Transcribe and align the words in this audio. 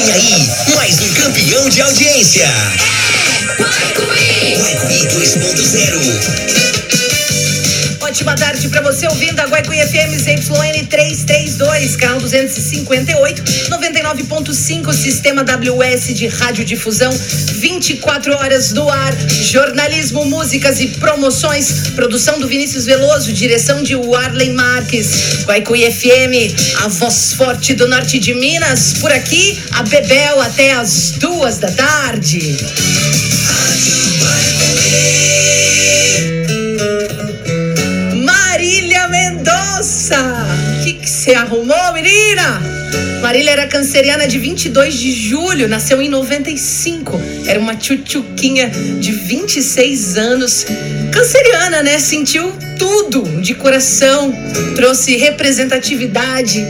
Vem 0.00 0.12
aí, 0.14 0.50
mais 0.76 0.98
um 0.98 1.12
campeão 1.12 1.68
de 1.68 1.82
audiência. 1.82 2.48
Guaicuí 3.58 5.06
2.0. 5.08 6.59
Tarde 8.60 8.68
para 8.68 8.82
você 8.82 9.06
ouvindo 9.06 9.40
a 9.40 9.46
Guaicuí 9.46 9.78
FM 9.78 10.12
ZYN 10.18 10.84
332, 10.84 11.96
canal 11.96 12.20
258, 12.20 13.42
99.5, 13.42 14.92
sistema 14.92 15.42
WS 15.42 16.12
de 16.12 16.26
radiodifusão, 16.26 17.10
24 17.10 18.34
horas 18.34 18.72
do 18.72 18.86
ar, 18.86 19.16
jornalismo, 19.30 20.26
músicas 20.26 20.78
e 20.78 20.88
promoções, 20.88 21.88
produção 21.94 22.38
do 22.38 22.46
Vinícius 22.46 22.84
Veloso, 22.84 23.32
direção 23.32 23.82
de 23.82 23.96
Warlen 23.96 24.52
Marques. 24.52 25.44
Guaicuí 25.46 25.90
FM, 25.90 26.82
a 26.84 26.88
voz 26.88 27.32
forte 27.32 27.72
do 27.72 27.88
norte 27.88 28.18
de 28.18 28.34
Minas, 28.34 28.92
por 29.00 29.10
aqui, 29.10 29.58
a 29.72 29.82
Bebel 29.84 30.38
até 30.42 30.72
as 30.72 31.12
duas 31.12 31.56
da 31.56 31.70
tarde. 31.70 32.58
Marília 32.60 34.19
Mendonça! 39.80 40.46
O 40.78 40.84
que 40.84 41.08
você 41.08 41.32
arrumou, 41.32 41.92
menina? 41.94 42.60
Marília 43.22 43.52
era 43.52 43.66
canceriana 43.66 44.26
de 44.26 44.38
22 44.38 44.94
de 44.94 45.12
julho, 45.12 45.68
nasceu 45.68 46.02
em 46.02 46.08
95. 46.08 47.18
Era 47.46 47.58
uma 47.58 47.74
tchutchuquinha 47.74 48.68
de 48.68 49.12
26 49.12 50.18
anos. 50.18 50.66
Canceriana, 51.10 51.82
né? 51.82 51.98
Sentiu 51.98 52.52
tudo 52.78 53.40
de 53.40 53.54
coração, 53.54 54.34
trouxe 54.74 55.16
representatividade 55.16 56.62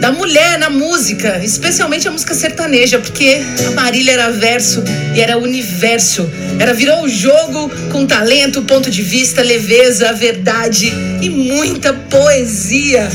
da 0.00 0.12
mulher 0.12 0.58
na 0.58 0.70
música, 0.70 1.40
especialmente 1.42 2.06
a 2.06 2.10
música 2.10 2.34
sertaneja, 2.34 2.98
porque 2.98 3.40
a 3.66 3.70
Marília 3.72 4.12
era 4.12 4.30
verso 4.30 4.82
e 5.14 5.20
era 5.20 5.36
universo. 5.36 6.28
Ela 6.58 6.72
virou 6.72 7.02
o 7.02 7.08
jogo 7.08 7.70
com 7.90 8.06
talento, 8.06 8.62
ponto 8.62 8.90
de 8.90 9.02
vista, 9.02 9.42
leveza, 9.42 10.12
verdade 10.12 10.92
e 11.20 11.28
muita 11.28 11.92
poesia. 11.92 13.08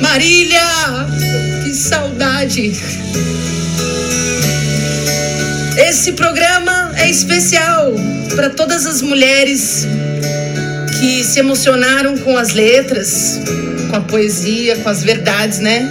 Marília, 0.00 0.60
que 1.64 1.74
saudade. 1.74 2.72
Esse 5.76 6.12
programa 6.12 6.92
é 6.96 7.08
especial 7.08 7.92
para 8.36 8.50
todas 8.50 8.86
as 8.86 9.00
mulheres 9.00 9.86
que 11.00 11.24
se 11.24 11.40
emocionaram 11.40 12.16
com 12.18 12.36
as 12.36 12.52
letras, 12.52 13.40
com 13.92 13.96
a 13.96 14.00
poesia, 14.00 14.74
com 14.76 14.88
as 14.88 15.02
verdades, 15.02 15.58
né? 15.58 15.86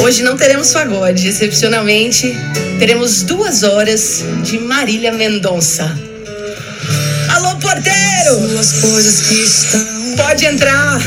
Hoje 0.00 0.22
não 0.22 0.36
teremos 0.36 0.72
pagode, 0.72 1.26
excepcionalmente 1.26 2.32
teremos 2.78 3.24
duas 3.24 3.64
horas 3.64 4.22
de 4.44 4.56
Marília 4.60 5.10
Mendonça. 5.10 5.98
Alô, 7.34 7.56
porteiro! 7.56 8.36
Duas 8.48 8.74
coisas 8.74 9.20
que 9.22 9.34
estão. 9.34 10.16
Pode 10.16 10.46
entrar. 10.46 11.00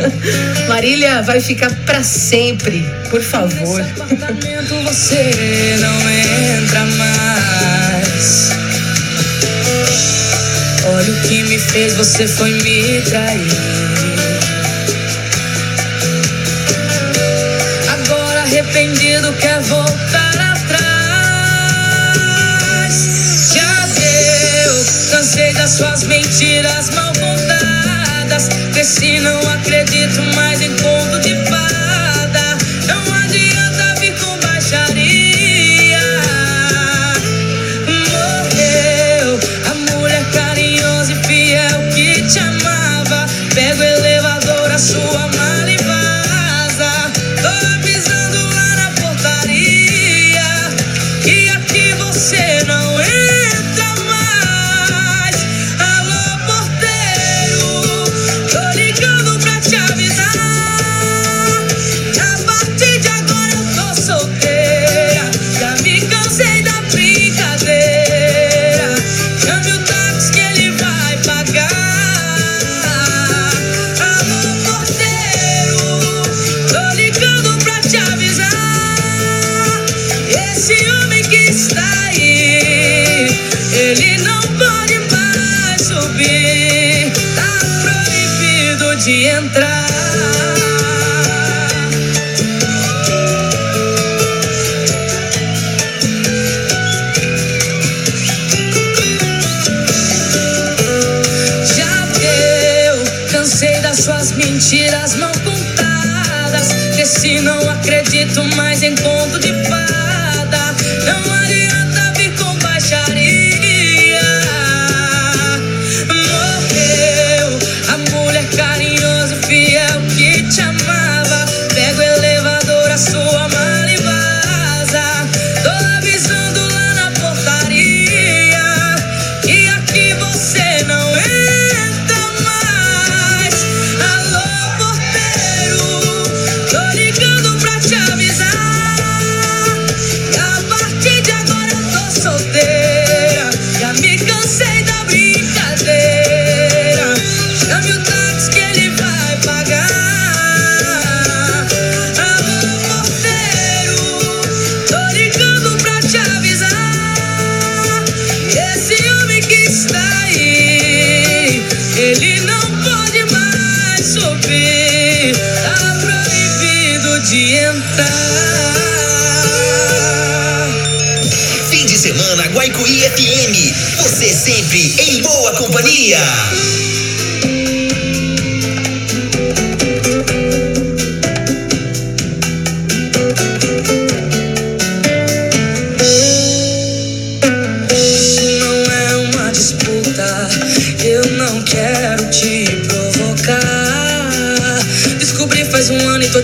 Marília 0.68 1.22
vai 1.22 1.40
ficar 1.40 1.74
pra 1.86 2.02
sempre, 2.02 2.84
por 3.10 3.22
favor. 3.22 3.82
Nesse 3.82 4.00
apartamento 4.02 4.74
você 4.84 5.76
não 5.80 6.10
entra 6.10 6.84
mais. 6.98 8.65
Olha 10.96 11.12
o 11.12 11.20
que 11.28 11.42
me 11.42 11.58
fez, 11.58 11.94
você 11.94 12.26
foi 12.26 12.54
me 12.54 13.02
trair. 13.02 13.46
Agora 17.92 18.40
arrependido 18.40 19.30
quer 19.34 19.60
voltar 19.60 20.54
atrás. 20.54 20.86
Já 23.52 23.86
deu, 23.88 24.86
cansei 25.10 25.52
das 25.52 25.72
suas 25.72 26.04
mentiras 26.04 26.88
mal 26.94 27.12
contadas. 27.12 28.48
Cresci, 28.72 29.20
não 29.20 29.38
acredito 29.50 30.22
mais 30.34 30.45
suas 103.96 104.32
mentiras 104.32 105.16
mal 105.16 105.32
contadas. 105.44 106.68
Cresci, 106.94 107.40
não 107.40 107.70
acredito 107.70 108.42
mais 108.56 108.82
em 108.82 108.94
conto 108.96 109.38
de 109.38 109.52
fada. 109.64 110.74
Não 111.04 111.34
adianta 111.34 111.55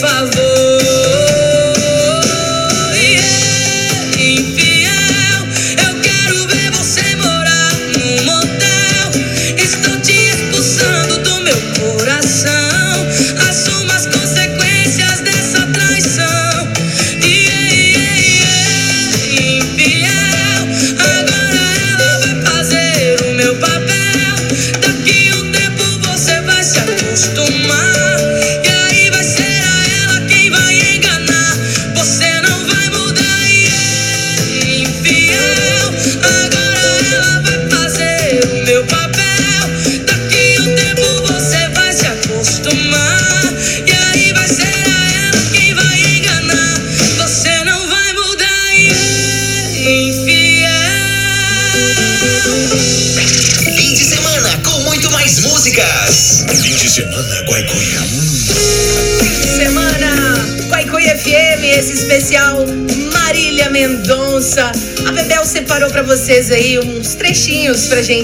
Esse 0.00 0.06
favor. 0.06 0.39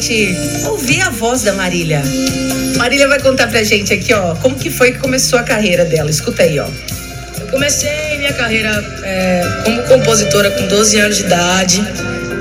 Gente 0.07 0.67
ouvir 0.67 1.03
a 1.03 1.11
voz 1.11 1.43
da 1.43 1.53
Marília. 1.53 2.01
Marília 2.77 3.09
vai 3.09 3.19
contar 3.19 3.49
pra 3.49 3.63
gente 3.65 3.93
aqui, 3.93 4.13
ó, 4.13 4.37
como 4.37 4.55
que 4.55 4.71
foi 4.71 4.93
que 4.93 4.99
começou 4.99 5.39
a 5.39 5.43
carreira 5.43 5.85
dela. 5.85 6.09
Escuta 6.09 6.43
aí, 6.43 6.59
ó. 6.61 6.69
Eu 7.41 7.47
comecei 7.49 8.17
minha 8.19 8.33
carreira 8.33 8.71
é, 9.03 9.43
como 9.65 9.83
compositora 9.85 10.51
com 10.53 10.69
12 10.69 11.01
anos 11.01 11.17
de 11.17 11.25
idade, 11.25 11.85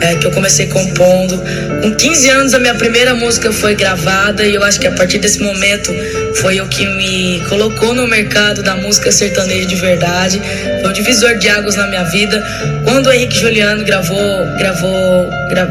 é, 0.01 0.15
que 0.15 0.27
eu 0.27 0.31
comecei 0.31 0.67
compondo. 0.67 1.41
Com 1.85 1.93
15 1.93 2.29
anos 2.31 2.53
a 2.55 2.57
minha 2.57 2.73
primeira 2.73 3.13
música 3.13 3.51
foi 3.51 3.75
gravada 3.75 4.43
e 4.43 4.55
eu 4.55 4.63
acho 4.63 4.79
que 4.79 4.87
a 4.87 4.91
partir 4.91 5.19
desse 5.19 5.39
momento 5.39 5.93
foi 6.41 6.59
o 6.59 6.67
que 6.67 6.83
me 6.83 7.39
colocou 7.47 7.93
no 7.93 8.07
mercado 8.07 8.63
da 8.63 8.75
música 8.75 9.11
sertaneja 9.11 9.67
de 9.67 9.75
verdade. 9.75 10.41
Foi 10.81 10.89
um 10.89 10.93
divisor 10.93 11.37
de 11.37 11.47
águas 11.47 11.75
na 11.75 11.85
minha 11.85 12.03
vida. 12.05 12.43
Quando 12.83 13.05
o 13.05 13.11
Henrique 13.13 13.37
Juliano 13.37 13.85
gravou, 13.85 14.17
gravou, 14.57 15.29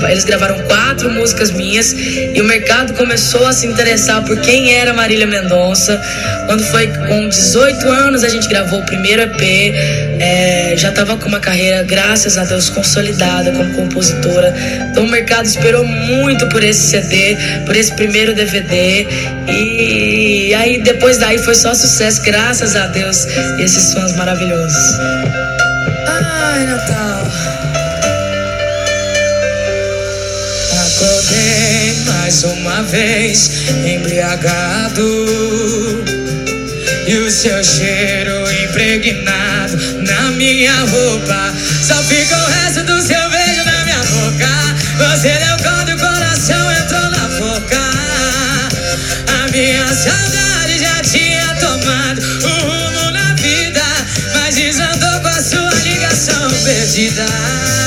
eles 0.08 0.22
gravaram 0.22 0.56
quatro 0.68 1.10
músicas 1.10 1.50
minhas 1.50 1.92
e 1.92 2.40
o 2.40 2.44
mercado 2.44 2.94
começou 2.94 3.44
a 3.48 3.52
se 3.52 3.66
interessar 3.66 4.22
por 4.22 4.40
quem 4.40 4.72
era 4.72 4.92
Marília 4.92 5.26
Mendonça. 5.26 6.00
Quando 6.46 6.62
foi 6.62 6.86
com 7.08 7.28
18 7.28 7.88
anos 7.90 8.22
a 8.22 8.28
gente 8.28 8.46
gravou 8.48 8.78
o 8.78 8.86
primeiro 8.86 9.22
EP, 9.22 9.42
é, 10.20 10.63
já 10.76 10.88
estava 10.88 11.16
com 11.16 11.28
uma 11.28 11.40
carreira, 11.40 11.82
graças 11.82 12.36
a 12.36 12.44
Deus, 12.44 12.68
consolidada 12.68 13.52
como 13.52 13.72
compositora. 13.74 14.54
Então 14.90 15.04
o 15.04 15.08
mercado 15.08 15.46
esperou 15.46 15.84
muito 15.84 16.48
por 16.48 16.62
esse 16.62 16.90
CD, 16.90 17.36
por 17.64 17.76
esse 17.76 17.92
primeiro 17.92 18.34
DVD. 18.34 19.06
E 19.48 20.54
aí 20.54 20.82
depois 20.82 21.18
daí 21.18 21.38
foi 21.38 21.54
só 21.54 21.74
sucesso, 21.74 22.22
graças 22.22 22.74
a 22.76 22.86
Deus, 22.88 23.26
e 23.58 23.62
esses 23.62 23.92
fãs 23.92 24.16
maravilhosos. 24.16 24.98
Ai, 26.06 26.64
Natal. 26.66 27.32
Acordei 30.86 31.94
mais 32.06 32.44
uma 32.44 32.82
vez, 32.82 33.50
embriagado. 33.84 35.24
E 37.06 37.16
o 37.16 37.30
seu 37.30 37.62
cheiro 37.62 38.50
impregnado 38.64 39.43
na 40.04 40.30
minha 40.32 40.74
roupa. 40.84 41.52
Só 41.82 41.94
fica 42.04 42.36
o 42.36 42.46
resto 42.46 42.82
do 42.84 43.00
seu 43.02 43.30
beijo 43.30 43.64
na 43.64 43.84
minha 43.84 43.98
boca. 43.98 44.74
Você 44.98 45.28
deu 45.28 45.56
quando 45.62 45.90
o 45.90 45.98
coração 45.98 46.72
entrou 46.72 47.10
na 47.10 47.28
boca. 47.38 47.80
A 49.42 49.48
minha 49.50 49.86
saudade 49.86 50.78
já 50.78 51.02
tinha 51.02 51.54
tomado 51.56 52.20
o 52.42 52.48
rumo 52.48 53.10
na 53.10 53.34
vida. 53.34 53.82
Mas 54.34 54.54
desandou 54.54 55.20
com 55.20 55.28
a 55.28 55.42
sua 55.42 55.74
ligação 55.82 56.50
perdida. 56.64 57.83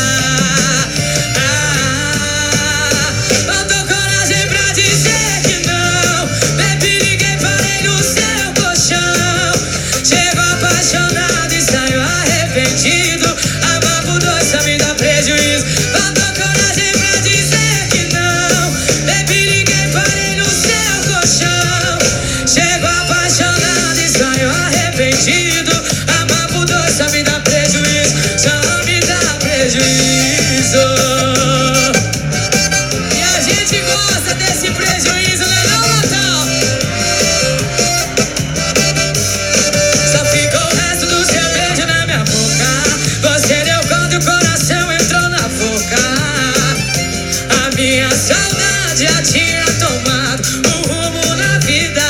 já 48.98 49.22
tinha 49.22 49.63
tomado 49.80 50.42
um 50.66 50.82
rumo 50.88 51.36
na 51.36 51.60
vida, 51.60 52.01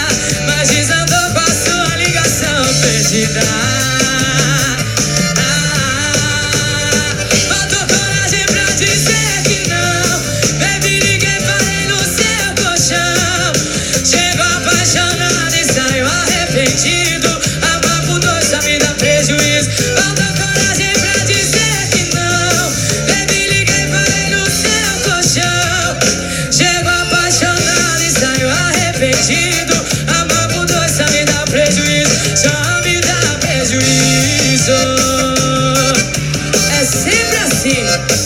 mas 0.46 0.70
desandou 0.70 1.32
com 1.34 1.40
a 1.40 1.46
sua 1.46 1.98
ligação 1.98 2.64
perdida. 2.82 3.77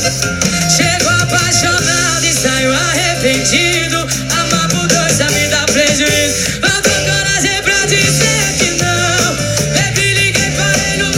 Chegou 0.02 1.12
apaixonado 1.12 2.26
e 2.26 2.34
saiu 2.34 2.74
arrependido. 2.74 3.98
Amar 4.32 4.68
por 4.70 4.88
dois 4.88 5.12
só 5.16 5.30
me 5.30 5.48
dá 5.48 5.64
prejuízo. 5.66 6.60
Faltou 6.60 6.94
coragem 7.06 7.62
pra 7.62 7.86
dizer 7.86 8.56
que 8.58 8.72
não. 8.84 9.36
Baby, 9.76 10.14
liguei, 10.16 10.52
parei 10.58 10.98
no. 10.98 11.12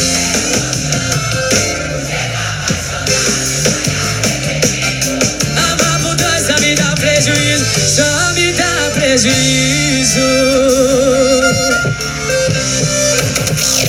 Amar 5.58 6.00
por 6.02 6.16
dois 6.16 6.46
só 6.46 6.60
me 6.60 6.76
dá 6.76 6.94
prejuízo. 6.96 7.66
Só 7.88 8.34
me 8.34 8.52
dá 8.52 8.92
prejuízo. 8.94 10.20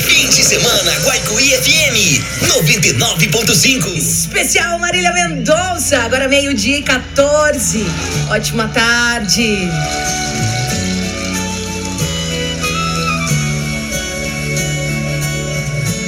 Fim 0.06 0.28
de 0.28 0.44
semana 0.44 0.92
Guaicuí 1.02 1.52
FM 1.54 2.22
99.5. 2.42 4.03
Especial 4.44 4.78
Marília 4.78 5.10
Mendonça, 5.10 5.96
agora 6.00 6.28
meio-dia 6.28 6.76
e 6.76 6.82
14. 6.82 7.82
Ótima 8.28 8.68
tarde. 8.68 9.70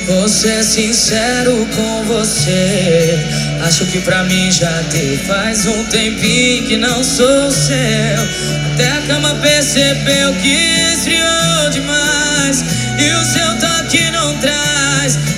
Vou 0.06 0.28
ser 0.28 0.62
sincero 0.62 1.66
com 1.74 2.04
você. 2.04 3.18
Acho 3.66 3.86
que 3.86 4.00
pra 4.00 4.22
mim 4.24 4.52
já 4.52 4.84
tem 4.90 5.16
faz 5.16 5.64
um 5.64 5.84
tempinho 5.84 6.66
que 6.66 6.76
não 6.76 7.02
sou 7.02 7.50
seu. 7.50 7.74
Até 8.74 8.98
a 8.98 9.00
cama 9.06 9.34
percebeu 9.36 10.34
que 10.34 10.92
esfriou 10.92 11.70
demais. 11.70 12.62
E 12.98 13.10
o 13.12 13.24
seu. 13.24 13.65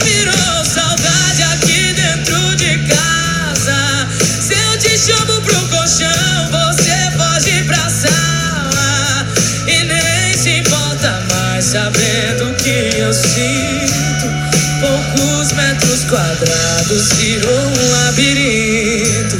Você 0.00 0.08
virou 0.08 0.64
saudade 0.64 1.42
aqui 1.54 1.92
dentro 1.92 2.56
de 2.56 2.78
casa. 2.88 4.08
Se 4.18 4.54
eu 4.54 4.78
te 4.78 4.96
chamo 4.98 5.40
pro 5.42 5.68
colchão, 5.68 6.48
você 6.50 7.10
pode 7.16 7.50
ir 7.50 7.66
pra 7.66 7.88
sala. 7.88 9.26
E 9.66 9.84
nem 9.84 10.34
se 10.36 10.60
importa 10.60 11.22
mais 11.30 11.64
saber 11.66 12.36
do 12.38 12.54
que 12.54 12.96
eu 12.98 13.12
sinto. 13.12 14.26
Poucos 14.80 15.52
metros 15.52 16.04
quadrados 16.04 17.12
virou 17.14 17.52
um 17.52 17.90
labirinto. 17.92 19.39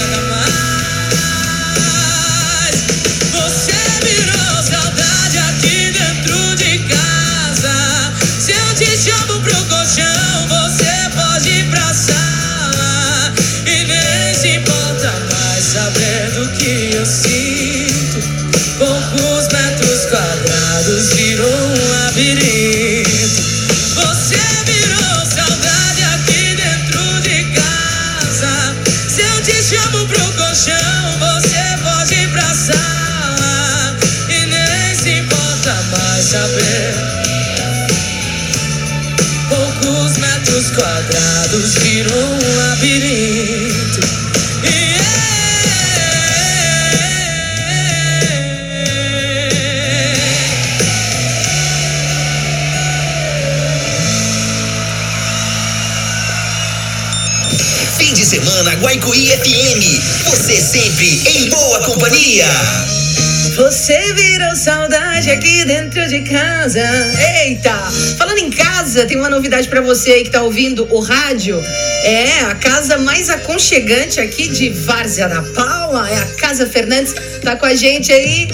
chamo 29.71 30.05
pro 30.05 30.31
colchão, 30.33 31.17
você 31.19 31.77
pode 31.81 32.13
ir 32.13 32.29
pra 32.31 32.53
sala. 32.53 33.95
E 34.27 34.45
nem 34.45 34.95
se 34.95 35.19
importa 35.19 35.73
mais 35.91 36.25
saber. 36.25 36.93
Poucos 39.47 40.17
metros 40.17 40.71
quadrados 40.71 41.75
virou 41.75 42.33
um 42.33 42.60
Guaicuí 58.81 59.27
FM. 59.27 60.01
Você 60.25 60.59
sempre 60.59 61.21
em 61.27 61.49
boa 61.51 61.83
companhia. 61.83 62.47
Você 63.55 64.13
virou 64.13 64.55
saudade 64.55 65.29
aqui 65.29 65.63
dentro 65.65 66.07
de 66.07 66.21
casa. 66.21 66.81
Eita! 67.43 67.75
Falando 68.17 68.39
em 68.39 68.49
casa, 68.49 69.05
tem 69.05 69.17
uma 69.17 69.29
novidade 69.29 69.67
pra 69.67 69.81
você 69.81 70.13
aí 70.13 70.23
que 70.23 70.31
tá 70.31 70.41
ouvindo 70.41 70.87
o 70.89 70.99
rádio. 70.99 71.63
É, 72.03 72.39
a 72.45 72.55
casa 72.55 72.97
mais 72.97 73.29
aconchegante 73.29 74.19
aqui 74.19 74.47
de 74.47 74.69
Várzea 74.69 75.29
da 75.29 75.43
Palma, 75.43 76.09
é 76.09 76.17
a 76.17 76.25
Casa 76.37 76.65
Fernandes, 76.65 77.13
tá 77.43 77.55
com 77.55 77.67
a 77.67 77.75
gente 77.75 78.11
aí 78.11 78.49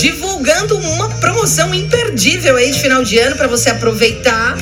divulgando 0.00 0.78
uma 0.78 1.08
promoção 1.16 1.74
imperdível 1.74 2.56
aí 2.56 2.70
de 2.70 2.80
final 2.80 3.02
de 3.02 3.18
ano 3.18 3.34
pra 3.34 3.48
você 3.48 3.70
aproveitar, 3.70 4.56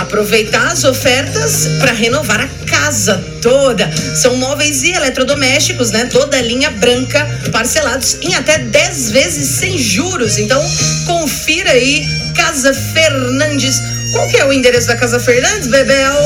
aproveitar 0.00 0.68
as 0.68 0.84
ofertas 0.84 1.66
pra 1.80 1.92
renovar 1.92 2.42
a 2.42 2.61
casa 2.72 3.22
toda. 3.40 3.90
São 4.16 4.36
móveis 4.36 4.82
e 4.82 4.92
eletrodomésticos, 4.92 5.90
né? 5.90 6.06
Toda 6.06 6.40
linha 6.40 6.70
branca, 6.70 7.28
parcelados 7.52 8.16
em 8.22 8.34
até 8.34 8.58
10 8.58 9.10
vezes 9.10 9.48
sem 9.60 9.78
juros. 9.78 10.38
Então, 10.38 10.60
confira 11.06 11.70
aí, 11.70 12.04
Casa 12.34 12.74
Fernandes. 12.74 13.80
Qual 14.12 14.28
que 14.28 14.36
é 14.38 14.44
o 14.44 14.52
endereço 14.52 14.88
da 14.88 14.96
Casa 14.96 15.20
Fernandes, 15.20 15.68
Bebel? 15.68 16.16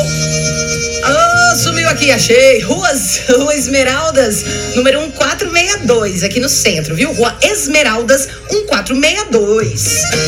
Sumiu 1.55 1.89
aqui, 1.89 2.11
achei. 2.11 2.61
Ruas, 2.61 3.21
Rua 3.29 3.55
Esmeraldas, 3.55 4.45
número 4.75 5.01
1462, 5.01 6.23
aqui 6.23 6.41
no 6.41 6.49
centro, 6.49 6.95
viu? 6.95 7.13
Rua 7.13 7.37
Esmeraldas, 7.43 8.29
1462. 8.51 9.83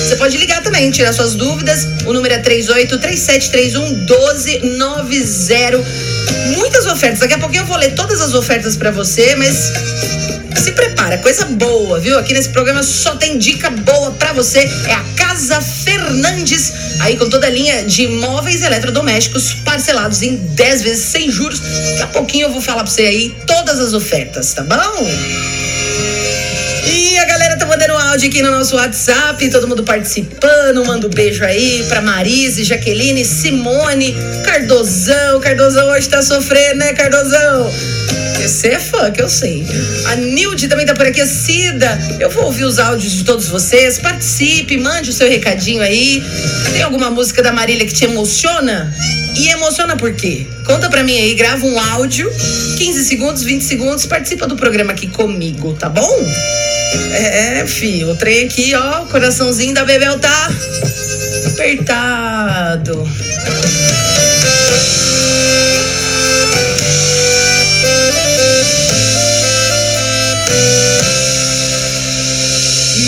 Você 0.06 0.16
pode 0.16 0.36
ligar 0.36 0.62
também, 0.62 0.90
tirar 0.90 1.12
suas 1.12 1.34
dúvidas. 1.34 1.86
O 2.06 2.12
número 2.12 2.34
é 2.34 2.38
383731 2.38 4.06
1290. 4.06 5.84
Muitas 6.56 6.86
ofertas. 6.86 7.20
Daqui 7.20 7.34
a 7.34 7.38
pouquinho 7.38 7.62
eu 7.62 7.66
vou 7.66 7.76
ler 7.76 7.94
todas 7.94 8.20
as 8.20 8.34
ofertas 8.34 8.76
pra 8.76 8.90
você, 8.90 9.34
mas 9.36 9.72
se 10.56 10.72
prepara, 10.72 11.18
coisa 11.18 11.44
boa, 11.44 12.00
viu? 12.00 12.18
Aqui 12.18 12.32
nesse 12.32 12.48
programa 12.50 12.82
só 12.82 13.16
tem 13.16 13.38
dica 13.38 13.70
boa 13.70 14.12
pra 14.12 14.32
você. 14.32 14.60
É 14.86 14.94
a 14.94 15.04
Casa 15.16 15.60
Fernandes, 15.60 16.72
aí 17.00 17.16
com 17.16 17.28
toda 17.28 17.46
a 17.46 17.50
linha 17.50 17.84
de 17.84 18.06
móveis 18.08 18.62
eletrodomésticos 18.62 19.54
parcelados 19.64 20.22
em 20.22 20.36
10 20.36 20.82
vezes 20.82 21.04
sem 21.04 21.30
juros. 21.30 21.60
Daqui 21.60 22.02
a 22.02 22.06
pouquinho 22.08 22.46
eu 22.46 22.52
vou 22.52 22.60
falar 22.60 22.82
pra 22.82 22.90
você 22.90 23.02
aí 23.02 23.36
todas 23.46 23.78
as 23.78 23.92
ofertas, 23.94 24.52
tá 24.52 24.62
bom? 24.62 25.08
E 26.84 27.18
a 27.18 27.24
galera 27.26 27.56
tá 27.56 27.66
mandando 27.66 27.92
áudio 27.92 28.28
aqui 28.28 28.40
no 28.40 28.50
nosso 28.50 28.76
WhatsApp, 28.76 29.50
todo 29.50 29.68
mundo 29.68 29.84
participando. 29.84 30.84
Manda 30.84 31.06
um 31.06 31.10
beijo 31.10 31.44
aí 31.44 31.84
pra 31.88 32.00
Marise, 32.00 32.64
Jaqueline, 32.64 33.24
Simone, 33.24 34.16
Cardozão. 34.44 35.38
Cardozão 35.40 35.88
hoje 35.90 36.08
tá 36.08 36.22
sofrendo, 36.22 36.76
né, 36.76 36.94
Cardozão? 36.94 37.70
Você 38.42 38.68
é 38.68 38.78
fã, 38.78 39.10
que 39.10 39.20
eu 39.20 39.28
sei. 39.28 39.66
A 40.06 40.16
Nilde 40.16 40.68
também 40.68 40.86
tá 40.86 40.94
por 40.94 41.06
aqui, 41.06 41.20
a 41.20 41.26
Cida. 41.26 41.98
Eu 42.18 42.30
vou 42.30 42.44
ouvir 42.44 42.64
os 42.64 42.78
áudios 42.78 43.12
de 43.12 43.24
todos 43.24 43.48
vocês. 43.48 43.98
Participe, 43.98 44.76
mande 44.76 45.10
o 45.10 45.12
seu 45.12 45.28
recadinho 45.28 45.82
aí. 45.82 46.22
Tem 46.72 46.82
alguma 46.82 47.10
música 47.10 47.42
da 47.42 47.52
Marília 47.52 47.86
que 47.86 47.92
te 47.92 48.04
emociona? 48.04 48.94
E 49.36 49.48
emociona 49.50 49.96
por 49.96 50.12
quê? 50.14 50.46
Conta 50.64 50.88
pra 50.88 51.04
mim 51.04 51.16
aí, 51.16 51.34
grava 51.34 51.64
um 51.64 51.78
áudio, 51.78 52.28
15 52.76 53.04
segundos, 53.04 53.42
20 53.44 53.62
segundos, 53.62 54.04
participa 54.04 54.46
do 54.46 54.56
programa 54.56 54.92
aqui 54.92 55.06
comigo, 55.06 55.74
tá 55.74 55.88
bom? 55.88 56.26
É, 57.12 57.64
filho, 57.66 58.10
o 58.10 58.16
trem 58.16 58.46
aqui, 58.46 58.74
ó, 58.74 59.02
o 59.02 59.06
coraçãozinho 59.06 59.74
da 59.74 59.84
Bebel 59.84 60.18
tá 60.18 60.50
apertado. 61.46 63.08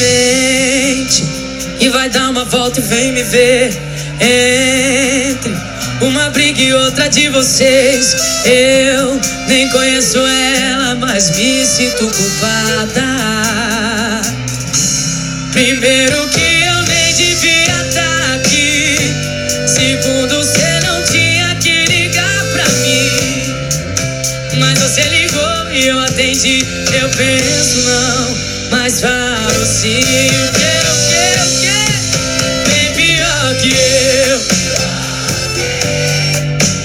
Mente 0.01 1.25
e 1.79 1.89
vai 1.91 2.09
dar 2.09 2.31
uma 2.31 2.45
volta 2.47 2.81
e 2.81 2.83
vem 2.83 3.13
me 3.13 3.23
ver. 3.23 3.77
Entre 4.21 5.55
uma 6.01 6.31
briga 6.31 6.61
e 6.61 6.73
outra 6.73 7.09
de 7.09 7.29
vocês. 7.29 8.17
Eu 8.45 9.21
nem 9.47 9.69
conheço 9.69 10.19
ela, 10.19 10.95
mas 10.95 11.37
me 11.37 11.65
sinto 11.67 12.11
culpada. 12.11 13.03
Primeiro 15.53 16.29
que 16.29 16.65
eu 16.65 16.83
nem 16.85 17.15
devia 17.15 17.87
estar 17.87 18.35
aqui. 18.37 18.97
Segundo, 19.67 20.37
você 20.37 20.81
não 20.87 21.03
tinha 21.05 21.55
que 21.57 21.85
ligar 21.87 22.45
pra 22.53 22.69
mim. 22.69 23.55
Mas 24.59 24.79
você 24.79 25.03
ligou 25.03 25.71
e 25.73 25.87
eu 25.87 25.99
atendi. 25.99 26.67
Eu 26.93 27.09
penso, 27.11 27.77
não, 27.83 28.50
mas 28.71 29.01
falo 29.01 29.67
sim. 29.67 30.01
O 30.01 30.53
que, 30.53 30.71
o 30.87 30.95
que, 31.09 31.25
o 31.41 31.47
que? 31.61 31.79
Bem 32.71 32.93
pior 32.95 33.55
que 33.61 33.73
eu. 33.75 34.41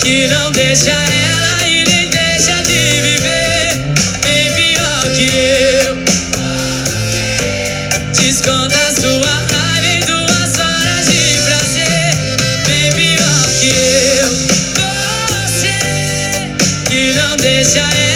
Que 0.01 0.27
não 0.27 0.51
deixa 0.51 0.91
ela 0.91 1.67
e 1.67 1.83
nem 1.85 2.09
deixa 2.09 2.61
de 2.63 3.01
viver. 3.01 3.69
Bem 4.23 4.51
pior 4.53 5.01
que 5.15 5.27
eu. 5.35 5.97
Desconta 8.13 8.91
sua 8.99 9.35
raiva 9.51 9.87
em 9.87 9.99
duas 10.01 10.59
horas 10.59 11.05
de 11.07 11.37
prazer. 11.43 12.15
Bem 12.65 12.91
pior 12.93 13.47
que 13.59 13.69
eu. 14.21 14.29
Você 15.29 15.77
que 16.89 17.13
não 17.13 17.37
deixa 17.37 17.79
ela 17.79 18.14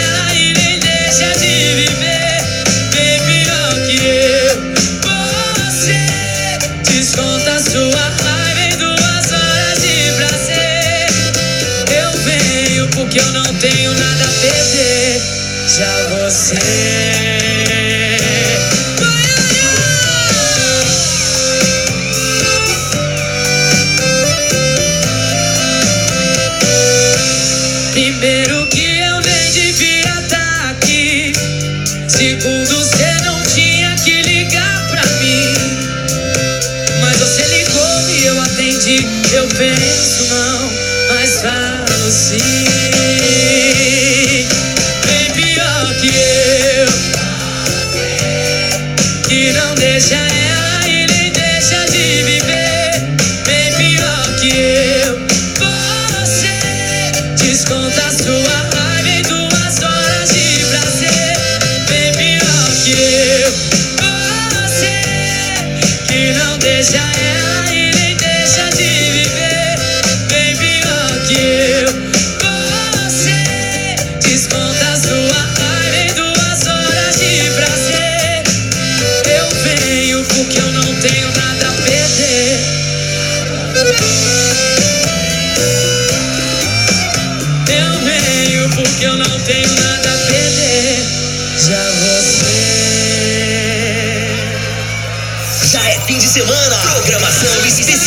perder. 14.40 15.20
Já 15.68 16.08
você. 16.08 17.29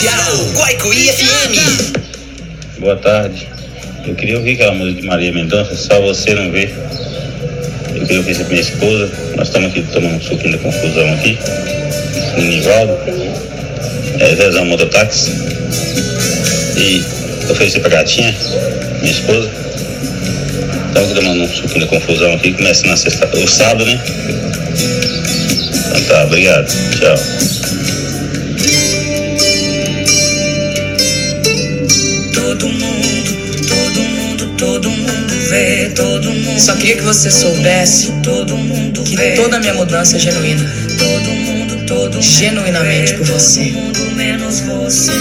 Especial. 0.03 0.53
Guaicuí 0.53 1.07
FM. 1.07 2.79
Boa 2.79 2.97
tarde. 2.97 3.47
Eu 4.05 4.15
queria 4.15 4.37
ouvir 4.37 4.53
aquela 4.53 4.73
música 4.73 5.01
de 5.01 5.07
Maria 5.07 5.31
Mendonça, 5.31 5.75
só 5.75 6.01
você 6.01 6.33
não 6.33 6.51
vê. 6.51 6.69
Eu 7.95 8.01
queria 8.01 8.17
ouvir 8.17 8.37
com 8.37 8.49
minha 8.49 8.61
esposa. 8.61 9.11
Nós 9.37 9.47
estamos 9.47 9.69
aqui 9.69 9.81
tomando 9.93 10.15
um 10.15 10.21
suquinho 10.21 10.51
da 10.51 10.57
confusão 10.57 11.13
aqui. 11.13 11.37
Nivaldo. 12.37 12.97
É 14.19 14.35
Zezão 14.35 14.65
Mototáxi. 14.65 15.31
E 16.75 17.03
ofereci 17.49 17.79
pra 17.79 17.89
gatinha, 17.89 18.35
minha 18.99 19.11
esposa. 19.11 19.49
Estamos 20.87 21.11
aqui 21.11 21.21
tomando 21.21 21.43
um 21.43 21.47
suquinho 21.47 21.79
da 21.81 21.87
confusão 21.87 22.33
aqui. 22.33 22.53
Começa 22.53 22.85
na 22.87 22.97
sexta, 22.97 23.29
o 23.37 23.47
sábado, 23.47 23.85
né? 23.85 24.01
Então 25.87 26.03
tá, 26.07 26.23
obrigado. 26.25 26.67
Tchau. 26.99 27.62
Só 36.63 36.73
queria 36.77 36.95
que 36.95 37.01
você 37.01 37.29
soubesse 37.29 38.13
Todo 38.23 38.55
mundo 38.55 39.03
que 39.03 39.17
toda 39.35 39.57
a 39.57 39.59
minha 39.59 39.73
mudança 39.73 40.15
é 40.15 40.19
genuína. 40.19 40.63
Todo 40.97 41.29
mundo, 41.29 41.85
todo 41.85 42.21
Genuinamente 42.21 43.15
por 43.15 43.25
você. 43.25 43.65
Todo 43.65 43.73
mundo 43.73 44.15
menos 44.15 44.61
você. 44.61 45.11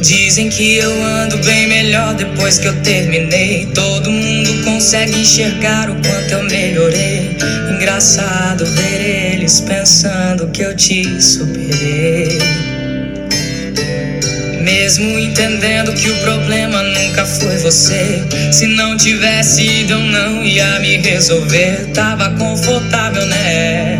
Dizem 0.00 0.48
que 0.48 0.78
eu 0.78 0.90
ando 1.04 1.38
bem 1.38 1.68
melhor 1.68 2.14
depois 2.14 2.58
que 2.58 2.66
eu 2.66 2.74
terminei. 2.82 3.66
Todo 3.74 4.10
mundo 4.10 4.64
consegue 4.64 5.20
enxergar 5.20 5.88
o 5.88 5.94
quanto 5.94 6.32
eu 6.32 6.42
melhorei. 6.42 7.36
Engraçado 7.70 8.66
ver 8.66 9.34
eles 9.34 9.60
pensando 9.60 10.48
que 10.48 10.62
eu 10.62 10.74
te 10.74 11.22
superei. 11.22 12.35
Mesmo 14.98 15.18
entendendo 15.18 15.92
que 15.92 16.08
o 16.08 16.16
problema 16.22 16.82
nunca 16.82 17.26
foi 17.26 17.58
você. 17.58 18.24
Se 18.50 18.66
não 18.66 18.96
tivesse 18.96 19.62
ido, 19.62 19.92
eu 19.92 20.00
não 20.00 20.42
ia 20.42 20.80
me 20.80 20.96
resolver. 20.96 21.90
Tava 21.92 22.30
confortável, 22.30 23.26
né? 23.26 23.98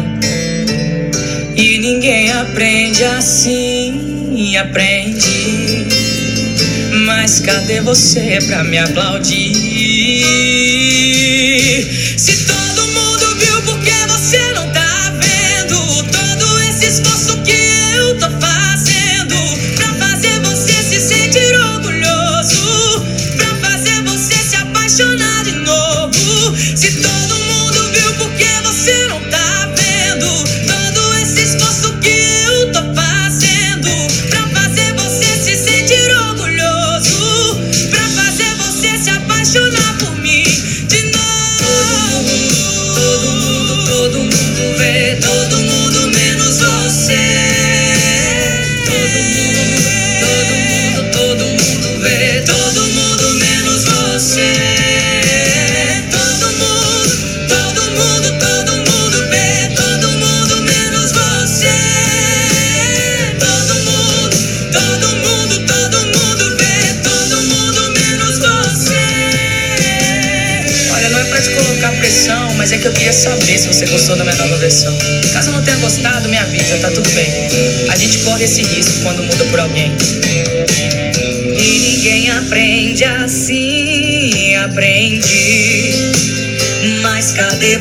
E 1.54 1.76
ninguém 1.80 2.32
aprende 2.32 3.04
assim, 3.04 4.56
aprende. 4.56 5.86
Mas 7.04 7.40
cadê 7.40 7.82
você 7.82 8.38
pra 8.46 8.64
me 8.64 8.78
aplaudir? 8.78 9.52
Se 12.16 12.46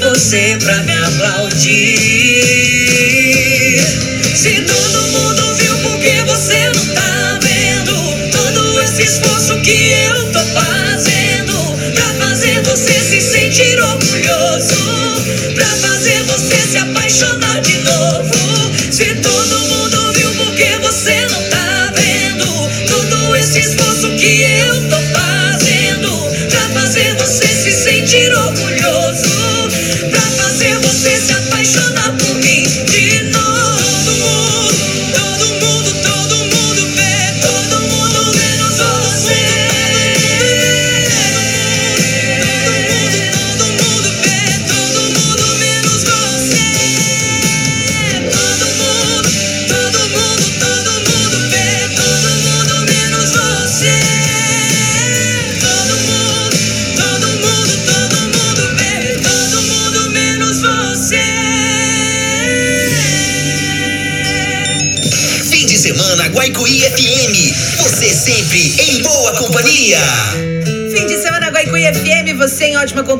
você 0.10 0.56
pra 0.62 0.84
me 0.84 0.94
aplaudir? 0.94 1.55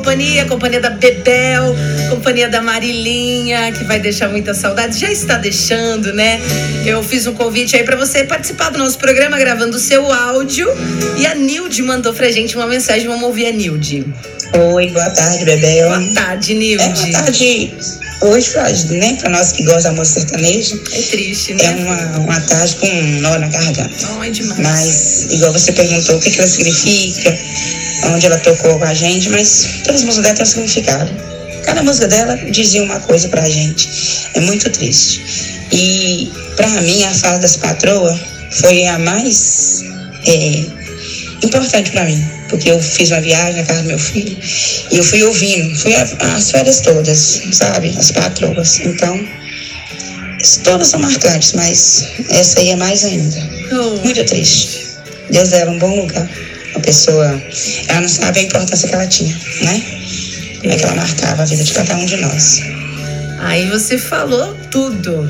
Companhia, 0.06 0.44
companhia 0.44 0.80
da 0.80 0.90
Bebel, 0.90 1.74
companhia 2.10 2.48
da 2.48 2.62
Marilinha, 2.62 3.72
que 3.72 3.82
vai 3.82 3.98
deixar 3.98 4.28
muita 4.28 4.54
saudade, 4.54 4.96
já 5.00 5.10
está 5.10 5.36
deixando, 5.36 6.12
né? 6.14 6.40
Eu 6.86 7.02
fiz 7.02 7.26
um 7.26 7.34
convite 7.34 7.74
aí 7.74 7.82
pra 7.82 7.96
você 7.96 8.22
participar 8.22 8.70
do 8.70 8.78
nosso 8.78 8.98
programa 8.98 9.36
gravando 9.36 9.76
o 9.76 9.80
seu 9.80 10.12
áudio 10.12 10.68
e 11.18 11.26
a 11.26 11.34
Nilde 11.34 11.82
mandou 11.82 12.14
pra 12.14 12.30
gente 12.30 12.54
uma 12.54 12.68
mensagem, 12.68 13.08
vamos 13.08 13.24
ouvir 13.24 13.46
a 13.46 13.52
Nilde. 13.52 14.06
Oi, 14.74 14.86
boa 14.90 15.10
tarde, 15.10 15.44
Bebel. 15.44 15.88
Boa 15.88 16.14
tarde, 16.14 16.54
Nilde. 16.54 16.84
É 16.84 16.88
boa 16.88 17.10
tarde 17.10 17.74
hoje, 18.20 18.54
né, 18.92 19.16
pra 19.20 19.28
nós 19.30 19.52
que 19.52 19.62
gostamos 19.64 19.84
da 19.84 19.92
música 19.92 20.20
sertaneja. 20.20 20.78
É 20.92 21.02
triste, 21.02 21.52
É 21.52 21.54
né? 21.56 21.84
uma, 21.84 22.18
uma 22.20 22.40
tarde 22.42 22.76
com 22.76 22.86
um 22.86 23.20
nó 23.20 23.38
na 23.38 23.48
garganta. 23.48 23.90
Não, 24.02 24.22
é 24.22 24.30
demais. 24.30 24.58
Mas, 24.60 25.32
igual 25.32 25.52
você 25.52 25.72
perguntou, 25.72 26.16
o 26.16 26.20
que, 26.20 26.30
que 26.30 26.38
ela 26.38 26.48
significa, 26.48 27.36
onde 28.06 28.26
ela 28.26 28.38
tocou 28.38 28.78
com 28.78 28.84
a 28.84 28.94
gente, 28.94 29.28
mas 29.30 29.66
todas 29.84 30.00
as 30.00 30.06
músicas 30.06 30.22
dela 30.24 30.34
têm 30.36 30.44
um 30.44 30.46
significado. 30.46 31.10
Cada 31.64 31.82
música 31.82 32.06
dela 32.08 32.36
dizia 32.50 32.82
uma 32.82 33.00
coisa 33.00 33.28
pra 33.28 33.48
gente. 33.48 33.88
É 34.34 34.40
muito 34.40 34.70
triste. 34.70 35.20
E, 35.72 36.30
pra 36.56 36.68
mim, 36.82 37.02
a 37.04 37.12
fala 37.14 37.38
das 37.38 37.56
patroas 37.56 38.18
foi 38.52 38.86
a 38.86 38.98
mais 38.98 39.82
é, 40.26 40.64
importante 41.42 41.90
pra 41.90 42.04
mim. 42.04 42.24
Porque 42.48 42.70
eu 42.70 42.80
fiz 42.80 43.10
uma 43.10 43.20
viagem 43.20 43.56
na 43.56 43.64
casa 43.64 43.82
do 43.82 43.88
meu 43.88 43.98
filho 43.98 44.36
e 44.92 44.98
eu 44.98 45.02
fui 45.04 45.20
ouvindo, 45.24 45.76
fui 45.80 45.92
a- 45.96 46.06
as 46.36 46.50
férias 46.52 46.80
todas, 46.80 47.40
sabe? 47.52 47.92
As 47.98 48.12
patroas. 48.12 48.78
Então, 48.78 49.18
todas 50.62 50.86
são 50.88 51.00
marcantes, 51.00 51.52
mas 51.54 52.04
essa 52.30 52.60
aí 52.60 52.70
é 52.70 52.76
mais 52.76 53.04
ainda. 53.04 53.36
Oh, 53.72 53.96
Muito 54.04 54.24
triste. 54.24 54.86
Deus 55.30 55.50
dela 55.50 55.72
um 55.72 55.78
bom 55.80 56.02
lugar. 56.02 56.30
Uma 56.76 56.82
pessoa, 56.82 57.42
ela 57.88 58.02
não 58.02 58.08
sabe 58.08 58.40
a 58.40 58.42
importância 58.42 58.86
que 58.86 58.94
ela 58.94 59.06
tinha, 59.06 59.34
né? 59.62 59.82
Como 60.60 60.72
é 60.72 60.76
que 60.76 60.84
ela 60.84 60.94
marcava 60.94 61.42
a 61.42 61.46
vida 61.46 61.64
de 61.64 61.72
cada 61.72 61.94
um 61.96 62.04
de 62.04 62.16
nós. 62.18 62.60
Aí 63.38 63.66
você 63.70 63.96
falou 63.96 64.54
tudo. 64.70 65.26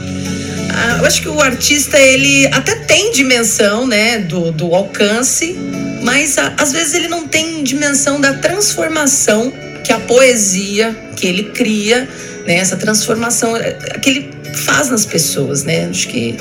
Ah, 0.75 0.97
eu 0.99 1.05
acho 1.07 1.23
que 1.23 1.29
o 1.29 1.41
artista, 1.41 1.99
ele 2.01 2.47
até 2.49 2.75
tem 2.75 3.13
dimensão, 3.13 3.87
né, 3.87 4.19
do, 4.19 4.51
do 4.51 4.75
alcance, 4.75 5.57
mas 6.03 6.37
a- 6.37 6.53
às 6.59 6.73
vezes 6.73 6.95
ele 6.95 7.07
não 7.07 7.29
tem 7.29 7.63
dimensão 7.63 8.21
da 8.21 8.35
transformação 8.35 9.53
que 9.85 9.93
a 9.93 10.01
poesia 10.01 10.97
que 11.15 11.29
ele 11.29 11.45
cria, 11.45 12.09
né, 12.45 12.57
essa 12.57 12.77
transformação 12.77 13.57
é, 13.57 13.73
que 14.03 14.11
ele 14.11 14.31
faz 14.59 14.90
nas 14.90 15.05
pessoas, 15.05 15.64
né? 15.64 15.87
Acho 15.87 16.09
que 16.09 16.37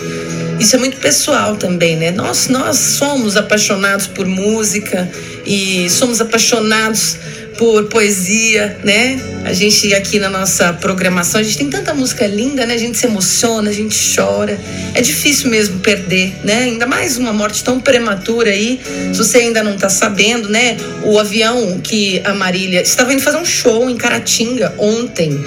isso 0.59 0.75
é 0.75 0.79
muito 0.79 0.97
pessoal 0.97 1.55
também, 1.55 1.95
né? 1.97 2.11
Nós, 2.11 2.47
nós 2.47 2.77
somos 2.77 3.35
apaixonados 3.35 4.07
por 4.07 4.25
música 4.25 5.09
e 5.45 5.89
somos 5.89 6.21
apaixonados 6.21 7.17
por 7.57 7.85
poesia, 7.85 8.77
né? 8.83 9.19
A 9.45 9.53
gente 9.53 9.93
aqui 9.93 10.19
na 10.19 10.29
nossa 10.29 10.73
programação, 10.73 11.39
a 11.39 11.43
gente 11.43 11.57
tem 11.57 11.69
tanta 11.69 11.93
música 11.93 12.25
linda, 12.25 12.65
né? 12.65 12.73
A 12.73 12.77
gente 12.77 12.97
se 12.97 13.05
emociona, 13.05 13.69
a 13.69 13.73
gente 13.73 13.95
chora. 14.15 14.59
É 14.93 15.01
difícil 15.01 15.49
mesmo 15.49 15.79
perder, 15.79 16.33
né? 16.43 16.63
Ainda 16.63 16.87
mais 16.87 17.17
uma 17.17 17.31
morte 17.31 17.63
tão 17.63 17.79
prematura 17.79 18.49
aí. 18.49 18.81
Se 19.13 19.17
você 19.19 19.37
ainda 19.39 19.63
não 19.63 19.77
tá 19.77 19.87
sabendo, 19.87 20.49
né? 20.49 20.77
O 21.03 21.19
avião 21.19 21.79
que 21.79 22.21
a 22.23 22.33
Marília 22.33 22.81
estava 22.81 23.13
indo 23.13 23.21
fazer 23.21 23.37
um 23.37 23.45
show 23.45 23.89
em 23.89 23.95
Caratinga 23.95 24.73
ontem. 24.77 25.39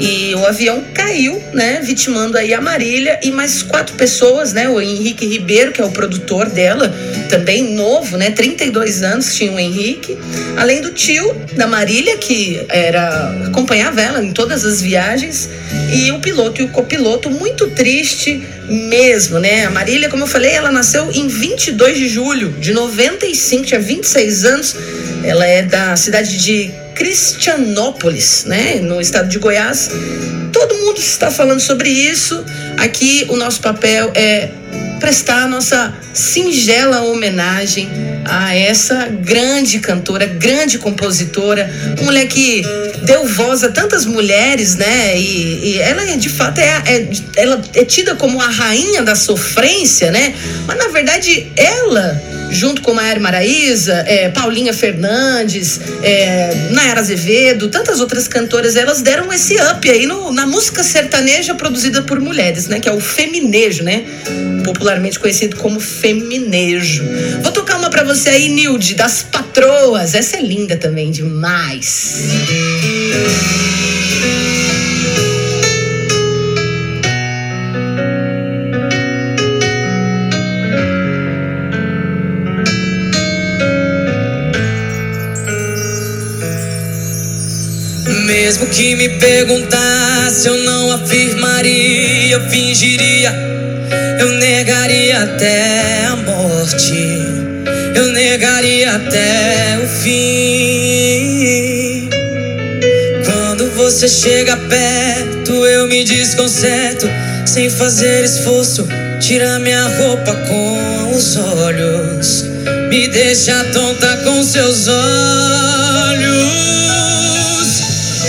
E 0.00 0.34
o 0.34 0.44
avião 0.44 0.82
caiu, 0.92 1.40
né? 1.52 1.80
Vitimando 1.82 2.36
aí 2.36 2.52
a 2.52 2.60
Marília 2.60 3.20
e 3.22 3.30
mais 3.30 3.62
quatro 3.62 3.94
pessoas, 3.94 4.52
né? 4.52 4.68
O 4.68 4.80
Henrique 4.80 5.26
Ribeiro, 5.26 5.70
que 5.70 5.80
é 5.80 5.84
o 5.84 5.90
produtor 5.90 6.50
dela, 6.50 6.92
também 7.28 7.74
novo, 7.74 8.16
né? 8.16 8.30
32 8.30 9.02
anos 9.02 9.34
tinha 9.34 9.52
o 9.52 9.58
Henrique. 9.58 10.18
Além 10.56 10.80
do 10.80 10.90
tio 10.90 11.34
da 11.56 11.66
Marília, 11.66 12.16
que 12.16 12.64
era 12.68 13.46
acompanhava 13.46 14.00
ela 14.00 14.22
em 14.22 14.32
todas 14.32 14.64
as 14.64 14.80
viagens. 14.80 15.48
E 15.92 16.10
o 16.12 16.20
piloto 16.20 16.60
e 16.60 16.64
o 16.64 16.68
copiloto, 16.68 17.30
muito 17.30 17.68
triste 17.68 18.42
mesmo, 18.68 19.38
né? 19.38 19.64
A 19.64 19.70
Marília, 19.70 20.08
como 20.08 20.24
eu 20.24 20.26
falei, 20.26 20.52
ela 20.52 20.70
nasceu 20.70 21.10
em 21.12 21.28
22 21.28 21.98
de 21.98 22.08
julho 22.08 22.50
de 22.52 22.72
95, 22.72 23.64
tinha 23.64 23.80
26 23.80 24.44
anos. 24.44 24.76
Ela 25.22 25.46
é 25.46 25.62
da 25.62 25.96
cidade 25.96 26.36
de 26.36 26.83
Cristianópolis, 26.94 28.44
né? 28.46 28.76
No 28.80 29.00
estado 29.00 29.28
de 29.28 29.38
Goiás. 29.38 29.90
Todo 30.52 30.74
mundo 30.76 30.98
está 30.98 31.30
falando 31.30 31.60
sobre 31.60 31.88
isso. 31.88 32.44
Aqui 32.78 33.26
o 33.28 33.36
nosso 33.36 33.60
papel 33.60 34.12
é 34.14 34.48
prestar 35.00 35.48
nossa 35.48 35.92
singela 36.14 37.02
homenagem 37.02 37.88
a 38.24 38.54
essa 38.56 39.06
grande 39.06 39.78
cantora, 39.78 40.26
grande 40.26 40.78
compositora, 40.78 41.70
uma 41.98 42.04
mulher 42.06 42.26
que 42.26 42.62
deu 43.02 43.26
voz 43.26 43.62
a 43.62 43.68
tantas 43.68 44.06
mulheres, 44.06 44.76
né? 44.76 45.18
E, 45.18 45.74
e 45.74 45.78
ela 45.78 46.04
de 46.16 46.28
fato 46.28 46.58
é, 46.58 46.82
é- 46.86 47.08
ela 47.36 47.60
é 47.74 47.84
tida 47.84 48.14
como 48.14 48.40
a 48.40 48.48
rainha 48.48 49.02
da 49.02 49.14
sofrência, 49.14 50.10
né? 50.10 50.34
Mas 50.66 50.78
na 50.78 50.88
verdade 50.88 51.52
ela 51.56 52.22
junto 52.54 52.80
com 52.82 52.94
Maiara 52.94 53.20
Maraíza, 53.20 54.04
é, 54.06 54.28
Paulinha 54.30 54.72
Fernandes, 54.72 55.80
é, 56.02 56.54
Nayara 56.70 57.00
Azevedo, 57.00 57.68
tantas 57.68 58.00
outras 58.00 58.28
cantoras, 58.28 58.76
elas 58.76 59.02
deram 59.02 59.32
esse 59.32 59.56
up 59.60 59.90
aí 59.90 60.06
no- 60.06 60.32
na 60.32 60.46
música 60.46 60.82
sertaneja 60.82 61.54
produzida 61.54 62.02
por 62.02 62.20
mulheres, 62.20 62.66
né? 62.68 62.80
Que 62.80 62.88
é 62.88 62.92
o 62.92 63.00
feminejo, 63.00 63.82
né? 63.82 64.04
Popularmente 64.64 65.18
conhecido 65.18 65.56
como 65.56 65.80
feminejo. 65.80 67.04
Vou 67.42 67.52
tocar 67.52 67.76
uma 67.76 67.90
pra 67.90 68.04
você 68.04 68.30
aí, 68.30 68.48
Nilde, 68.48 68.94
das 68.94 69.22
patroas. 69.22 70.14
Essa 70.14 70.36
é 70.36 70.40
linda 70.40 70.76
também, 70.76 71.10
demais. 71.10 72.14
Mesmo 88.44 88.66
que 88.66 88.94
me 88.94 89.08
perguntasse, 89.08 90.46
eu 90.46 90.58
não 90.58 90.92
afirmaria, 90.92 92.32
eu 92.34 92.42
fingiria, 92.50 93.34
eu 94.20 94.32
negaria 94.32 95.22
até 95.22 96.04
a 96.04 96.16
morte, 96.16 96.92
eu 97.94 98.08
negaria 98.08 98.96
até 98.96 99.78
o 99.82 99.88
fim. 99.88 101.30
Quando 103.24 103.70
você 103.70 104.06
chega 104.06 104.58
perto, 104.58 105.64
eu 105.64 105.88
me 105.88 106.04
desconcerto. 106.04 107.08
Sem 107.46 107.70
fazer 107.70 108.24
esforço, 108.24 108.86
tira 109.20 109.58
minha 109.58 109.88
roupa 109.88 110.34
com 110.34 111.16
os 111.16 111.38
olhos. 111.38 112.42
Me 112.90 113.08
deixa 113.08 113.64
tonta 113.72 114.18
com 114.18 114.44
seus 114.44 114.86
olhos. 114.86 116.83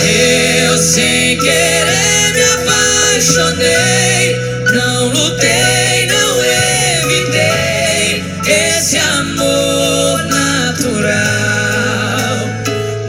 Eu 0.05 0.77
sem 0.77 1.37
querer 1.39 2.33
me 2.33 2.43
apaixonei. 2.43 4.35
Não 4.73 5.07
lutei, 5.07 6.07
não 6.07 6.43
evitei 6.43 8.23
esse 8.47 8.97
amor 8.97 10.23
natural. 10.25 11.15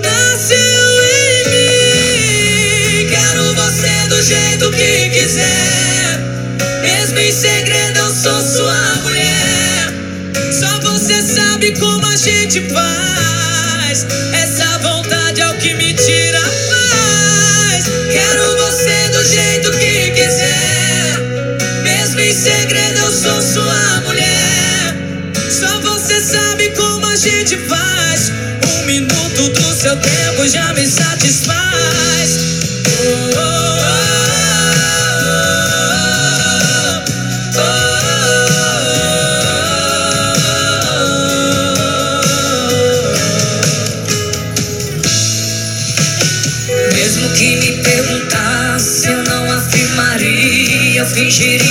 Nasceu 0.02 1.02
em 1.02 1.44
mim. 1.50 3.09
Quero 3.11 3.54
você 3.54 4.09
do 4.09 4.22
jeito 4.22 4.70
que 4.70 5.11
quiser. 5.11 6.20
Mesmo 6.82 7.18
em 7.18 7.32
segredo, 7.32 7.98
eu 7.98 8.11
sou 8.11 8.40
sua 8.40 8.96
mulher. 9.02 9.92
Só 10.52 10.80
você 10.80 11.20
sabe 11.22 11.72
como 11.78 12.06
a 12.06 12.16
gente 12.16 12.61
faz. 12.70 14.06
Essa 14.32 14.78
vontade 14.78 15.15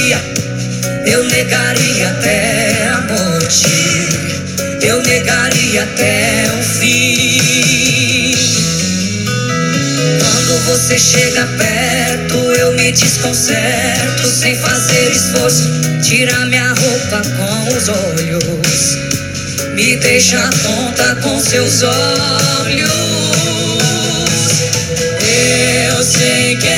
fingiria. 0.06 0.22
Eu 1.06 1.24
negaria 1.24 2.10
até 2.10 2.88
a 2.90 3.02
morte. 3.02 4.10
Eu 4.82 5.02
negaria 5.02 5.84
até 5.84 6.52
o 6.58 6.64
fim. 6.64 8.36
Quando 10.20 10.66
você 10.66 10.98
chega 11.00 11.48
perto, 11.58 12.36
eu 12.36 12.74
me 12.74 12.92
desconcerto 12.92 14.28
sem 14.28 14.56
fazer 14.56 15.12
esforço. 15.12 15.64
Tira 16.04 16.46
minha 16.46 16.74
roupa 16.74 17.22
com 17.38 17.76
os 17.76 17.90
olhos. 17.90 18.98
Me 19.74 19.96
deixa 19.98 20.50
tonta 20.64 21.16
com 21.22 21.40
seus 21.40 21.82
olhos. 21.84 22.92
Eu 25.88 26.04
sem 26.04 26.58
querer 26.58 26.75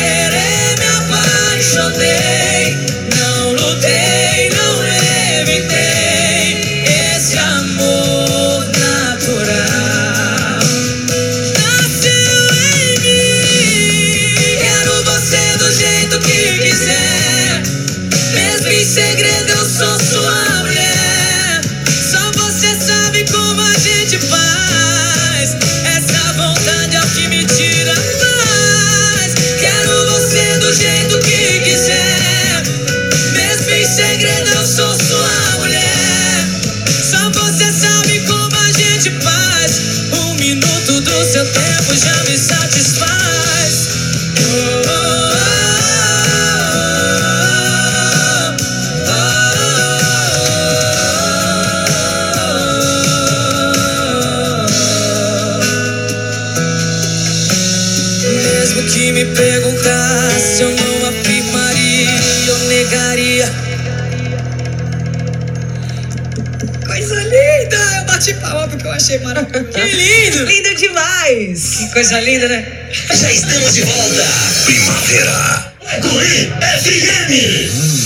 achei 69.08 69.20
maravilhoso. 69.20 69.72
Que 69.72 69.82
lindo! 69.84 70.44
Lindo 70.44 70.76
demais! 70.76 71.76
Que 71.78 71.94
coisa 71.94 72.20
linda, 72.20 72.48
né? 72.50 72.66
Já 72.92 73.32
estamos 73.32 73.74
de 73.74 73.84
volta. 73.84 74.26
Primavera. 74.66 75.74
Guri 76.02 76.52
FM. 76.82 77.97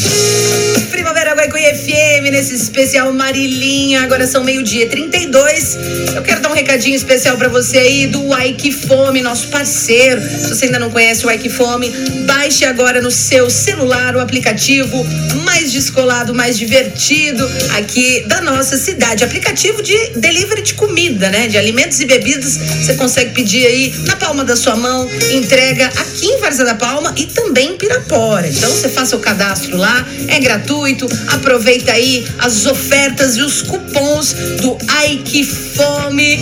Guaicuí 1.51 1.75
FM, 1.75 2.31
nesse 2.31 2.55
especial 2.55 3.11
Marilinha. 3.11 4.03
Agora 4.03 4.25
são 4.25 4.43
meio-dia 4.43 4.85
e 4.85 4.89
32. 4.89 5.77
Eu 6.15 6.21
quero 6.21 6.41
dar 6.41 6.49
um 6.49 6.53
recadinho 6.53 6.95
especial 6.95 7.37
pra 7.37 7.49
você 7.49 7.77
aí 7.77 8.07
do 8.07 8.21
Ike 8.39 8.71
Fome, 8.71 9.21
nosso 9.21 9.47
parceiro. 9.47 10.21
Se 10.21 10.47
você 10.47 10.65
ainda 10.65 10.79
não 10.79 10.89
conhece 10.89 11.25
o 11.25 11.31
Ike 11.31 11.49
Fome, 11.49 11.89
baixe 12.25 12.63
agora 12.63 13.01
no 13.01 13.11
seu 13.11 13.49
celular 13.49 14.15
o 14.15 14.21
aplicativo 14.21 15.05
mais 15.43 15.73
descolado, 15.73 16.33
mais 16.33 16.57
divertido 16.57 17.45
aqui 17.77 18.23
da 18.27 18.41
nossa 18.41 18.77
cidade. 18.77 19.23
Aplicativo 19.23 19.81
de 19.81 19.97
delivery 20.15 20.61
de 20.61 20.73
comida, 20.75 21.29
né? 21.29 21.47
De 21.47 21.57
alimentos 21.57 21.99
e 21.99 22.05
bebidas. 22.05 22.57
Você 22.57 22.93
consegue 22.93 23.31
pedir 23.31 23.65
aí 23.65 23.93
na 24.05 24.15
palma 24.15 24.45
da 24.45 24.55
sua 24.55 24.75
mão, 24.77 25.09
entrega 25.33 25.87
aqui 25.87 26.27
em 26.27 26.39
Varza 26.39 26.63
da 26.63 26.75
Palma 26.75 27.13
e 27.17 27.25
também 27.25 27.73
em 27.73 27.77
Pirapora. 27.77 28.47
Então 28.47 28.69
você 28.69 28.87
faça 28.87 29.15
o 29.15 29.19
cadastro 29.19 29.75
lá, 29.75 30.07
é 30.29 30.39
gratuito. 30.39 31.07
Aproveita 31.41 31.91
aí 31.93 32.23
as 32.37 32.67
ofertas 32.67 33.35
e 33.35 33.41
os 33.41 33.63
cupons 33.63 34.33
do 34.61 34.77
Ike 35.05 35.43
Fome. 35.43 36.39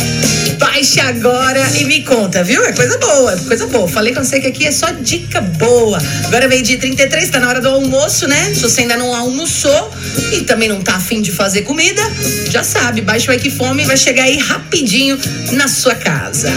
Baixe 0.60 1.00
agora 1.00 1.66
e 1.80 1.86
me 1.86 2.04
conta, 2.04 2.44
viu? 2.44 2.62
É 2.66 2.74
coisa 2.74 2.98
boa, 2.98 3.38
coisa 3.48 3.66
boa. 3.68 3.88
Falei 3.88 4.14
com 4.14 4.22
você 4.22 4.42
que 4.42 4.48
aqui 4.48 4.68
é 4.68 4.72
só 4.74 4.92
dica 4.92 5.40
boa. 5.40 5.98
Agora 6.26 6.50
meio 6.50 6.62
dia 6.62 6.78
33, 6.78 7.30
tá 7.30 7.40
na 7.40 7.48
hora 7.48 7.62
do 7.62 7.70
almoço, 7.70 8.28
né? 8.28 8.54
Se 8.54 8.60
você 8.60 8.82
ainda 8.82 8.98
não 8.98 9.16
almoçou 9.16 9.90
e 10.34 10.42
também 10.42 10.68
não 10.68 10.82
tá 10.82 10.96
afim 10.96 11.22
de 11.22 11.32
fazer 11.32 11.62
comida, 11.62 12.02
já 12.50 12.62
sabe, 12.62 13.00
baixa 13.00 13.32
o 13.32 13.34
Ike 13.34 13.50
Fome 13.50 13.84
e 13.84 13.86
vai 13.86 13.96
chegar 13.96 14.24
aí 14.24 14.38
rapidinho 14.38 15.18
na 15.54 15.70
sua 15.70 15.96
casa. 15.96 16.50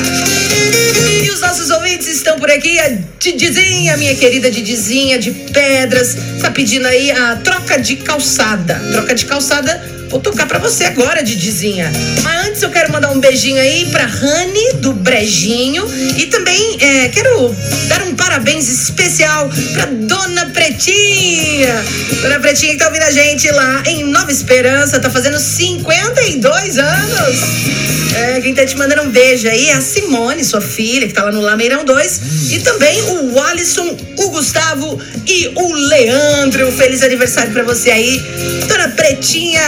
E 1.23 1.31
os 1.31 1.41
nossos 1.41 1.71
ouvintes 1.71 2.09
estão 2.09 2.39
por 2.41 2.51
aqui, 2.51 2.79
a 2.81 2.89
Didizinha, 3.21 3.97
minha 3.97 4.17
querida 4.17 4.51
Didizinha 4.51 5.19
de 5.19 5.31
Pedras, 5.31 6.17
tá 6.41 6.51
pedindo 6.51 6.87
aí 6.89 7.11
a 7.13 7.37
troca 7.37 7.79
de 7.79 7.97
calçada. 8.33 8.81
Troca 8.93 9.15
de 9.15 9.27
calçada, 9.27 9.83
vou 10.13 10.21
tocar 10.21 10.47
pra 10.47 10.59
você 10.59 10.85
agora, 10.85 11.23
Didizinha. 11.23 11.91
Mas 12.23 12.47
antes 12.47 12.61
eu 12.61 12.69
quero 12.69 12.93
mandar 12.93 13.11
um 13.11 13.19
beijinho 13.19 13.59
aí 13.59 13.87
pra 13.87 14.05
Rani 14.05 14.75
do 14.75 14.93
Brejinho 14.93 15.89
e 16.19 16.27
também 16.27 16.77
é, 16.81 17.09
quero 17.09 17.57
dar 17.89 18.03
um 18.03 18.15
parabéns 18.15 18.69
especial 18.69 19.51
pra 19.73 19.87
Dona 19.87 20.47
Pretinha. 20.51 21.83
Dona 22.21 22.39
Pretinha 22.41 22.73
que 22.73 22.79
tá 22.79 22.89
ouvindo 22.89 23.05
a 23.05 23.11
gente 23.11 23.51
lá 23.53 23.83
em 23.87 24.05
Nova 24.05 24.31
Esperança, 24.31 25.01
tá 25.01 25.09
fazendo 25.09 25.39
52 25.39 26.79
anos. 26.79 27.83
É, 28.15 28.41
quem 28.43 28.55
tá 28.55 28.67
te 28.67 28.77
mandando 28.77 29.03
um 29.03 29.11
beijo 29.11 29.49
aí 29.49 29.69
é 29.69 29.73
a 29.73 29.81
Simone, 29.81 30.45
sua 30.45 30.61
filha, 30.61 31.07
que 31.09 31.15
tá 31.15 31.25
lá 31.25 31.33
no 31.33 31.41
Lameirão 31.41 31.85
2. 31.85 32.21
E 32.53 32.59
também 32.59 33.01
o 33.03 33.41
Alisson, 33.41 33.97
o 34.19 34.29
Gustavo 34.29 35.01
e 35.27 35.51
o 35.55 35.73
Leandro. 35.73 36.71
Feliz 36.73 37.03
aniversário 37.03 37.53
pra 37.53 37.63
você 37.63 37.91
aí, 37.91 38.21
Dona 38.69 38.89
Pretinha, 38.89 39.63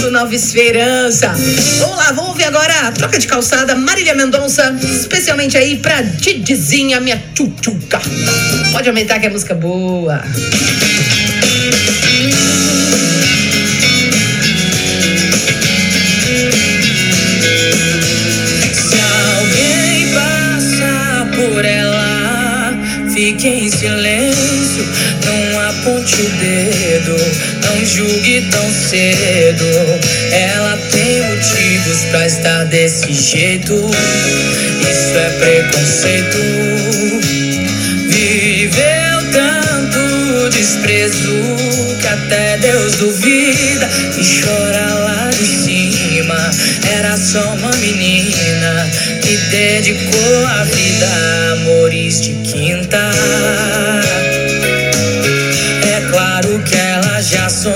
do 0.00 0.10
Nova 0.10 0.34
Esperança. 0.34 1.34
Vamos 1.78 1.96
lá, 1.96 2.12
vamos 2.12 2.30
ouvir 2.30 2.44
agora 2.44 2.88
a 2.88 2.92
troca 2.92 3.18
de 3.18 3.26
calçada 3.26 3.74
Marília 3.74 4.14
Mendonça, 4.14 4.76
especialmente 4.82 5.56
aí 5.56 5.76
pra 5.76 6.02
Didizinha, 6.02 7.00
minha 7.00 7.22
tchutchuca. 7.34 8.00
Pode 8.72 8.88
aumentar 8.88 9.18
que 9.18 9.26
é 9.26 9.30
música 9.30 9.54
boa. 9.54 10.22
Por 21.36 21.64
ela, 21.66 22.72
silêncio, 23.10 24.84
não 25.24 25.60
aponte 25.60 26.14
o 26.14 26.28
dedo, 26.30 26.75
julgue 27.86 28.46
tão 28.50 28.70
cedo. 28.70 29.64
Ela 30.32 30.78
tem 30.90 31.22
motivos 31.22 31.98
pra 32.10 32.26
estar 32.26 32.64
desse 32.64 33.12
jeito, 33.12 33.74
isso 33.74 35.18
é 35.18 35.30
preconceito. 35.38 36.38
Viveu 38.08 39.32
tanto 39.32 40.50
desprezo 40.50 41.32
que 42.00 42.06
até 42.06 42.58
Deus 42.58 42.94
duvida 42.96 43.88
e 44.18 44.40
chora 44.40 44.94
lá 44.94 45.30
de 45.30 45.46
cima. 45.46 46.50
Era 46.90 47.16
só 47.16 47.54
uma 47.54 47.70
menina 47.76 48.90
que 49.22 49.36
dedicou 49.50 50.46
a 50.46 50.64
vida 50.64 51.06
a 51.06 51.52
amores 51.52 52.20
de 52.20 52.34
quinta. 52.36 53.10
É 55.82 56.00
claro 56.10 56.62
que 56.64 56.76
ela 56.76 57.20
já 57.20 57.48
sonhou 57.48 57.75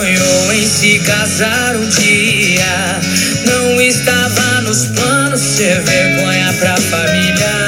casar 1.05 1.77
um 1.77 1.89
dia. 1.89 3.01
Não 3.47 3.81
estava 3.81 4.61
nos 4.63 4.87
planos 4.87 5.41
ser 5.41 5.81
vergonha 5.83 6.53
pra 6.59 6.77
família. 6.77 7.60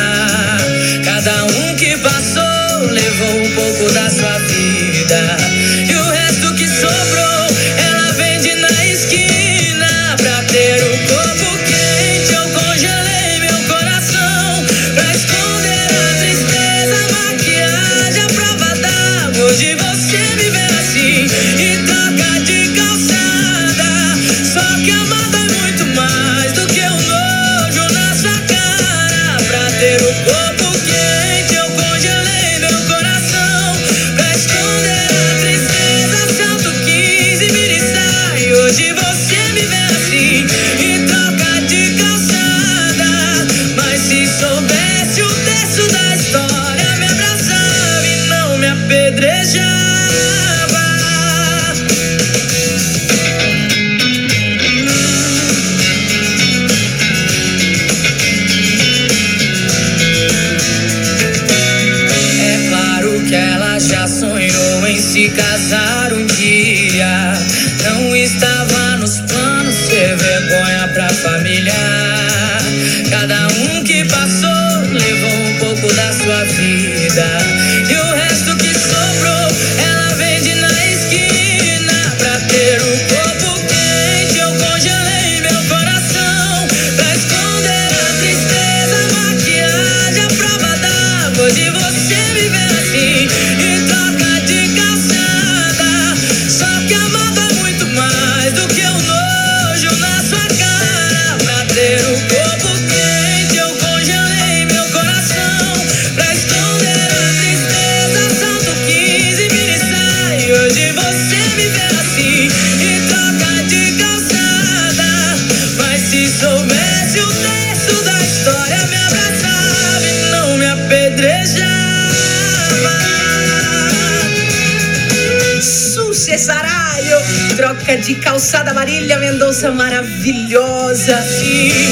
De 127.83 128.15
calçada 128.15 128.73
Marília 128.73 129.19
Mendonça 129.19 129.73
maravilhosa. 129.73 131.19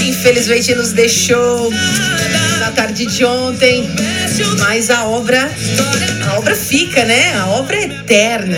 Infelizmente 0.07 0.73
nos 0.75 0.93
deixou 0.93 1.71
na 2.61 2.71
tarde 2.71 3.05
de 3.07 3.25
ontem, 3.25 3.91
mas 4.59 4.89
a 4.89 5.05
obra, 5.05 5.51
a 6.27 6.39
obra 6.39 6.55
fica, 6.55 7.05
né? 7.05 7.35
A 7.37 7.47
obra 7.49 7.77
é 7.77 7.85
eterna. 7.85 8.57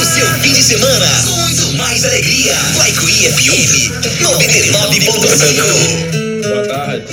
O 0.00 0.04
seu 0.04 0.26
fim 0.40 0.54
de 0.54 0.62
semana 0.62 1.06
com 1.24 1.36
muito 1.36 1.72
mais 1.76 2.04
alegria. 2.04 2.54
Guaicuí 2.74 3.30
FM 3.32 3.92
99.5. 4.22 6.42
Boa 6.42 6.66
tarde. 6.66 7.06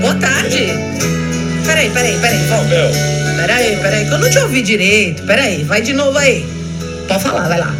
Boa 0.00 0.14
tarde. 0.14 0.66
Peraí, 1.66 1.90
peraí, 1.90 2.16
peraí, 2.18 2.38
volta. 2.46 2.64
Bel, 2.66 2.90
Peraí, 3.36 3.76
peraí, 3.76 4.06
que 4.06 4.12
eu 4.12 4.18
não 4.18 4.30
te 4.30 4.38
ouvi 4.38 4.62
direito. 4.62 5.22
Peraí, 5.24 5.64
vai 5.64 5.82
de 5.82 5.92
novo 5.92 6.16
aí. 6.16 6.61
Pode 7.08 7.22
falar, 7.22 7.48
vai 7.48 7.58
lá. 7.58 7.74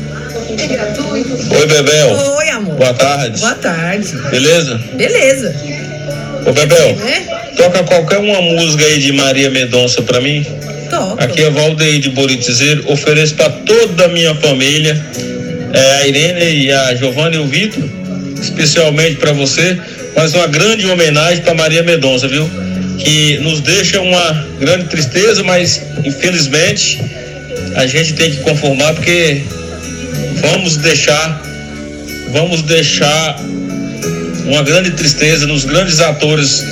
Oi, 1.51 1.67
Bebel. 1.67 2.09
Oi, 2.37 2.49
amor. 2.51 2.75
Boa 2.77 2.95
tarde. 2.95 3.41
Boa 3.41 3.55
tarde. 3.55 4.09
Beleza? 4.31 4.81
Beleza. 4.95 5.55
Ô, 6.47 6.53
Bebel, 6.53 6.97
Né? 6.97 7.27
toca 7.57 7.83
qualquer 7.85 8.19
uma 8.19 8.41
música 8.41 8.85
aí 8.85 8.99
de 8.99 9.13
Maria 9.13 9.51
Mendonça 9.51 10.03
pra 10.03 10.21
mim. 10.21 10.45
Toca. 10.91 11.25
Aqui 11.25 11.43
é 11.43 11.51
Valdeir 11.51 12.01
de 12.01 12.11
Boritizeiro. 12.11 12.85
Ofereço 12.91 13.35
pra 13.35 13.49
toda 13.49 14.07
a 14.07 14.09
minha 14.09 14.35
família. 14.35 15.01
É, 15.73 16.03
a 16.03 16.07
Irene 16.07 16.65
e 16.65 16.73
a 16.73 16.95
Giovanna 16.95 17.37
e 17.37 17.39
o 17.39 17.47
Vitor. 17.47 17.83
Especialmente 18.41 19.17
pra 19.17 19.33
você. 19.33 19.79
Mas 20.15 20.35
uma 20.35 20.47
grande 20.47 20.87
homenagem 20.87 21.43
pra 21.43 21.55
Maria 21.55 21.83
Mendonça, 21.83 22.29
viu? 22.29 22.49
Que 22.99 23.39
nos 23.39 23.61
deixa 23.61 24.01
uma 24.01 24.47
grande 24.61 24.85
tristeza, 24.85 25.43
mas 25.43 25.81
infelizmente 26.05 27.01
a 27.77 27.87
gente 27.87 28.15
tem 28.15 28.31
que 28.31 28.39
conformar 28.39 28.95
porque 28.95 29.43
vamos 30.41 30.77
deixar 30.77 31.43
vamos 32.33 32.63
deixar 32.63 33.39
uma 34.47 34.63
grande 34.63 34.91
tristeza 34.93 35.47
nos 35.47 35.65
grandes 35.65 36.01
atores 36.01 36.65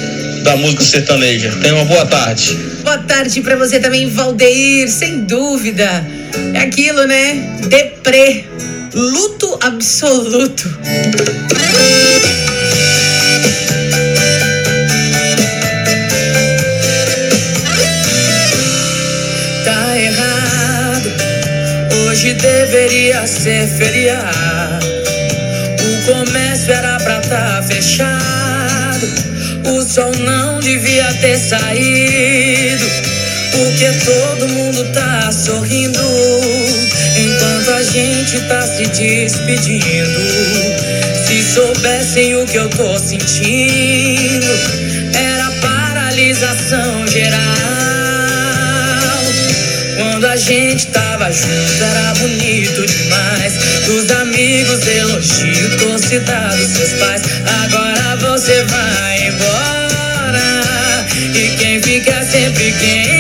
da 0.43 0.57
música 0.57 0.83
sertaneja. 0.83 1.53
Tenha 1.61 1.75
uma 1.75 1.85
boa 1.85 2.07
tarde. 2.07 2.59
Boa 2.83 2.99
tarde 2.99 3.41
pra 3.43 3.57
você 3.57 3.79
também, 3.79 4.09
Valdeir, 4.09 4.89
sem 4.89 5.25
dúvida. 5.25 6.07
É 6.55 6.61
aquilo, 6.61 7.07
né? 7.07 7.59
Deprê. 7.69 8.45
Luto 8.95 9.59
absoluto. 9.63 10.69
Hoje 22.31 22.35
deveria 22.35 23.27
ser 23.27 23.67
feriado. 23.67 24.87
O 25.83 26.07
comércio 26.07 26.73
era 26.73 26.99
pra 27.01 27.21
tá 27.21 27.63
fechado. 27.67 29.07
O 29.67 29.83
sol 29.83 30.13
não 30.21 30.61
devia 30.61 31.13
ter 31.15 31.39
saído. 31.39 32.85
Porque 33.53 33.91
todo 34.05 34.49
mundo 34.49 34.85
tá 34.93 35.31
sorrindo. 35.33 36.01
Enquanto 37.17 37.71
a 37.71 37.83
gente 37.83 38.41
tá 38.49 38.63
se 38.63 38.87
despedindo. 38.87 40.21
Se 41.27 41.43
soubessem 41.55 42.37
o 42.37 42.47
que 42.47 42.57
eu 42.57 42.69
tô 42.69 42.99
sentindo, 42.99 44.47
era 45.15 45.51
paralisação 45.61 47.07
geral. 47.07 47.70
Gente 50.41 50.87
tava 50.87 51.31
junto 51.31 51.85
era 51.85 52.15
bonito 52.15 52.87
demais. 52.87 53.53
Dos 53.85 54.11
amigos, 54.11 54.87
elogio, 54.87 55.77
dos 55.77 56.01
seus 56.01 56.93
pais. 56.95 57.23
Agora 57.63 58.17
você 58.17 58.65
vai 58.65 59.29
embora. 59.29 61.07
E 61.35 61.57
quem 61.57 61.83
fica 61.83 62.25
sempre 62.25 62.73
quem 62.81 63.20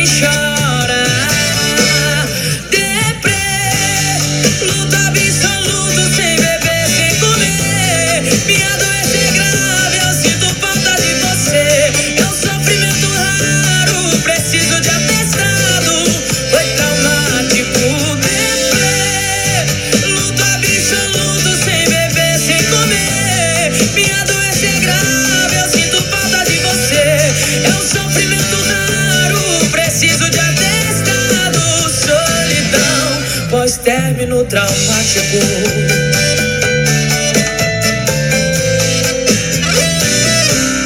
traumático. 35.11 35.38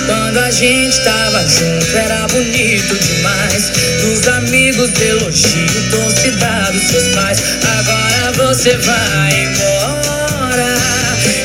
Quando 0.07 0.39
a 0.39 0.51
gente 0.51 1.01
tava 1.01 1.47
junto 1.47 1.97
era 1.97 2.27
bonito 2.29 2.95
demais. 2.97 3.73
Dos 4.01 4.29
amigos 4.29 4.91
elogio, 5.01 5.91
torcida 5.91 6.71
dos 6.73 6.83
seus 6.83 7.09
pais. 7.15 7.43
Agora 7.79 8.33
você 8.33 8.77
vai 8.79 9.45
embora. 9.45 10.75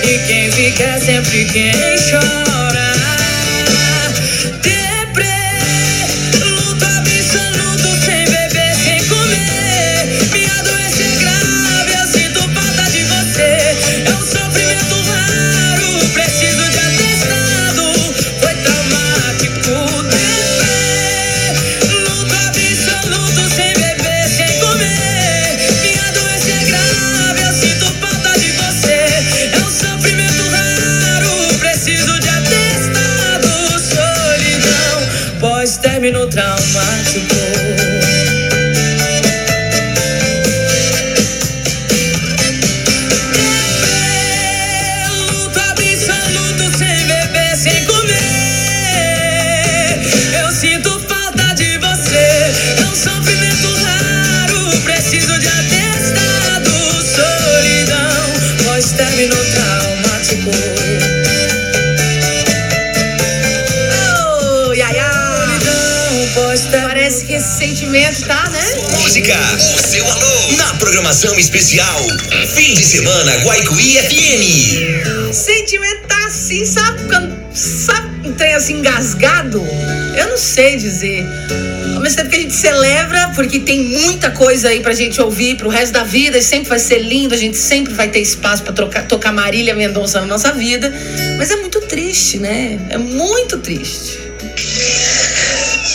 E 0.04 0.18
quem 0.28 0.52
fica 0.52 0.84
é 0.84 1.00
sempre 1.00 1.46
quem 1.46 1.72
chora. 2.10 2.49
Música, 68.98 69.38
o 69.76 69.88
seu 69.88 70.06
alô. 70.06 70.58
Na 70.58 70.74
programação 70.76 71.38
especial. 71.38 72.00
Fim 72.54 72.74
de 72.74 72.84
semana 72.84 73.38
Guaicuí 73.44 73.98
FM. 73.98 75.34
Sentimento 75.34 76.08
tá 76.08 76.26
assim, 76.26 76.66
sabe? 76.66 77.04
Quando, 77.08 77.38
sabe 77.54 78.28
um 78.28 78.34
trem 78.34 78.54
assim 78.54 78.80
engasgado? 78.80 79.64
Eu 80.18 80.30
não 80.30 80.38
sei 80.38 80.78
dizer. 80.78 81.24
Ao 81.96 82.02
mesmo 82.02 82.18
tempo 82.18 82.30
que 82.30 82.36
a 82.36 82.40
gente 82.40 82.56
celebra, 82.56 83.32
porque 83.36 83.60
tem 83.60 83.84
muita 83.84 84.32
coisa 84.32 84.70
aí 84.70 84.80
pra 84.80 84.94
gente 84.94 85.22
ouvir 85.22 85.56
pro 85.56 85.70
resto 85.70 85.94
da 85.94 86.04
vida, 86.04 86.38
e 86.38 86.42
sempre 86.42 86.70
vai 86.70 86.80
ser 86.80 87.00
lindo, 87.00 87.34
a 87.34 87.38
gente 87.38 87.58
sempre 87.58 87.94
vai 87.94 88.08
ter 88.08 88.20
espaço 88.20 88.64
pra 88.64 88.74
trocar, 88.74 89.08
tocar 89.08 89.32
Marília 89.32 89.76
Mendonça 89.76 90.20
na 90.22 90.28
nossa 90.28 90.52
vida. 90.52 90.92
Mas 91.38 91.52
é 91.52 91.58
muito 91.58 91.80
triste, 91.82 92.38
né? 92.38 92.80
É 92.90 92.98
muito 92.98 93.60
triste. 93.60 94.29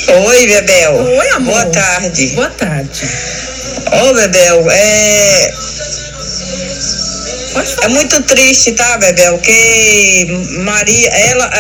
Oi, 0.07 0.47
Bebel. 0.47 0.95
Oi, 0.97 1.29
amor. 1.31 1.55
Boa 1.55 1.67
tarde. 1.67 2.27
Boa 2.29 2.51
tarde. 2.51 3.09
Ô, 3.91 4.15
Bebel, 4.15 4.71
é, 4.71 5.55
é 7.83 7.89
muito 7.89 8.23
triste, 8.23 8.73
tá, 8.73 8.99
Bebel? 8.99 9.39
Que 9.39 10.27
Maria, 10.63 11.09
ela, 11.09 11.51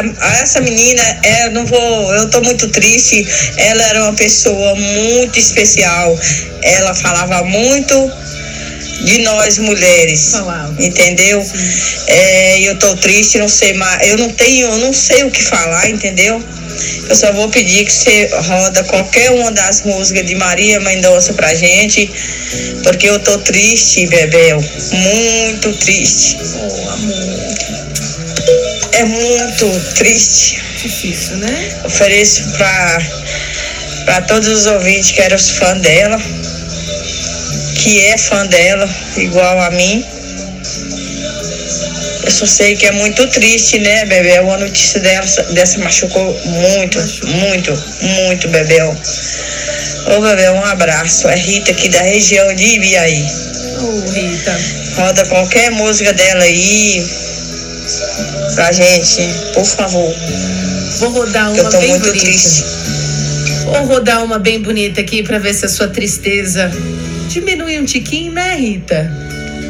essa 0.42 0.60
menina, 0.60 1.02
é, 1.22 1.48
não 1.50 1.64
vou, 1.64 2.14
eu 2.14 2.28
tô 2.28 2.40
muito 2.42 2.68
triste. 2.68 3.26
Ela 3.56 3.82
era 3.84 4.02
uma 4.02 4.14
pessoa 4.14 4.74
muito 4.74 5.38
especial. 5.38 6.18
Ela 6.62 6.94
falava 6.94 7.42
muito 7.44 7.94
de 9.02 9.18
nós 9.18 9.58
mulheres. 9.58 10.32
Entendeu? 10.78 11.44
É, 12.06 12.60
eu 12.60 12.78
tô 12.78 12.94
triste, 12.96 13.38
não 13.38 13.48
sei 13.48 13.72
mais. 13.74 14.08
Eu 14.08 14.18
não 14.18 14.30
tenho, 14.30 14.68
eu 14.68 14.78
não 14.78 14.92
sei 14.92 15.24
o 15.24 15.30
que 15.30 15.42
falar, 15.42 15.88
entendeu? 15.88 16.42
Eu 17.08 17.14
só 17.14 17.32
vou 17.32 17.48
pedir 17.48 17.84
que 17.84 17.92
você 17.92 18.28
roda 18.32 18.82
qualquer 18.84 19.30
uma 19.30 19.52
das 19.52 19.82
músicas 19.82 20.26
de 20.26 20.34
Maria 20.34 20.80
Mendonça 20.80 21.32
pra 21.34 21.54
gente, 21.54 22.10
porque 22.82 23.08
eu 23.08 23.18
tô 23.20 23.38
triste, 23.38 24.06
Bebel. 24.06 24.62
Muito 24.92 25.72
triste. 25.74 26.36
Oh, 26.56 26.88
amor. 26.90 27.44
É 28.92 29.04
muito 29.04 29.94
triste. 29.94 30.62
Difícil, 30.80 31.36
né? 31.38 31.80
Ofereço 31.84 32.44
pra, 32.52 33.02
pra 34.04 34.22
todos 34.22 34.48
os 34.48 34.66
ouvintes 34.66 35.10
que 35.10 35.20
eram 35.20 35.38
fãs 35.38 35.80
dela, 35.80 36.20
que 37.84 38.00
é 38.00 38.16
fã 38.16 38.46
dela, 38.46 38.88
igual 39.14 39.60
a 39.60 39.70
mim. 39.72 40.02
Eu 42.24 42.30
só 42.30 42.46
sei 42.46 42.74
que 42.76 42.86
é 42.86 42.92
muito 42.92 43.26
triste, 43.28 43.78
né, 43.78 44.06
Bebel? 44.06 44.50
A 44.50 44.56
notícia 44.56 44.98
dessa, 45.00 45.42
dessa 45.52 45.78
machucou 45.80 46.34
muito, 46.46 46.98
muito, 47.26 47.84
muito, 48.00 48.48
Bebel. 48.48 48.96
Ô, 50.06 50.20
Bebel, 50.22 50.54
um 50.54 50.64
abraço. 50.64 51.28
É 51.28 51.36
Rita 51.36 51.72
aqui 51.72 51.90
da 51.90 52.00
região 52.00 52.54
de 52.54 52.64
Ibiaí. 52.64 53.26
Ô, 53.82 54.10
Rita. 54.12 54.58
Roda 54.96 55.26
qualquer 55.26 55.70
música 55.72 56.14
dela 56.14 56.42
aí 56.42 57.06
pra 58.54 58.72
gente, 58.72 59.28
por 59.52 59.66
favor. 59.66 60.14
Vou 61.00 61.10
rodar 61.10 61.52
que 61.52 61.58
Eu 61.58 61.64
uma 61.64 61.70
tô 61.70 61.80
bem 61.80 61.90
muito 61.90 62.06
bonita. 62.06 62.24
triste. 62.24 62.64
Vou 63.64 63.84
rodar 63.84 64.24
uma 64.24 64.38
bem 64.38 64.62
bonita 64.62 65.02
aqui 65.02 65.22
pra 65.22 65.38
ver 65.38 65.52
se 65.52 65.66
a 65.66 65.68
sua 65.68 65.88
tristeza 65.88 66.72
diminui 67.28 67.78
um 67.78 67.84
tiquinho, 67.84 68.32
né, 68.32 68.56
Rita? 68.56 69.10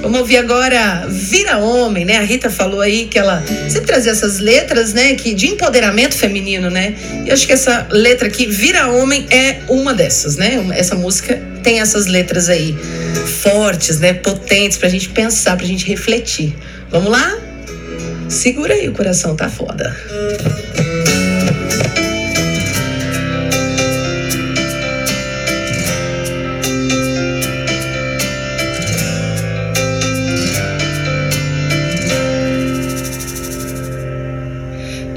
Vamos 0.02 0.20
ouvir 0.20 0.36
agora 0.36 1.06
Vira 1.08 1.56
Homem, 1.56 2.04
né? 2.04 2.18
A 2.18 2.22
Rita 2.22 2.50
falou 2.50 2.82
aí 2.82 3.06
que 3.06 3.18
ela 3.18 3.42
sempre 3.70 3.86
trazia 3.86 4.12
essas 4.12 4.38
letras, 4.38 4.92
né? 4.92 5.14
Que 5.14 5.32
de 5.32 5.46
empoderamento 5.46 6.14
feminino, 6.14 6.68
né? 6.68 6.94
E 7.24 7.30
acho 7.30 7.46
que 7.46 7.54
essa 7.54 7.86
letra 7.90 8.28
aqui, 8.28 8.44
Vira 8.44 8.88
Homem, 8.88 9.26
é 9.30 9.60
uma 9.66 9.94
dessas, 9.94 10.36
né? 10.36 10.62
Essa 10.74 10.94
música 10.94 11.40
tem 11.62 11.80
essas 11.80 12.04
letras 12.06 12.50
aí 12.50 12.76
fortes, 13.42 13.98
né? 13.98 14.12
Potentes 14.12 14.76
pra 14.76 14.90
gente 14.90 15.08
pensar, 15.08 15.56
pra 15.56 15.64
gente 15.64 15.86
refletir. 15.86 16.54
Vamos 16.90 17.10
lá? 17.10 17.38
Segura 18.28 18.74
aí, 18.74 18.86
o 18.86 18.92
coração 18.92 19.34
tá 19.34 19.48
foda. 19.48 19.96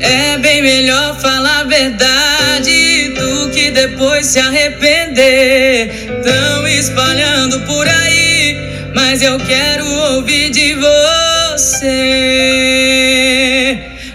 É 0.07 0.37
bem 0.37 0.61
melhor 0.61 1.19
falar 1.19 1.59
a 1.59 1.63
verdade 1.65 3.09
do 3.09 3.49
que 3.49 3.69
depois 3.71 4.25
se 4.25 4.39
arrepender. 4.39 6.07
Tão 6.23 6.65
espalhando 6.65 7.59
por 7.61 7.85
aí, 7.85 8.55
mas 8.95 9.21
eu 9.21 9.37
quero 9.37 9.85
ouvir 10.13 10.49
de 10.49 10.75
você. 10.75 11.87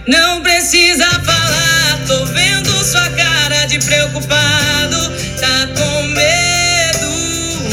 Não 0.07 0.41
precisa 0.41 1.05
falar, 1.21 2.01
tô 2.07 2.25
vendo 2.25 2.71
sua 2.83 3.11
cara 3.11 3.67
de 3.67 3.79
preocupado. 3.79 5.13
Tá 5.39 5.69
com 5.77 6.05
medo, 6.05 7.07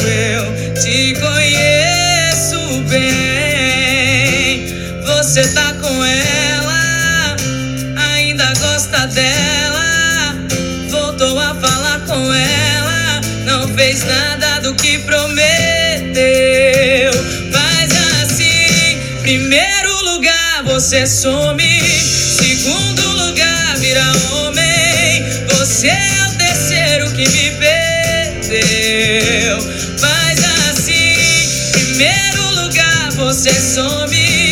eu 0.04 0.74
te 0.82 1.14
conheço 1.22 2.82
bem. 2.90 4.68
Você 5.06 5.48
tá 5.54 5.69
do 14.70 14.76
que 14.76 15.00
prometeu. 15.00 15.42
Faz 17.52 17.92
assim, 18.22 19.00
primeiro 19.22 20.04
lugar 20.04 20.64
você 20.64 21.08
some, 21.08 21.82
segundo 21.82 23.02
lugar 23.26 23.76
vira 23.78 24.06
homem. 24.32 25.26
Você 25.58 25.88
é 25.88 26.28
o 26.28 26.36
terceiro 26.36 27.10
que 27.12 27.28
me 27.28 27.52
perdeu. 27.58 28.60
Faz 29.98 30.40
assim, 30.70 31.16
primeiro 31.72 32.62
lugar 32.62 33.12
você 33.14 33.52
some, 33.52 34.49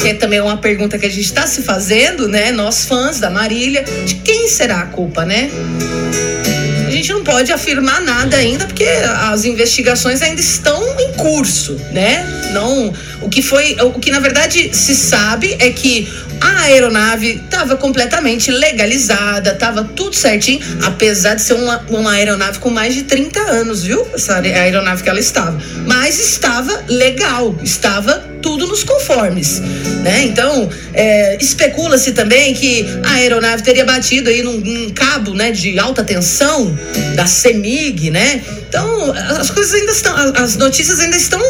Que 0.00 0.08
é 0.08 0.14
também 0.14 0.40
uma 0.40 0.56
pergunta 0.56 0.98
que 0.98 1.04
a 1.04 1.08
gente 1.10 1.20
está 1.20 1.46
se 1.46 1.60
fazendo, 1.60 2.26
né? 2.26 2.50
Nós 2.50 2.86
fãs 2.86 3.20
da 3.20 3.28
Marília. 3.28 3.84
De 4.06 4.14
quem 4.14 4.48
será 4.48 4.80
a 4.80 4.86
culpa, 4.86 5.26
né? 5.26 5.50
Gente 7.00 7.14
não 7.14 7.24
pode 7.24 7.50
afirmar 7.50 8.02
nada 8.02 8.36
ainda, 8.36 8.66
porque 8.66 8.84
as 8.84 9.46
investigações 9.46 10.20
ainda 10.20 10.38
estão 10.38 10.82
em 11.00 11.14
curso, 11.14 11.72
né? 11.92 12.22
Não, 12.52 12.92
o 13.22 13.28
que 13.30 13.40
foi, 13.40 13.74
o 13.80 13.98
que 13.98 14.10
na 14.10 14.20
verdade 14.20 14.68
se 14.76 14.94
sabe 14.94 15.56
é 15.58 15.70
que 15.70 16.06
a 16.42 16.60
aeronave 16.64 17.40
estava 17.42 17.74
completamente 17.78 18.50
legalizada, 18.50 19.52
estava 19.52 19.82
tudo 19.82 20.14
certinho, 20.14 20.60
apesar 20.84 21.36
de 21.36 21.40
ser 21.42 21.54
uma, 21.54 21.82
uma 21.88 22.12
aeronave 22.12 22.58
com 22.58 22.68
mais 22.68 22.92
de 22.92 23.04
30 23.04 23.40
anos, 23.40 23.82
viu? 23.82 24.06
Essa 24.12 24.34
aer- 24.36 24.54
aeronave 24.58 25.02
que 25.02 25.08
ela 25.08 25.20
estava. 25.20 25.58
Mas 25.86 26.18
estava 26.20 26.84
legal, 26.86 27.54
estava 27.62 28.22
tudo 28.42 28.66
nos 28.66 28.82
conformes, 28.84 29.60
né? 30.02 30.24
Então, 30.24 30.68
é, 30.94 31.36
especula-se 31.40 32.12
também 32.12 32.54
que 32.54 32.86
a 33.04 33.12
aeronave 33.14 33.62
teria 33.62 33.84
batido 33.84 34.30
aí 34.30 34.42
num, 34.42 34.58
num 34.58 34.90
cabo, 34.90 35.34
né, 35.34 35.50
de 35.52 35.78
alta 35.78 36.02
tensão 36.04 36.76
da 37.14 37.26
CEMIG, 37.26 38.10
né? 38.10 38.42
Então, 38.68 39.12
as 39.12 39.50
coisas 39.50 39.74
ainda 39.74 39.92
estão, 39.92 40.16
as- 40.16 40.34
as 40.42 40.56
notícias 40.56 41.00
ainda 41.00 41.16
estão 41.16 41.40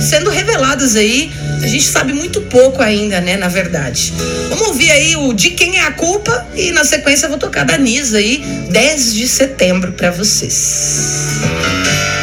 sendo 0.00 0.28
reveladas 0.30 0.96
aí. 0.96 1.30
A 1.62 1.66
gente 1.66 1.84
sabe 1.84 2.12
muito 2.12 2.40
pouco 2.42 2.82
ainda, 2.82 3.20
né, 3.20 3.36
na 3.36 3.48
verdade. 3.48 4.12
Vamos 4.48 4.68
ouvir 4.68 4.90
aí 4.90 5.16
o 5.16 5.32
De 5.32 5.50
Quem 5.50 5.78
é 5.78 5.82
a 5.82 5.92
Culpa 5.92 6.46
e 6.54 6.72
na 6.72 6.84
sequência 6.84 7.26
eu 7.26 7.30
vou 7.30 7.38
tocar 7.38 7.64
da 7.64 7.78
Nisa 7.78 8.18
aí, 8.18 8.42
10 8.70 9.14
de 9.14 9.26
setembro 9.28 9.92
pra 9.92 10.10
vocês. 10.10 11.38
Exagerado 11.44 12.13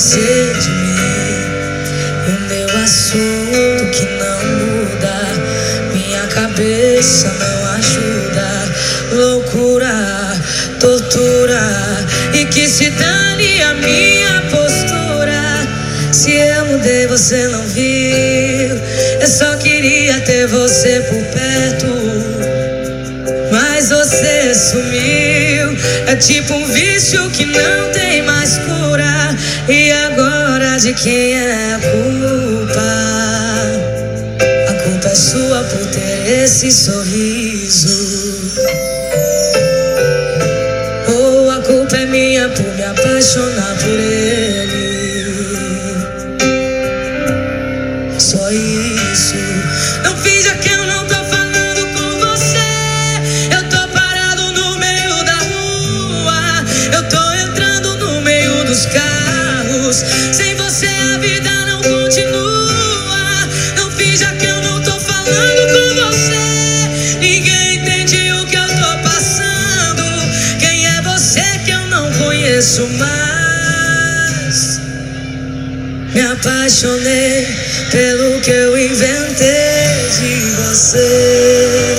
ser 0.00 0.54
de 0.54 0.70
mim? 0.70 1.40
O 2.26 2.40
meu 2.48 2.82
assunto 2.82 3.90
que 3.92 4.06
não 4.18 4.38
muda, 4.56 5.14
minha 5.92 6.26
cabeça 6.28 7.30
não 7.38 7.66
ajuda. 7.74 8.50
Loucura, 9.12 10.40
tortura 10.80 11.60
e 12.32 12.46
que 12.46 12.66
se 12.66 12.88
dane 12.90 13.62
a 13.62 13.74
minha 13.74 14.42
postura. 14.50 15.68
Se 16.12 16.32
eu 16.32 16.64
mudei, 16.64 17.06
você 17.06 17.46
não 17.48 17.62
viu. 17.66 18.80
Eu 19.20 19.28
só 19.28 19.54
queria 19.56 20.18
ter 20.20 20.46
você 20.46 21.00
por 21.10 21.22
perto. 21.24 22.40
Mas 23.52 23.90
você 23.90 24.54
sumiu. 24.54 25.76
É 26.06 26.16
tipo 26.16 26.54
um 26.54 26.66
vício 26.66 27.28
que 27.30 27.44
não 27.44 27.89
de 30.90 30.94
quem 30.94 31.34
é 31.34 31.74
a 31.74 31.78
culpa? 31.78 32.80
A 34.68 34.72
culpa 34.82 35.08
é 35.08 35.14
sua 35.14 35.62
por 35.62 35.86
ter 35.86 36.42
esse 36.42 36.70
sorriso. 36.72 37.29
você. 80.90 81.94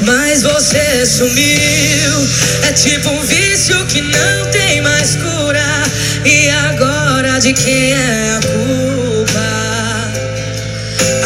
Mas 0.00 0.42
você 0.42 1.06
sumiu, 1.06 2.28
é 2.68 2.72
tipo 2.72 3.10
um 3.10 3.22
vício 3.22 3.76
que 3.86 4.00
não 4.00 4.46
tem 4.50 4.80
mais 4.80 5.16
cura. 5.16 5.82
E 6.24 6.48
agora 6.50 7.38
de 7.38 7.52
quem 7.52 7.92
é 7.92 8.36
a 8.36 8.40
culpa? 8.40 9.40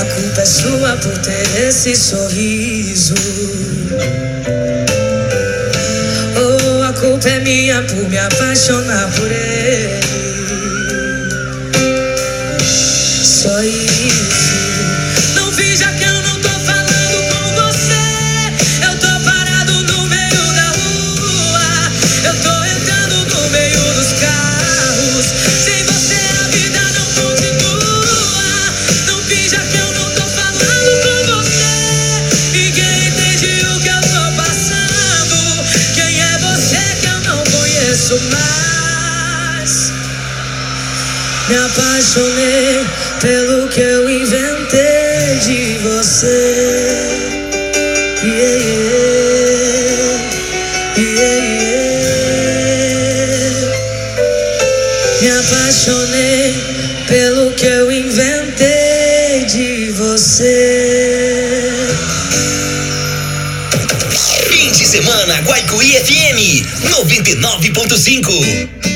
A 0.00 0.04
culpa 0.14 0.40
é 0.40 0.44
sua 0.44 0.96
por 0.96 1.16
ter 1.18 1.66
esse 1.68 1.96
sorriso. 1.96 3.14
É 7.26 7.38
minha 7.38 7.82
por 7.82 8.06
me 8.10 8.18
apaixonar 8.18 9.10
por 9.12 9.32
ele. 9.32 10.00
Só 13.24 13.62
Me 41.46 41.56
apaixonei 41.56 42.86
pelo 43.20 43.68
que 43.68 43.80
eu 43.80 44.08
inventei 44.08 45.38
de 45.44 45.76
você. 45.82 46.96
Yeah, 48.22 48.64
yeah, 50.96 50.96
yeah, 50.96 51.12
Me 55.20 55.30
apaixonei 55.30 56.54
pelo 57.06 57.52
que 57.52 57.66
eu 57.66 57.92
inventei 57.92 59.44
de 59.44 59.92
você. 59.92 61.86
Fim 64.48 64.72
de 64.72 64.86
semana, 64.86 65.42
Guaicuí 65.42 65.92
FM 65.92 66.64
99.5. 66.88 68.93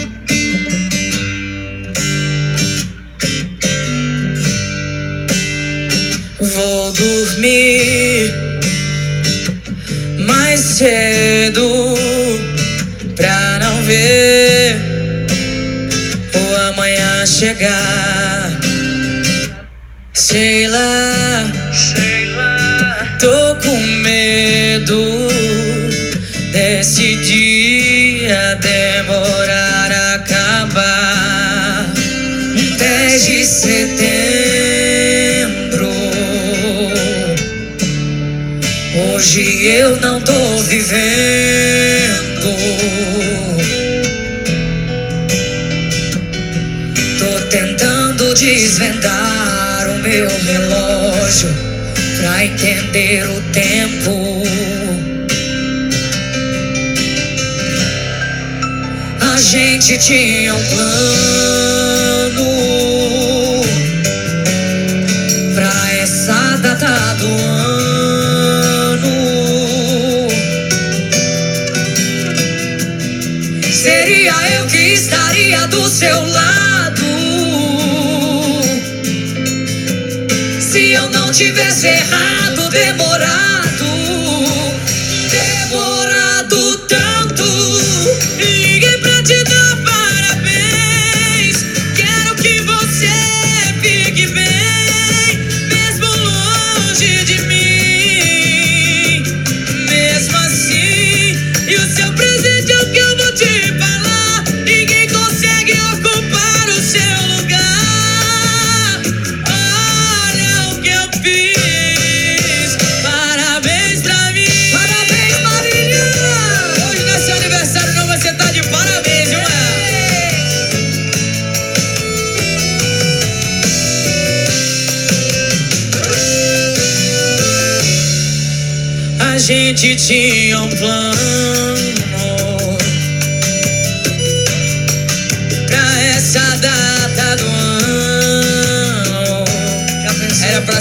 desvendar 48.78 49.90
o 49.90 49.98
meu 49.98 50.28
relógio 50.28 51.48
pra 52.20 52.44
entender 52.44 53.28
o 53.28 53.40
tempo. 53.52 54.42
A 59.20 59.36
gente 59.40 59.98
tinha 59.98 60.54
um 60.54 60.64
plano. 60.64 61.88
tivesse 81.38 81.86
errado. 81.86 82.37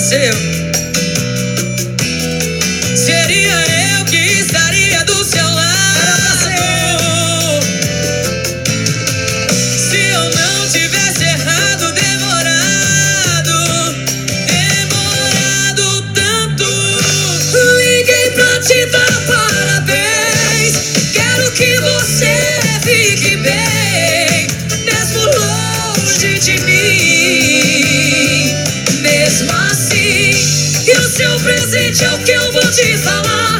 Brasil. 0.10 0.47
meu 31.28 31.40
presente 31.42 32.06
é 32.06 32.14
o 32.14 32.18
que 32.20 32.32
eu 32.32 32.52
vou 32.54 32.72
te 32.72 32.98
falar. 33.00 33.57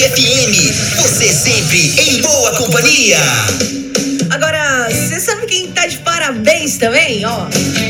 FM. 0.00 1.02
Você 1.02 1.32
sempre 1.32 1.94
em 2.00 2.22
boa 2.22 2.54
companhia. 2.56 3.18
Agora, 4.30 4.88
você 4.90 5.18
sabe 5.18 5.46
quem 5.46 5.72
tá 5.72 5.86
de 5.86 5.98
parabéns 5.98 6.76
também? 6.76 7.24
Ó, 7.26 7.46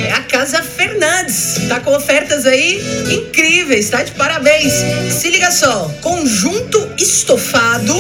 é 0.06 0.12
a 0.12 0.22
Casa 0.22 0.62
Fernandes. 0.62 1.58
Tá 1.68 1.80
com 1.80 1.94
ofertas 1.94 2.46
aí 2.46 2.80
incríveis, 3.10 3.90
tá 3.90 4.02
de 4.02 4.12
parabéns. 4.12 4.72
Se 5.12 5.28
liga 5.28 5.50
só, 5.50 5.92
conjunto 6.00 6.88
estofado, 6.96 7.94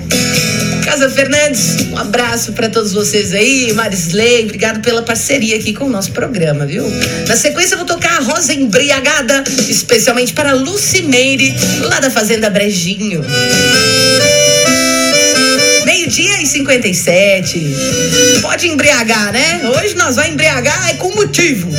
Casa 0.83 1.09
Fernandes, 1.09 1.87
um 1.91 1.97
abraço 1.97 2.53
para 2.53 2.69
todos 2.69 2.93
vocês 2.93 3.33
aí, 3.33 3.73
Marisley, 3.73 4.43
obrigado 4.43 4.81
pela 4.81 5.01
parceria 5.01 5.55
aqui 5.55 5.73
com 5.73 5.85
o 5.85 5.89
nosso 5.89 6.11
programa, 6.11 6.63
viu? 6.65 6.85
Na 7.27 7.35
sequência 7.35 7.73
eu 7.73 7.79
vou 7.79 7.87
tocar 7.87 8.17
a 8.17 8.19
Rosa 8.19 8.53
Embriagada, 8.53 9.43
especialmente 9.67 10.31
para 10.33 10.53
Lucimeire, 10.53 11.55
lá 11.81 11.99
da 11.99 12.11
Fazenda 12.11 12.51
Brejinho 12.51 13.25
meio-dia 16.15 16.41
e 16.41 16.45
57. 16.45 17.75
Pode 18.41 18.67
embriagar, 18.67 19.33
né? 19.33 19.61
Hoje 19.75 19.95
nós 19.95 20.15
vamos 20.15 20.31
embriagar 20.31 20.89
é 20.89 20.93
com 20.93 21.13
motivo. 21.13 21.69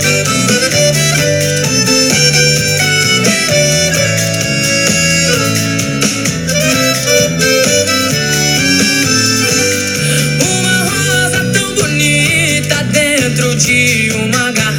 Uma 10.40 10.78
rosa 10.84 11.44
tão 11.52 11.74
bonita 11.74 12.82
dentro 12.92 13.56
de 13.56 14.10
uma 14.12 14.52
garrafa 14.52 14.75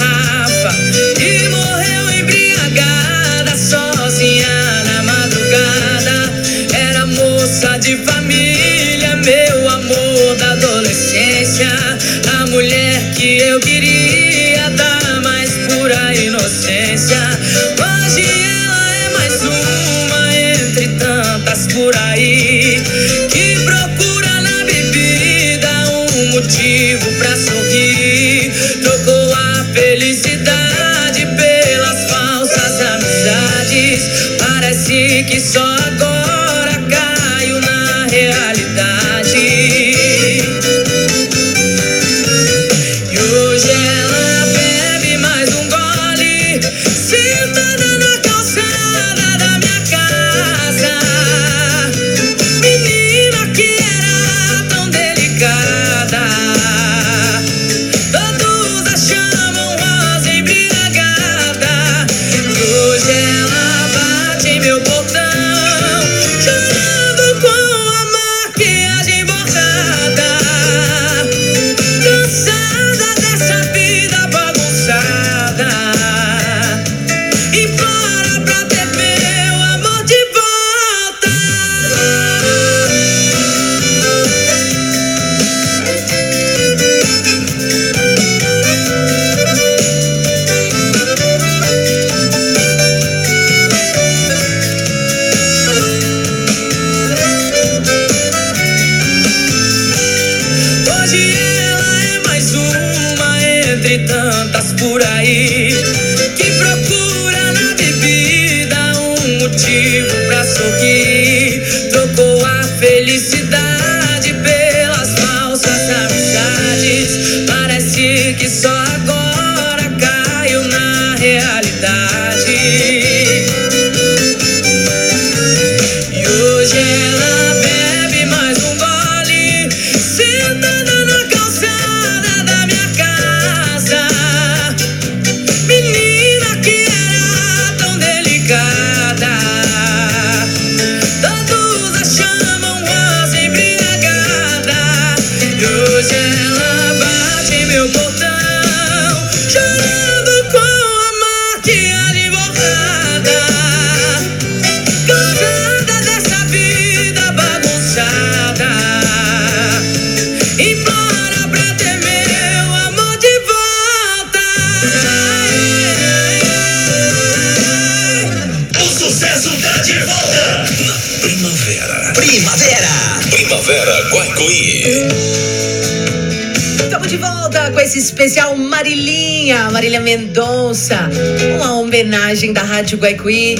Rádio 182.88 183.00
Guaicuí 183.00 183.56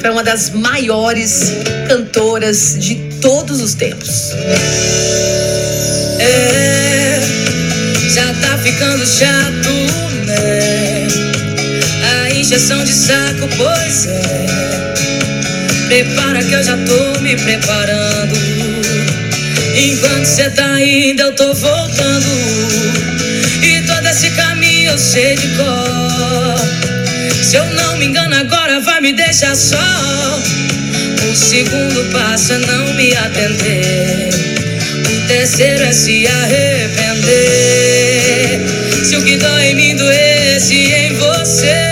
para 0.00 0.12
uma 0.12 0.22
das 0.22 0.50
maiores 0.50 1.52
cantoras 1.88 2.76
de 2.78 2.94
todos 3.20 3.60
os 3.60 3.74
tempos. 3.74 4.30
É, 6.20 7.20
já 8.08 8.32
tá 8.34 8.56
ficando 8.58 9.04
chato, 9.04 9.68
né? 10.26 11.08
A 12.04 12.30
injeção 12.30 12.84
de 12.84 12.92
saco, 12.92 13.48
pois 13.56 14.06
é. 14.06 14.46
Prepara 15.88 16.40
que 16.44 16.52
eu 16.52 16.62
já 16.62 16.76
tô 16.76 17.20
me 17.20 17.34
preparando. 17.34 18.38
Enquanto 19.74 20.24
cê 20.24 20.50
tá 20.50 20.80
indo, 20.80 21.22
eu 21.22 21.34
tô 21.34 21.52
voltando. 21.52 22.26
E 23.60 23.82
todo 23.88 24.06
esse 24.06 24.30
caminho 24.30 24.92
eu 24.92 24.98
sei 24.98 25.34
de 25.34 25.48
cor. 25.56 26.57
Se 27.48 27.56
eu 27.56 27.64
não 27.64 27.96
me 27.96 28.04
engano, 28.04 28.36
agora 28.36 28.78
vai 28.78 29.00
me 29.00 29.14
deixar 29.14 29.56
só. 29.56 29.78
O 31.32 31.34
segundo 31.34 32.04
passo 32.12 32.52
é 32.52 32.58
não 32.58 32.92
me 32.92 33.16
atender. 33.16 34.28
O 35.08 35.26
terceiro 35.26 35.82
é 35.82 35.92
se 35.94 36.26
arrepender. 36.26 37.40
Se 39.02 39.16
o 39.16 39.22
que 39.22 39.38
dói 39.38 39.68
em 39.68 39.74
mim 39.76 39.96
doesse 39.96 40.92
em 40.92 41.14
você. 41.14 41.87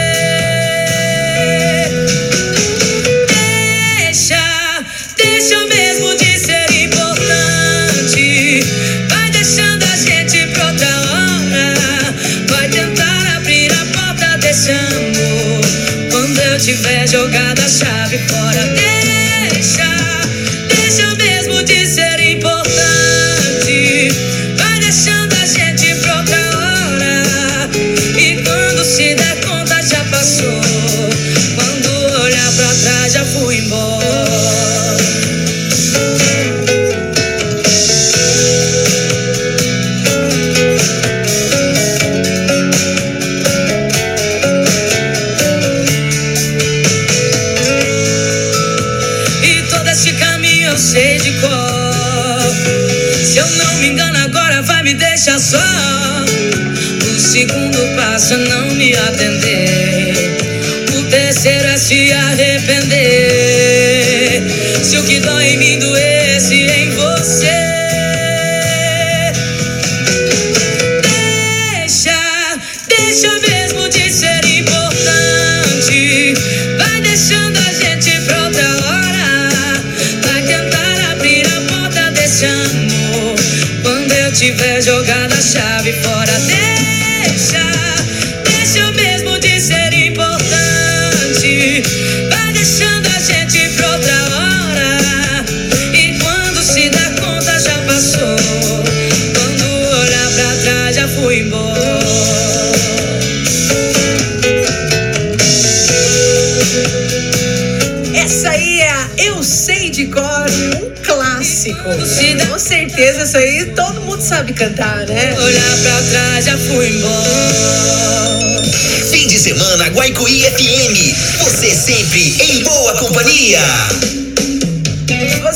Certeza, 112.97 113.25
isso 113.25 113.37
aí 113.37 113.67
todo 113.75 114.01
mundo 114.01 114.23
sabe 114.23 114.55
cantar, 114.55 115.07
né? 115.07 115.39
Olhar 115.39 115.79
pra 115.83 116.03
trás 116.03 116.45
já 116.47 116.57
fui 116.57 116.89
embora. 116.89 118.63
Fim 119.11 119.29
de 119.29 119.39
semana 119.39 119.89
Guaicuí 119.91 120.41
FM. 120.41 121.45
Você 121.45 121.75
sempre 121.75 122.35
em 122.41 122.63
boa 122.65 122.95
companhia. 122.97 123.61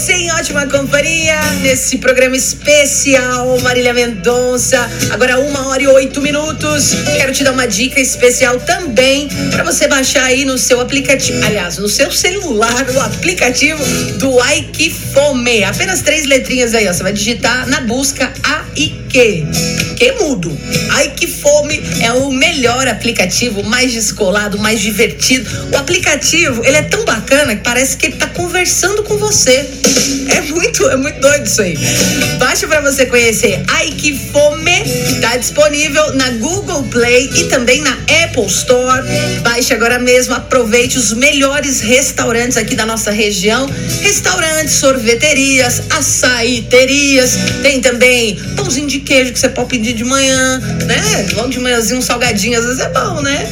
Você 0.01 0.15
em 0.15 0.33
ótima 0.33 0.67
companhia 0.67 1.39
nesse 1.61 1.99
programa 1.99 2.35
especial 2.35 3.61
Marília 3.61 3.93
Mendonça. 3.93 4.91
Agora 5.11 5.39
uma 5.39 5.69
hora 5.69 5.83
e 5.83 5.87
oito 5.89 6.23
minutos. 6.23 6.93
Quero 7.19 7.35
te 7.35 7.45
dar 7.45 7.53
uma 7.53 7.67
dica 7.67 8.01
especial 8.01 8.59
também 8.61 9.29
para 9.51 9.63
você 9.63 9.87
baixar 9.87 10.25
aí 10.25 10.47
no 10.47 10.57
seu 10.57 10.81
aplicativo, 10.81 11.45
aliás, 11.45 11.77
no 11.77 11.87
seu 11.87 12.11
celular, 12.11 12.89
o 12.95 12.99
aplicativo 12.99 13.85
do 14.17 14.41
Aikifome. 14.41 15.65
Apenas 15.65 16.01
três 16.01 16.25
letrinhas 16.25 16.75
aí, 16.75 16.89
ó. 16.89 16.95
Você 16.95 17.03
vai 17.03 17.13
digitar 17.13 17.69
na 17.69 17.83
busca 17.83 18.33
A 18.43 18.65
e 18.75 18.89
que. 19.07 19.45
Que 20.01 20.13
mudo. 20.13 20.59
Aikifome 20.93 21.79
é 22.01 22.11
o 22.11 22.33
melhor 22.33 22.89
aplicativo, 22.89 23.63
mais 23.63 23.93
descolado, 23.93 24.59
mais 24.59 24.81
divertido. 24.81 25.47
O 25.71 25.77
aplicativo, 25.77 26.65
ele 26.65 26.79
é 26.79 26.83
tão 26.83 27.05
bacana 27.05 27.55
que 27.55 27.63
parece 27.63 27.99
que 27.99 28.07
ele 28.07 28.17
tá 28.17 28.27
conversando 28.29 29.03
com 29.03 29.19
você. 29.19 29.69
É 30.31 30.41
muito, 30.41 30.89
é 30.89 30.97
muito 30.97 31.21
doido 31.21 31.45
isso 31.45 31.61
aí. 31.61 31.77
Baixa 32.39 32.67
para 32.67 32.81
você 32.81 33.05
conhecer 33.05 33.63
Ai 33.69 33.91
que 33.91 34.19
Fome, 34.19 34.50
tá 35.21 35.37
disponível 35.37 36.15
na 36.15 36.31
Google 36.31 36.83
Play 36.85 37.31
e 37.35 37.45
também 37.45 37.81
na 37.81 37.93
Apple 38.25 38.47
Store. 38.47 39.03
Baixe 39.43 39.73
agora 39.73 39.99
mesmo, 39.99 40.35
aproveite 40.35 40.99
os 40.99 41.13
melhores 41.13 41.81
restaurantes 41.81 42.57
aqui 42.57 42.75
da 42.75 42.87
nossa 42.87 43.11
região. 43.11 43.69
Restaurantes, 44.01 44.75
sorveterias, 44.75 45.83
açaiterias, 45.91 47.37
tem 47.63 47.81
também 47.81 48.37
pãozinho 48.57 48.87
de 48.87 49.01
queijo 49.01 49.33
que 49.33 49.39
você 49.39 49.49
pode 49.49 49.69
pedir 49.69 49.95
de 49.95 50.05
manhã, 50.05 50.59
né? 50.87 51.29
Logo 51.35 51.49
de 51.49 51.59
manhãzinho 51.59 51.99
um 51.99 52.03
salgadinho, 52.03 52.59
às 52.59 52.65
vezes 52.65 52.81
é 52.81 52.89
bom, 52.89 53.21
né? 53.21 53.49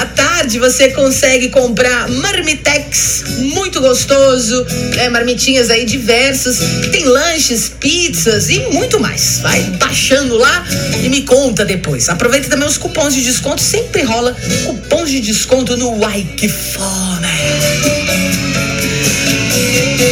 À 0.00 0.06
tarde 0.06 0.58
você 0.58 0.88
consegue 0.90 1.48
comprar 1.48 2.08
marmitex, 2.08 3.24
muito 3.38 3.80
gostoso, 3.80 4.64
né? 4.94 5.08
Marmitinhas 5.08 5.70
aí 5.70 5.84
diversas, 5.84 6.58
tem 6.90 7.04
lanches, 7.04 7.70
pizzas 7.80 8.48
e 8.48 8.60
muito 8.72 8.98
mais. 9.00 9.40
Vai 9.40 9.62
baixando 9.78 10.36
lá 10.36 10.64
e 11.02 11.08
me 11.08 11.22
conta 11.22 11.64
depois. 11.64 12.08
Aproveita 12.08 12.48
também 12.48 12.66
os 12.66 12.78
cupons 12.78 13.14
de 13.14 13.22
desconto, 13.22 13.60
sempre 13.60 14.02
rola 14.02 14.36
cupons 14.64 15.10
de 15.10 15.20
desconto 15.20 15.76
no 15.76 15.92
Fome. 15.92 17.28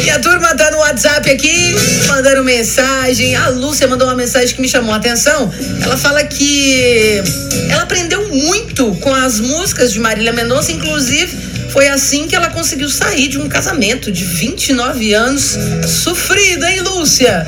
E 0.04 0.10
a 0.10 0.18
turma 0.18 0.54
tá 0.54 0.70
no 0.70 0.78
WhatsApp 0.78 1.30
aqui, 1.30 1.74
mandando 2.06 2.42
mensagem. 2.44 3.34
A 3.36 3.48
Lúcia 3.48 3.86
mandou 3.86 4.08
uma 4.08 4.16
mensagem 4.16 4.54
que 4.54 4.60
me 4.60 4.68
chamou 4.68 4.92
a 4.92 4.96
atenção. 4.96 5.52
Ela 5.82 5.96
fala 5.96 6.24
que 6.24 7.22
ela 7.68 7.82
aprendeu 7.82 8.28
muito 8.28 8.94
com 8.96 9.14
as 9.14 9.40
músicas 9.40 9.92
de 9.92 10.00
Marília 10.00 10.32
Mendonça, 10.32 10.72
inclusive 10.72 11.59
foi 11.72 11.88
assim 11.88 12.26
que 12.26 12.34
ela 12.34 12.50
conseguiu 12.50 12.88
sair 12.88 13.28
de 13.28 13.38
um 13.38 13.48
casamento 13.48 14.10
de 14.10 14.24
29 14.24 15.14
anos 15.14 15.56
sofrido, 15.86 16.64
hein, 16.64 16.80
Lúcia? 16.80 17.46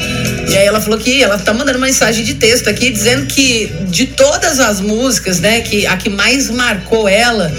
E 0.48 0.56
aí 0.56 0.66
ela 0.66 0.80
falou 0.80 0.98
que 0.98 1.22
ela 1.22 1.38
tá 1.38 1.52
mandando 1.52 1.78
uma 1.78 1.86
mensagem 1.86 2.24
de 2.24 2.34
texto 2.34 2.68
aqui 2.68 2.90
dizendo 2.90 3.26
que 3.26 3.72
de 3.88 4.06
todas 4.06 4.60
as 4.60 4.80
músicas, 4.80 5.40
né, 5.40 5.60
que 5.60 5.86
a 5.86 5.96
que 5.96 6.08
mais 6.08 6.50
marcou 6.50 7.08
ela 7.08 7.52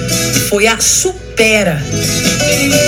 foi 0.49 0.68
a 0.68 0.80
Supera. 0.80 1.82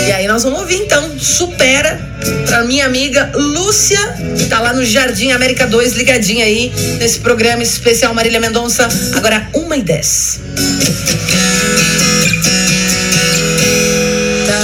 E 0.07 0.11
aí 0.11 0.27
nós 0.27 0.43
vamos 0.43 0.59
ouvir 0.59 0.75
então 0.75 1.19
Supera 1.19 1.99
pra 2.45 2.63
minha 2.63 2.85
amiga 2.85 3.31
Lúcia, 3.33 3.99
que 4.37 4.45
tá 4.45 4.59
lá 4.59 4.73
no 4.73 4.85
Jardim 4.85 5.31
América 5.31 5.67
2, 5.67 5.93
ligadinha 5.93 6.45
aí 6.45 6.71
nesse 6.99 7.19
programa 7.19 7.63
especial 7.63 8.13
Marília 8.13 8.39
Mendonça, 8.39 8.87
agora 9.15 9.49
1 9.53 9.73
e 9.73 9.81
10 9.81 10.39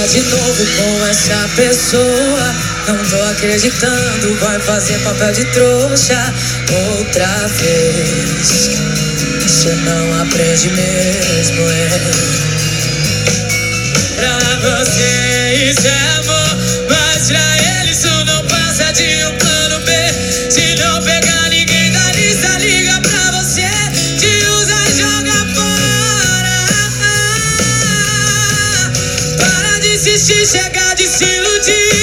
de 0.06 0.20
novo 0.22 0.66
com 0.76 1.06
essa 1.06 1.48
pessoa. 1.54 2.54
Não 2.88 2.98
tô 3.08 3.22
acreditando, 3.30 4.34
vai 4.40 4.58
fazer 4.60 4.98
papel 5.00 5.32
de 5.32 5.44
trouxa 5.52 6.34
outra 6.98 7.26
vez. 7.48 8.70
Você 9.42 9.74
não 9.84 10.22
aprende 10.22 10.70
mesmo, 10.70 11.70
é. 11.70 12.00
Pra 14.16 14.38
você 14.60 15.70
isso 15.70 15.86
é 15.86 16.08
amor, 16.18 16.56
mas 16.88 17.28
pra 17.28 17.80
ele 17.80 17.92
isso 17.92 18.08
não 18.24 18.44
passa 18.46 18.92
de 18.92 19.24
um 19.26 19.41
chegar, 30.44 30.96
de 30.96 31.06
se 31.06 31.24
iludir. 31.24 32.01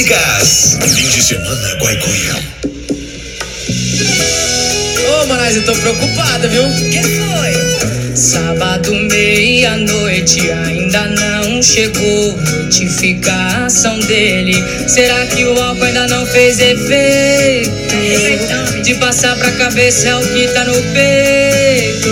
Fantásticas. 0.00 0.78
Fim 0.94 1.08
de 1.08 1.22
semana, 1.22 1.74
Guaicuia. 1.78 2.34
Ô, 4.98 5.26
oh, 5.28 5.44
eu 5.54 5.64
tô 5.64 5.72
preocupada, 5.74 6.48
viu? 6.48 6.64
Que 6.90 7.02
foi? 7.02 8.16
Sábado, 8.16 8.94
meia-noite, 8.94 10.50
ainda 10.50 11.06
não 11.06 11.62
chegou 11.62 12.34
notificação 12.36 13.98
dele. 14.00 14.54
Será 14.88 15.26
que 15.26 15.44
o 15.44 15.60
álcool 15.62 15.84
ainda 15.84 16.06
não 16.08 16.24
fez 16.26 16.58
efeito? 16.60 17.70
De 18.82 18.94
passar 18.94 19.36
pra 19.36 19.52
cabeça 19.52 20.08
é 20.08 20.16
o 20.16 20.20
que 20.20 20.48
tá 20.48 20.64
no 20.64 20.82
peito. 20.94 22.08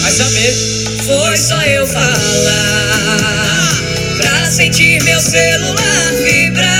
Vai 0.00 0.12
saber. 0.12 0.54
Foi 1.06 1.36
só 1.36 1.60
eu 1.62 1.86
falar 1.86 2.08
ah. 3.20 4.16
pra 4.16 4.50
sentir 4.50 5.02
meu 5.02 5.20
celular 5.20 6.12
vibrar. 6.22 6.77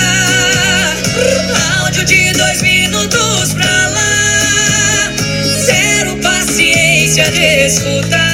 Jesús. 7.32 8.27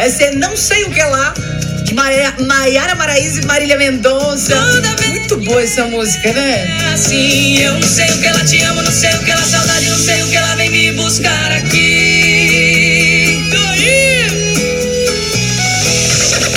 Essa 0.00 0.24
é 0.24 0.30
não 0.30 0.56
sei 0.56 0.84
o 0.84 0.90
que 0.90 0.98
é 0.98 1.04
lá. 1.04 1.34
Maiara 2.46 2.94
Maraíza 2.94 3.42
e 3.42 3.44
Marília 3.44 3.76
Mendonça. 3.76 4.56
Muito 5.10 5.36
boa 5.36 5.62
essa 5.62 5.84
música, 5.84 6.32
né? 6.32 6.66
É 6.88 6.94
assim, 6.94 7.58
eu 7.58 7.74
não 7.74 7.82
sei 7.82 8.10
o 8.10 8.18
que 8.18 8.26
ela 8.26 8.42
te 8.42 8.62
ama, 8.62 8.82
não 8.82 8.90
sei 8.90 9.10
o 9.14 9.18
que 9.18 9.30
ela 9.30 9.44
saudade, 9.44 9.90
não 9.90 9.98
sei 9.98 10.22
o 10.22 10.26
que 10.28 10.36
ela 10.36 10.56
vem 10.56 10.70
me 10.70 10.92
buscar 10.92 11.52
aqui. 11.52 13.46
Doí! 13.50 14.24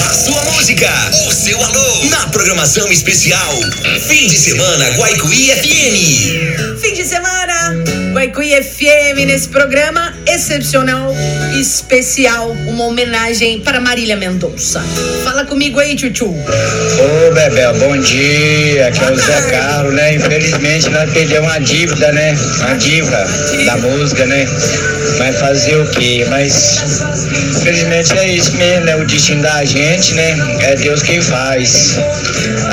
A 0.09 0.13
sua 0.13 0.41
música, 0.53 0.89
o 1.27 1.31
seu 1.33 1.61
alô, 1.61 2.05
na 2.05 2.27
programação 2.27 2.89
especial. 2.93 3.59
Fim 4.07 4.27
de 4.27 4.37
semana, 4.37 4.89
Guaicuí 4.91 5.51
FM. 5.51 6.79
Fim 6.79 6.93
de 6.93 7.03
semana, 7.03 7.75
Guaicuí 8.13 8.51
FM, 8.63 9.25
nesse 9.27 9.49
programa 9.49 10.13
excepcional 10.27 11.13
especial, 11.59 12.51
uma 12.67 12.85
homenagem 12.85 13.59
para 13.59 13.79
Marília 13.79 14.15
Mendonça. 14.15 14.83
Fala 15.23 15.45
comigo 15.45 15.79
aí, 15.79 15.95
Tchutchu. 15.95 16.25
Ô, 16.27 17.33
Bebel, 17.33 17.73
bom 17.75 17.97
dia. 17.97 18.87
Aqui 18.87 19.03
é 19.03 19.11
o 19.11 19.15
Zé 19.15 19.41
Carlos, 19.51 19.93
né? 19.93 20.15
Infelizmente 20.15 20.89
nós 20.89 21.11
perdemos 21.11 21.49
uma 21.49 21.59
dívida, 21.59 22.11
né? 22.11 22.37
Uma 22.59 22.75
diva 22.75 23.27
da 23.65 23.77
música, 23.77 24.25
né? 24.25 24.47
Vai 25.17 25.31
fazer 25.33 25.75
o 25.77 25.85
quê? 25.91 26.25
Mas 26.29 27.01
infelizmente 27.57 28.17
é 28.17 28.27
isso 28.27 28.55
mesmo, 28.55 28.85
né? 28.85 28.95
O 28.95 29.05
destino 29.05 29.41
da 29.41 29.63
gente, 29.63 30.13
né? 30.15 30.35
É 30.61 30.75
Deus 30.75 31.01
quem 31.03 31.21
faz. 31.21 31.97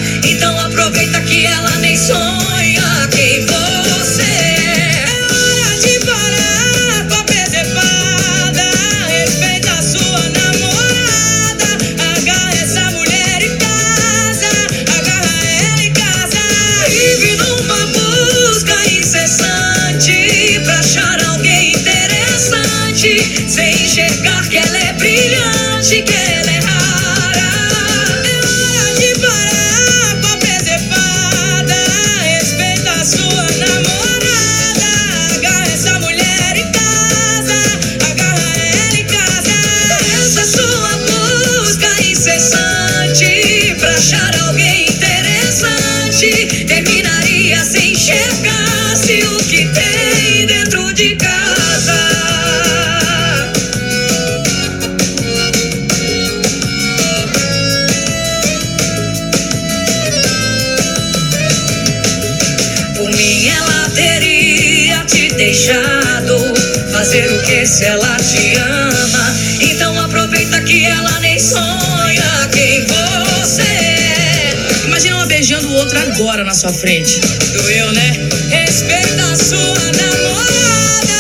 Beijando 75.94 75.94
o 75.94 75.94
outro 75.94 75.98
agora 75.98 76.44
na 76.44 76.54
sua 76.54 76.72
frente. 76.72 77.20
Doeu, 77.52 77.92
né? 77.92 78.12
Respeita 78.50 79.22
a 79.22 79.36
sua 79.36 79.92
namorada. 79.92 81.12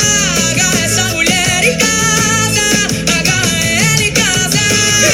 Agarra 0.50 0.84
essa 0.84 1.04
mulher 1.10 1.64
em 1.64 1.78
casa. 1.78 2.88
Agarra 3.18 3.64
ela 3.64 4.02
em 4.02 4.12
casa. 4.12 4.58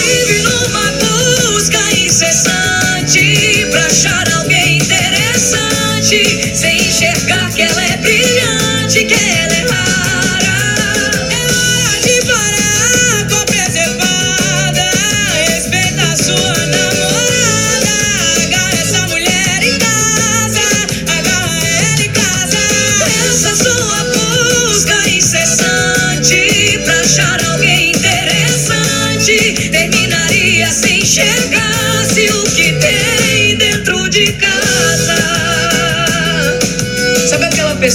Vive 0.06 0.42
numa 0.42 0.92
busca 0.92 1.78
incessante 1.92 3.66
pra 3.70 3.86
achar 3.86 4.32
alguém 4.38 4.78
interessante. 4.78 6.56
Sem 6.56 6.78
enxergar 6.78 7.52
que 7.52 7.62
ela 7.62 7.84
é 7.84 7.96
brilhante, 7.98 9.04
que 9.04 9.14
ela 9.14 9.54
é 9.54 9.66
rara. 9.68 10.19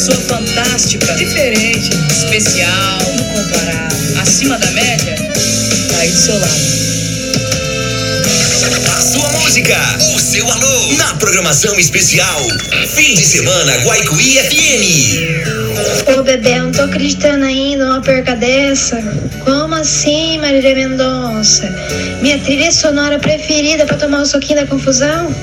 Pessoa 0.06 0.40
fantástica, 0.40 1.14
diferente, 1.16 1.90
especial, 2.12 3.00
incomparado, 3.02 3.96
acima 4.22 4.56
da 4.56 4.70
média? 4.70 5.16
Tá 5.90 5.98
aí 5.98 6.12
do 6.12 6.18
seu 6.18 6.40
lado. 6.40 6.76
A 8.96 9.02
sua 9.02 9.28
música, 9.30 9.76
o 10.16 10.20
seu 10.20 10.48
alô, 10.52 10.94
na 10.98 11.16
programação 11.16 11.80
especial. 11.80 12.40
Fim 12.94 13.16
de 13.16 13.26
semana 13.26 13.78
Guaicuí 13.78 14.38
FM. 14.38 16.16
Ô 16.16 16.22
bebê, 16.22 16.60
não 16.60 16.72
tô 16.72 16.84
acreditando 16.84 17.46
ainda 17.46 17.86
numa 17.86 18.02
perca 18.02 18.36
dessa. 18.36 19.02
Como 19.44 19.74
assim, 19.74 20.38
Marília 20.38 20.76
Mendonça? 20.76 21.68
Minha 22.22 22.38
trilha 22.38 22.72
sonora 22.72 23.18
preferida 23.18 23.88
pra 23.88 23.98
tomar 23.98 24.22
o 24.22 24.26
soquinho 24.26 24.60
da 24.60 24.68
confusão? 24.68 25.34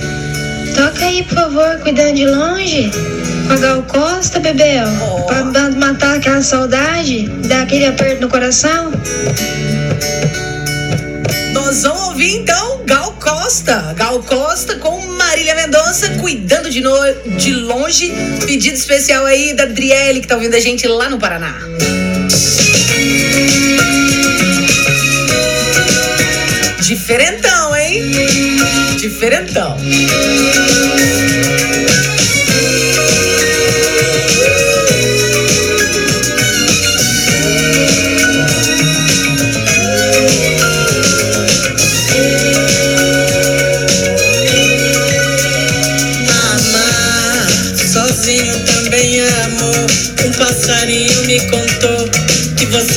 Toca 0.77 1.05
aí, 1.05 1.25
por 1.25 1.35
favor, 1.35 1.79
cuidando 1.83 2.15
de 2.15 2.27
longe. 2.27 2.91
Gal 3.49 3.83
Costa, 3.85 4.41
Bebel. 4.41 4.87
Pra 5.27 5.45
ma- 5.45 5.71
matar 5.71 6.17
aquela 6.17 6.43
saudade, 6.43 7.29
dar 7.47 7.63
aquele 7.63 7.87
aperto 7.87 8.21
no 8.23 8.29
coração. 8.29 8.93
Nós 11.53 11.83
vamos 11.83 12.03
ouvir 12.09 12.37
então 12.39 12.83
Gal 12.87 13.13
Costa. 13.21 13.95
Gal 13.97 14.21
Costa 14.23 14.77
com 14.77 15.01
Marília 15.07 15.55
Mendonça 15.55 16.09
cuidando 16.21 16.71
de, 16.71 16.81
no... 16.81 16.93
de 17.37 17.53
longe. 17.55 18.13
Pedido 18.47 18.77
especial 18.77 19.25
aí 19.25 19.55
da 19.55 19.65
Adriele, 19.65 20.21
que 20.21 20.27
tá 20.27 20.35
ouvindo 20.35 20.55
a 20.55 20.61
gente 20.61 20.87
lá 20.87 21.09
no 21.09 21.19
Paraná. 21.19 21.55
Diferentão, 26.81 27.75
hein? 27.77 28.03
Diferentão. 28.99 29.77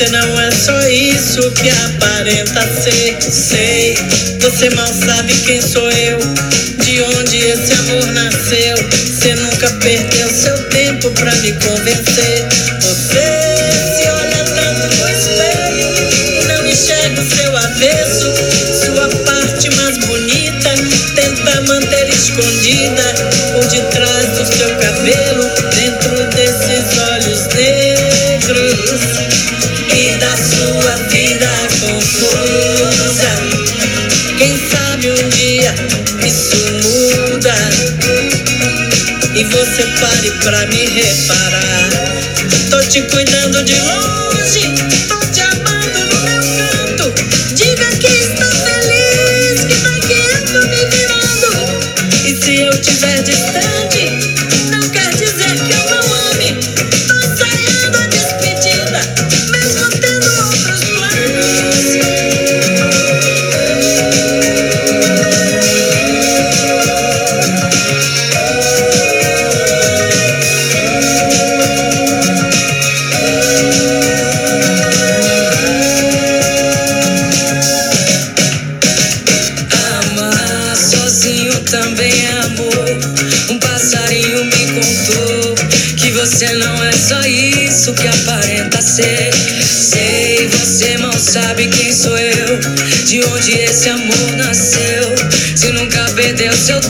Não 0.09 0.39
é 0.39 0.51
só 0.51 0.79
isso 0.87 1.51
que 1.51 1.69
aparenta 1.69 2.61
ser. 2.81 3.17
Sei, 3.21 3.93
você 4.39 4.69
mal 4.69 4.87
sabe 4.87 5.33
quem 5.45 5.61
sou 5.61 5.91
eu, 5.91 6.17
de 6.81 7.01
onde 7.01 7.37
esse 7.39 7.73
amor 7.73 8.05
nasceu. 8.13 8.77
Você 8.77 9.35
nunca 9.35 9.69
perdeu 9.81 10.29
seu 10.29 10.57
tempo 10.69 11.11
pra 11.11 11.35
me 11.35 11.51
convencer. 11.51 12.04
Pare 39.99 40.31
pra 40.43 40.65
me 40.67 40.85
reparar. 40.85 41.89
Tô 42.69 42.79
te 42.81 43.01
cuidando 43.03 43.63
de 43.63 43.75
longe, 43.75 44.73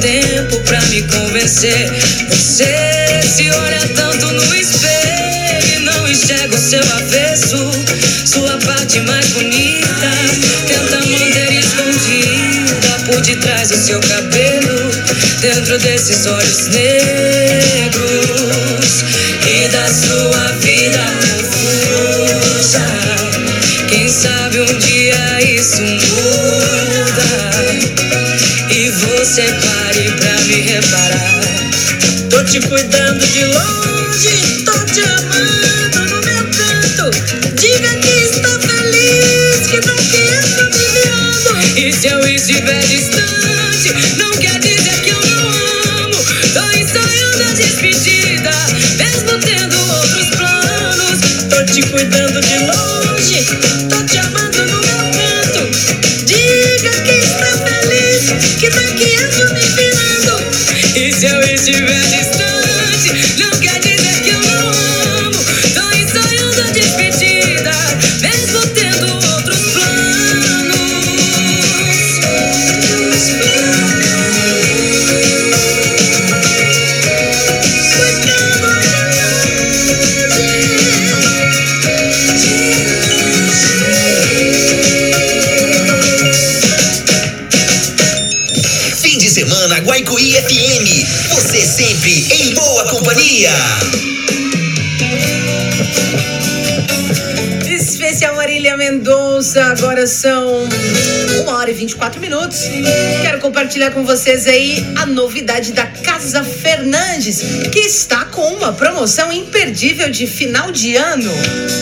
tempo 0.05 0.59
pra 0.59 0.79
me 0.81 1.01
convencer. 1.01 1.91
Você 2.29 3.21
se 3.23 3.49
olha 3.49 3.87
tanto 3.95 4.27
no 4.33 4.55
espelho 4.55 5.65
e 5.75 5.79
não 5.79 6.07
enxerga 6.07 6.55
o 6.55 6.59
seu 6.59 6.83
avesso, 6.97 7.71
sua 8.23 8.55
parte 8.59 8.99
mais 8.99 9.27
bonita. 9.29 10.11
Tenta 10.67 10.97
manter 10.97 11.53
escondida 11.53 12.99
por 13.07 13.19
detrás 13.21 13.69
do 13.69 13.77
seu 13.77 13.99
cabelo, 14.01 14.91
dentro 15.41 15.79
desses 15.79 16.27
olhos 16.27 16.67
negros 16.67 18.05
e 19.47 19.67
da 19.69 19.87
sua 19.87 20.51
vida 20.59 21.03
confusa. 21.41 22.85
Quem 23.89 24.07
sabe 24.07 24.59
um 24.59 24.77
dia 24.77 25.41
isso 25.41 25.81
muda 25.81 26.45
e 28.69 28.89
você 28.91 29.47
te 32.59 32.67
cuidando 32.69 33.25
de 33.25 33.45
longe, 33.47 34.63
tô 34.63 34.71
te 34.85 35.01
amando 35.01 36.05
no 36.05 36.21
meu 36.21 36.43
canto. 36.51 37.11
Diga 37.55 37.89
que 37.97 38.11
está 38.23 38.59
feliz, 38.61 39.67
que 39.67 39.81
daqui 39.81 40.29
eu 40.31 40.41
tô 40.55 40.63
me 40.77 40.85
virando. 40.93 41.77
E 41.77 41.91
se 41.91 42.07
eu 42.07 42.25
estiver 42.25 42.79
distante, 42.87 43.93
não 44.17 44.31
quer 44.37 44.57
dizer 44.59 45.01
que 45.01 45.09
eu 45.09 45.19
não 45.19 45.49
amo. 46.03 46.25
Tô 46.53 46.71
ensaiando 46.77 47.43
a 47.43 47.53
despedida, 47.55 48.51
mesmo 48.99 49.37
tendo 49.39 49.77
outros 49.91 50.29
planos. 50.29 51.19
Tô 51.49 51.73
te 51.73 51.81
cuidando 51.89 52.39
de 52.39 52.57
longe, 52.59 52.94
Mendonça, 99.55 99.63
agora 99.63 100.05
são 100.05 100.67
uma 101.41 101.53
hora 101.57 101.71
e 101.71 101.73
24 101.73 102.19
minutos. 102.19 102.63
Quero 103.21 103.39
compartilhar 103.39 103.91
com 103.91 104.03
vocês 104.03 104.47
aí 104.47 104.85
a 104.97 105.05
novidade 105.05 105.71
da 105.71 105.87
Casa 106.15 106.45
Fernandes, 106.45 107.41
que 107.73 107.79
está 107.79 108.23
com 108.23 108.53
uma 108.53 108.71
promoção 108.71 109.33
imperdível 109.33 110.09
de 110.09 110.25
final 110.25 110.71
de 110.71 110.95
ano. 110.95 111.29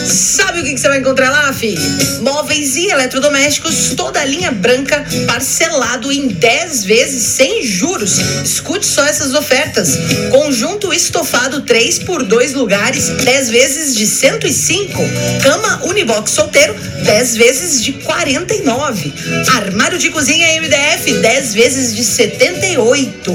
Sabe 0.07 0.61
o 0.61 0.63
que, 0.63 0.75
você 0.75 0.87
vai 0.87 0.97
encontrar 0.97 1.29
lá, 1.29 1.53
fi? 1.53 1.77
Móveis 2.19 2.75
e 2.75 2.87
eletrodomésticos, 2.87 3.93
toda 3.95 4.19
a 4.19 4.25
linha 4.25 4.49
branca, 4.51 5.05
parcelado 5.27 6.11
em 6.11 6.29
10 6.29 6.83
vezes 6.83 7.21
sem 7.21 7.61
juros. 7.61 8.17
Escute 8.43 8.87
só 8.87 9.05
essas 9.05 9.35
ofertas. 9.35 9.99
Conjunto 10.31 10.91
estofado 10.91 11.61
3 11.61 11.99
por 11.99 12.23
2 12.23 12.53
lugares, 12.53 13.09
10 13.09 13.49
vezes 13.51 13.95
de 13.95 14.07
105. 14.07 14.99
Cama 15.43 15.83
Unibox 15.85 16.31
solteiro, 16.31 16.75
10 17.03 17.35
vezes 17.37 17.83
de 17.83 17.93
49. 17.93 19.13
Armário 19.57 19.99
de 19.99 20.09
cozinha 20.09 20.59
MDF, 20.59 21.13
10 21.21 21.53
vezes 21.53 21.95
de 21.95 22.03
78. 22.03 23.31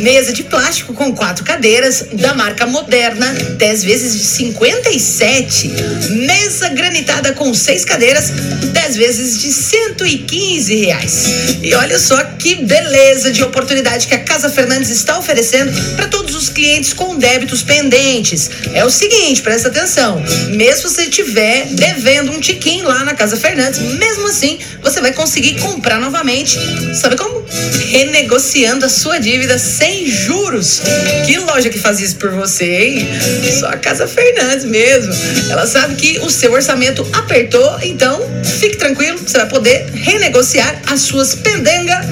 Mesa 0.00 0.29
de 0.32 0.44
plástico 0.44 0.94
com 0.94 1.14
quatro 1.14 1.44
cadeiras, 1.44 2.06
da 2.12 2.34
marca 2.34 2.66
Moderna, 2.66 3.32
10 3.56 3.84
vezes 3.84 4.18
de 4.18 4.24
57. 4.24 5.70
Mesa 6.10 6.68
granitada 6.70 7.32
com 7.32 7.52
seis 7.54 7.84
cadeiras, 7.84 8.30
10 8.30 8.96
vezes 8.96 9.38
de 9.40 9.52
115 9.52 10.74
reais. 10.76 11.24
E 11.62 11.74
olha 11.74 11.98
só 11.98 12.22
que 12.38 12.56
beleza 12.56 13.32
de 13.32 13.42
oportunidade 13.42 14.06
que 14.06 14.14
a 14.14 14.20
Casa 14.20 14.48
Fernandes 14.48 14.90
está 14.90 15.18
oferecendo 15.18 15.72
para 15.96 16.08
todos 16.08 16.34
os 16.34 16.48
clientes 16.48 16.92
com 16.92 17.16
débitos 17.18 17.62
pendentes. 17.62 18.50
É 18.72 18.84
o 18.84 18.90
seguinte, 18.90 19.42
presta 19.42 19.68
atenção. 19.68 20.22
Mesmo 20.50 20.88
se 20.88 20.94
você 20.94 21.02
estiver 21.02 21.66
devendo 21.66 22.32
um 22.32 22.40
tiquinho 22.40 22.86
lá 22.86 23.04
na 23.04 23.14
Casa 23.14 23.36
Fernandes, 23.36 23.80
mesmo 23.80 24.28
assim, 24.28 24.58
você 24.82 25.00
vai 25.00 25.12
conseguir 25.12 25.58
comprar 25.60 26.00
novamente. 26.00 26.58
Sabe 26.94 27.16
como? 27.16 27.44
Renegociando 27.90 28.84
a 28.84 28.88
sua 28.88 29.18
dívida 29.18 29.58
sem 29.58 30.06
juros. 30.06 30.19
Que 31.26 31.38
loja 31.38 31.70
que 31.70 31.78
faz 31.78 32.00
isso 32.00 32.16
por 32.16 32.30
você, 32.30 32.64
hein? 32.64 33.08
Só 33.58 33.68
a 33.68 33.76
Casa 33.76 34.06
Fernandes 34.06 34.64
mesmo. 34.64 35.12
Ela 35.50 35.66
sabe 35.66 35.94
que 35.94 36.18
o 36.20 36.30
seu 36.30 36.52
orçamento 36.52 37.06
apertou, 37.12 37.78
então 37.82 38.20
fique 38.44 38.76
tranquilo, 38.76 39.18
você 39.18 39.38
vai 39.38 39.48
poder 39.48 39.86
renegociar 39.92 40.80
as 40.86 41.00
suas 41.02 41.34
pendengas 41.34 42.06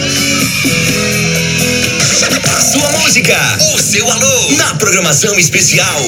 Sua 2.73 2.93
música, 2.93 3.37
o 3.75 3.79
seu 3.79 4.09
alô, 4.11 4.53
na 4.57 4.75
programação 4.75 5.39
especial. 5.39 6.01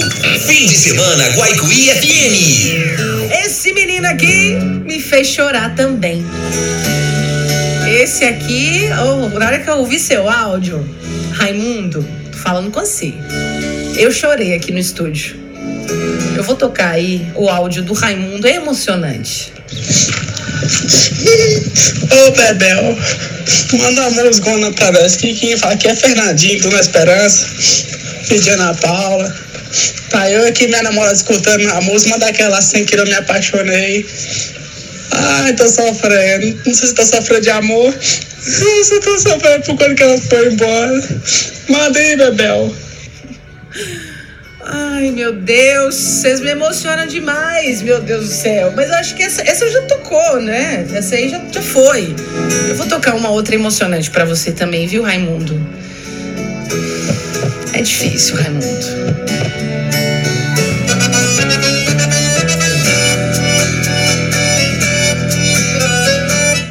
Fim 0.46 0.66
de 0.66 0.76
semana 0.76 1.28
Guaicuí 1.30 1.88
FM. 1.88 3.32
Esse 3.44 3.72
menino 3.72 4.06
aqui 4.06 4.54
me 4.84 5.00
fez 5.00 5.28
chorar 5.28 5.74
também. 5.74 6.24
Esse 7.88 8.24
aqui, 8.24 8.88
oh, 9.04 9.28
na 9.38 9.46
hora 9.46 9.58
que 9.58 9.68
eu 9.68 9.78
ouvi 9.78 9.98
seu 9.98 10.28
áudio, 10.28 10.88
Raimundo, 11.32 12.06
tô 12.30 12.38
falando 12.38 12.70
com 12.70 12.80
você. 12.80 13.14
Eu 13.96 14.12
chorei 14.12 14.54
aqui 14.54 14.72
no 14.72 14.78
estúdio. 14.78 15.36
Eu 16.36 16.42
vou 16.42 16.54
tocar 16.54 16.90
aí 16.90 17.26
o 17.34 17.48
áudio 17.48 17.82
do 17.82 17.92
Raimundo, 17.92 18.46
é 18.46 18.54
emocionante. 18.54 19.52
Ô 22.10 22.30
Bebel, 22.32 22.98
manda 23.72 24.08
uma 24.08 24.24
musgona 24.24 24.72
pra 24.72 24.92
nós. 24.92 25.16
Que 25.16 25.34
quem 25.34 25.56
fala 25.56 25.74
aqui 25.74 25.88
é 25.88 25.96
Fernandinho, 25.96 26.60
do 26.62 26.70
Na 26.70 26.80
Esperança. 26.80 27.46
Pedir 28.28 28.50
Ana 28.50 28.74
Paula. 28.74 29.34
Tá 30.10 30.30
eu 30.30 30.46
aqui, 30.46 30.66
minha 30.66 30.82
namorada, 30.82 31.14
escutando 31.14 31.66
a 31.70 31.80
música, 31.80 32.10
manda 32.10 32.26
aquela 32.26 32.58
assim 32.58 32.84
que 32.84 32.94
eu 32.94 33.06
me 33.06 33.14
apaixonei. 33.14 34.06
Ai, 35.10 35.54
tô 35.54 35.68
sofrendo. 35.68 36.60
Não 36.66 36.74
sei 36.74 36.88
se 36.88 36.94
tô 36.94 37.04
sofrendo 37.04 37.42
de 37.42 37.50
amor. 37.50 37.94
Não 37.94 38.42
sei 38.42 38.84
se 38.84 39.00
tô 39.00 39.18
sofrendo 39.18 39.64
por 39.64 39.76
quando 39.76 39.94
que 39.94 40.02
ela 40.02 40.18
foi 40.18 40.52
embora. 40.52 41.02
Manda 41.68 41.98
aí, 41.98 42.16
Bebel. 42.16 42.74
Ai, 44.64 45.10
meu 45.10 45.32
Deus, 45.32 45.94
vocês 45.96 46.40
me 46.40 46.50
emocionam 46.50 47.04
demais, 47.06 47.82
meu 47.82 48.00
Deus 48.00 48.28
do 48.28 48.32
céu. 48.32 48.72
Mas 48.76 48.88
eu 48.90 48.94
acho 48.94 49.14
que 49.16 49.22
essa, 49.22 49.42
essa 49.42 49.68
já 49.68 49.82
tocou, 49.82 50.40
né? 50.40 50.86
Essa 50.92 51.16
aí 51.16 51.28
já, 51.28 51.40
já 51.50 51.60
foi. 51.60 52.14
Eu 52.68 52.76
vou 52.76 52.86
tocar 52.86 53.14
uma 53.16 53.30
outra 53.30 53.56
emocionante 53.56 54.08
pra 54.10 54.24
você 54.24 54.52
também, 54.52 54.86
viu, 54.86 55.02
Raimundo? 55.02 55.60
É 57.72 57.82
difícil, 57.82 58.36
Raimundo. 58.36 58.86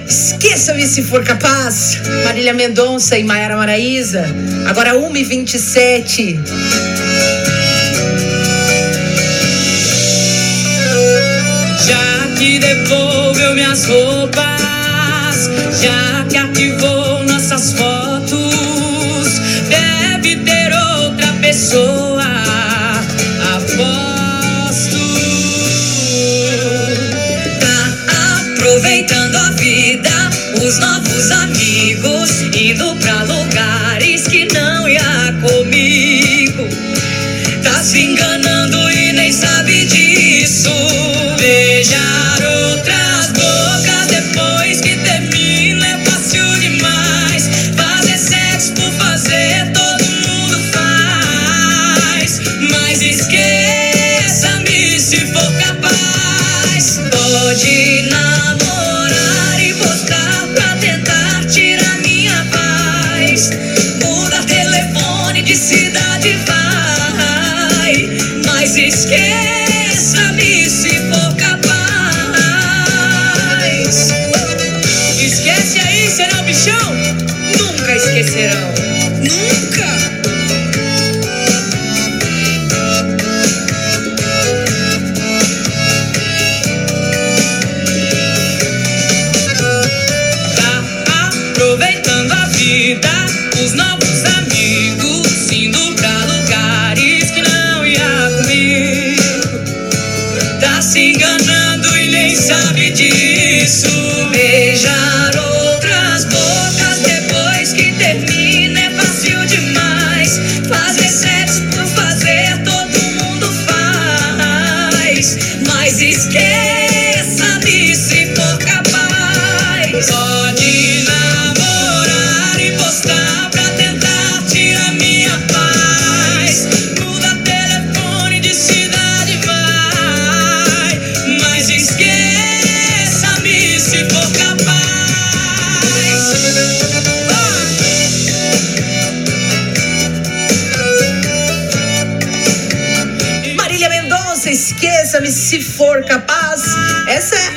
Esqueça-me 0.08 0.88
se 0.88 1.04
for 1.04 1.24
capaz. 1.26 2.00
Marília 2.24 2.54
Mendonça 2.54 3.18
e 3.18 3.24
Maiara 3.24 3.58
Maraíza. 3.58 4.24
Agora 4.68 4.94
1h27. 4.94 7.01
Que 12.42 12.58
devolveu 12.58 13.54
minhas 13.54 13.86
roupas, 13.86 15.48
já 15.80 16.26
que 16.28 16.38
arquivou 16.38 17.24
nossas 17.26 17.74
fotos, 17.74 19.40
deve 19.70 20.38
ter 20.38 20.74
outra 20.74 21.34
pessoa. 21.40 22.26
Aposto. 23.58 24.98
Tá 27.60 28.42
aproveitando 28.56 29.36
a 29.36 29.52
vida, 29.52 30.10
os 30.64 30.80
novos 30.80 31.30
amigos, 31.30 32.42
indo 32.56 32.96
pra 32.96 33.11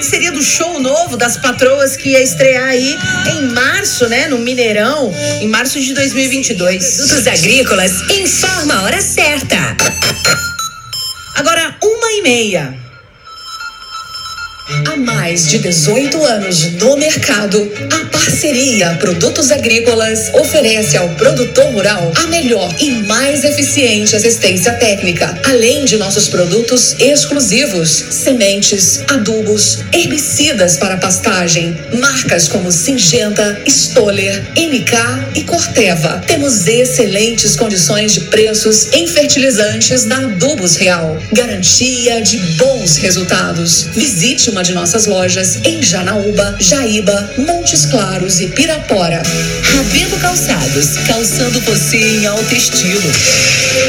Seria 0.04 0.30
do 0.30 0.42
show 0.42 0.78
novo 0.80 1.16
das 1.16 1.38
patroas 1.38 1.96
que 1.96 2.10
ia 2.10 2.20
estrear 2.20 2.68
aí 2.68 2.96
em 3.32 3.48
março, 3.52 4.06
né? 4.06 4.28
No 4.28 4.38
Mineirão, 4.38 5.10
em 5.40 5.48
março 5.48 5.80
de 5.80 5.94
2022. 5.94 6.96
Produtos 6.96 7.26
agrícolas, 7.26 7.92
informa 8.10 8.74
a 8.74 8.82
hora 8.82 9.00
certa. 9.00 9.56
Agora, 11.34 11.74
uma 11.82 12.12
e 12.12 12.22
meia. 12.22 12.78
Há 14.86 14.96
mais 14.96 15.48
de 15.48 15.58
18 15.58 16.24
anos 16.24 16.72
no 16.74 16.96
mercado, 16.96 17.58
a 17.90 18.13
parceria 18.24 18.96
Produtos 18.98 19.50
Agrícolas 19.50 20.30
oferece 20.32 20.96
ao 20.96 21.10
produtor 21.10 21.66
rural 21.66 22.10
a 22.16 22.26
melhor 22.28 22.74
e 22.80 22.90
mais 23.02 23.44
eficiente 23.44 24.16
assistência 24.16 24.72
técnica, 24.72 25.38
além 25.44 25.84
de 25.84 25.98
nossos 25.98 26.28
produtos 26.28 26.96
exclusivos, 26.98 27.90
sementes, 28.10 29.02
adubos, 29.08 29.80
herbicidas 29.92 30.78
para 30.78 30.96
pastagem, 30.96 31.76
marcas 32.00 32.48
como 32.48 32.72
Singenta, 32.72 33.60
Stoller, 33.66 34.42
MK 34.56 35.38
e 35.38 35.42
Corteva. 35.42 36.22
Temos 36.26 36.66
excelentes 36.66 37.56
condições 37.56 38.14
de 38.14 38.20
preços 38.22 38.90
em 38.94 39.06
fertilizantes 39.06 40.04
da 40.04 40.16
Adubos 40.16 40.76
Real. 40.76 41.18
Garantia 41.30 42.22
de 42.22 42.38
bons 42.56 42.96
resultados. 42.96 43.88
Visite 43.92 44.48
uma 44.48 44.62
de 44.62 44.72
nossas 44.72 45.06
lojas 45.06 45.58
em 45.64 45.82
Janaúba, 45.82 46.56
Jaíba, 46.58 47.30
Montes 47.36 47.84
Claros 47.84 48.13
Varos 48.14 48.40
e 48.40 48.46
Pirapora. 48.46 49.20
Calçados, 50.24 50.96
calçando 51.06 51.60
você 51.60 51.98
em 51.98 52.26
alto 52.26 52.54
estilo. 52.54 53.12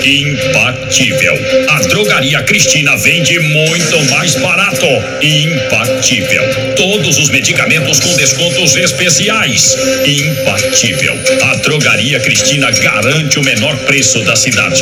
Impactível. 0.04 1.34
A 1.70 1.80
drogaria 1.84 2.44
Cristina 2.44 2.96
vende 2.98 3.40
muito 3.40 4.04
mais 4.12 4.36
barato. 4.36 4.86
Impactível. 5.22 6.44
Todos 6.76 7.18
os 7.18 7.30
medicamentos 7.30 8.00
com 8.00 8.14
descontos 8.16 8.76
especiais. 8.76 9.78
Impactível. 10.06 11.16
A 11.44 11.56
drogaria 11.56 12.20
Cristina 12.20 12.70
garante 12.70 13.40
o 13.40 13.44
menor 13.44 13.76
preço 13.86 14.20
da 14.24 14.36
cidade. 14.36 14.82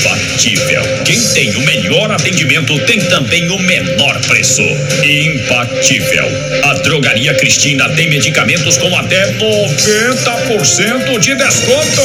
Impactível. 0.00 0.82
Quem 1.04 1.20
tem 1.20 1.56
o 1.56 1.60
melhor 1.62 2.10
atendimento 2.12 2.78
tem 2.80 3.00
também 3.00 3.48
o 3.48 3.58
menor 3.58 4.20
preço. 4.26 4.62
Impactível. 4.62 6.26
A 6.64 6.74
drogaria 6.74 7.34
Cristina 7.34 7.88
tem 7.90 8.08
medicamentos 8.08 8.55
com 8.56 8.96
até 8.96 9.32
90% 9.34 11.18
de 11.20 11.34
desconto. 11.34 12.02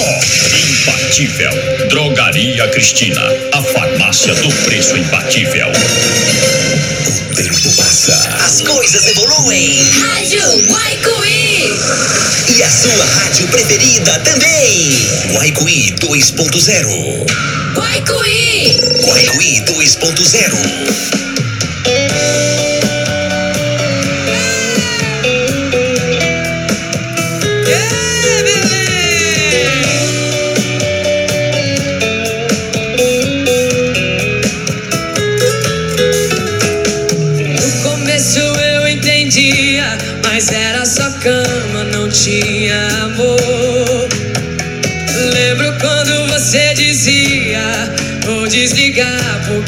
Imbatível. 0.70 1.52
Drogaria 1.90 2.68
Cristina, 2.68 3.22
a 3.54 3.62
farmácia 3.62 4.34
do 4.36 4.50
preço 4.64 4.98
imbatível. 4.98 5.70
O 5.72 7.36
tempo 7.36 7.72
passa. 7.78 8.14
As 8.46 8.62
coisas 8.62 9.08
evoluem. 9.08 9.80
Rádio 10.00 10.44
Guaicuí. 10.68 11.74
E 12.56 12.62
a 12.64 12.70
sua 12.70 13.06
rádio 13.06 13.48
preferida 13.48 14.20
também. 14.20 14.90
Guaicuí 15.32 15.94
2.0. 16.00 17.26
Guaicuí. 17.74 18.78
Guaicuí 19.04 19.62
2.0. 19.62 22.21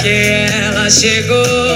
que 0.03 0.09
ela 0.09 0.89
chegou. 0.89 1.72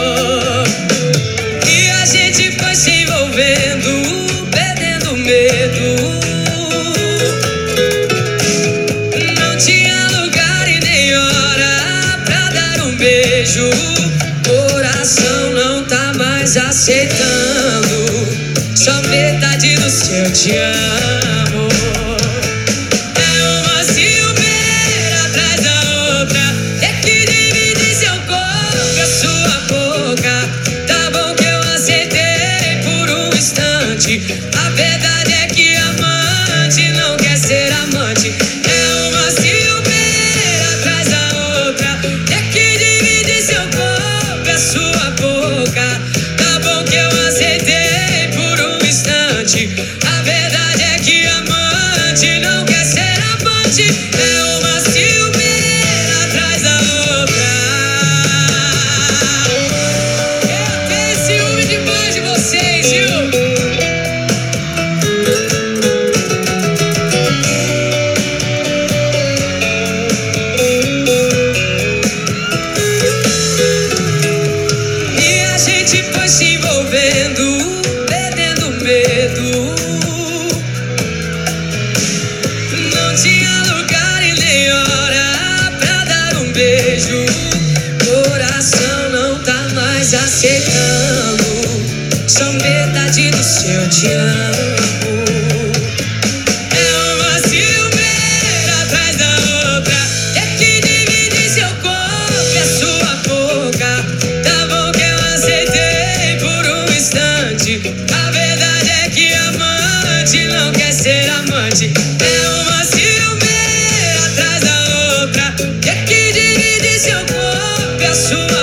So 118.28 118.57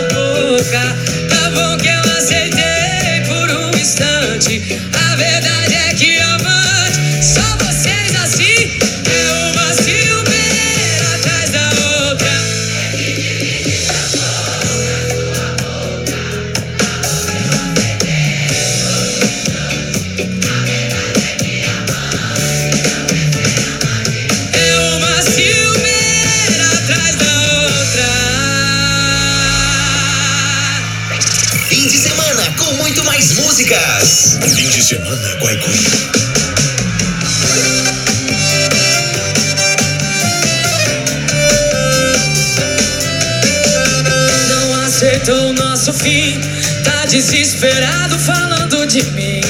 fim. 46.04 46.38
Tá 46.84 47.06
desesperado 47.06 48.18
falando 48.18 48.86
de 48.86 49.02
mim. 49.12 49.40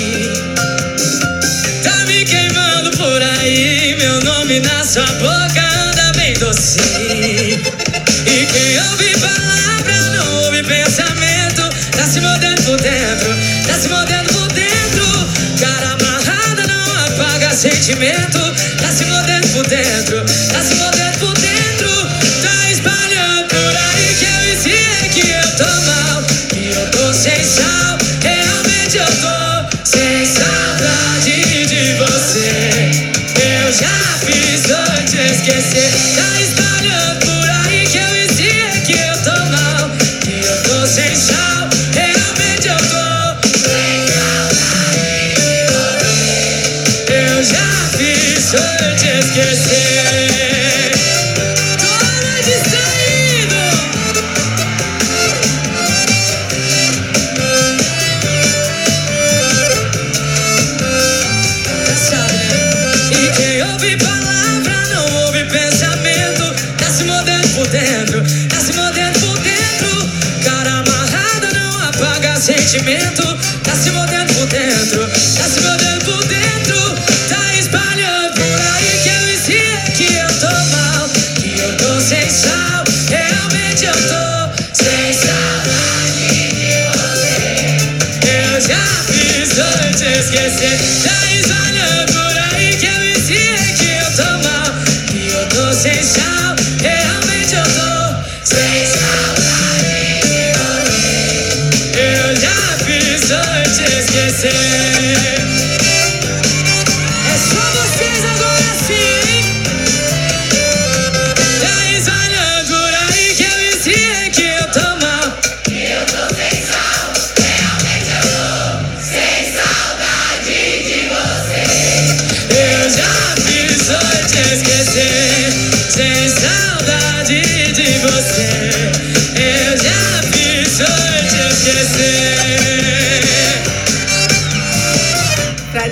Tá 1.83 1.97
me 2.07 2.25
queimando 2.25 2.97
por 2.97 3.21
aí. 3.21 3.97
Meu 3.99 4.21
nome 4.21 4.61
na 4.61 4.85
sua 4.85 5.07
boca 5.25 5.63
anda 5.89 6.13
bem 6.17 6.33
doce. 6.35 6.79
E 6.79 8.47
quem 8.47 8.81
ouve 8.91 9.19
palavra 9.19 9.97
não 10.17 10.45
ouve 10.45 10.63
pensamento. 10.63 11.63
Tá 11.97 12.07
se 12.07 12.21
mudando 12.21 12.63
por 12.63 12.81
dentro. 12.81 13.31
Tá 13.67 13.75
se 13.75 13.89
mudando 13.89 14.33
por 14.33 14.49
dentro. 14.53 15.07
Cara 15.59 15.97
amarrada 15.99 16.67
não 16.69 17.07
apaga 17.07 17.51
sentimento. 17.51 18.39
Tá 18.81 18.93
se 18.93 19.05
mudando 19.05 19.53
por 19.53 19.67
dentro. 19.67 20.25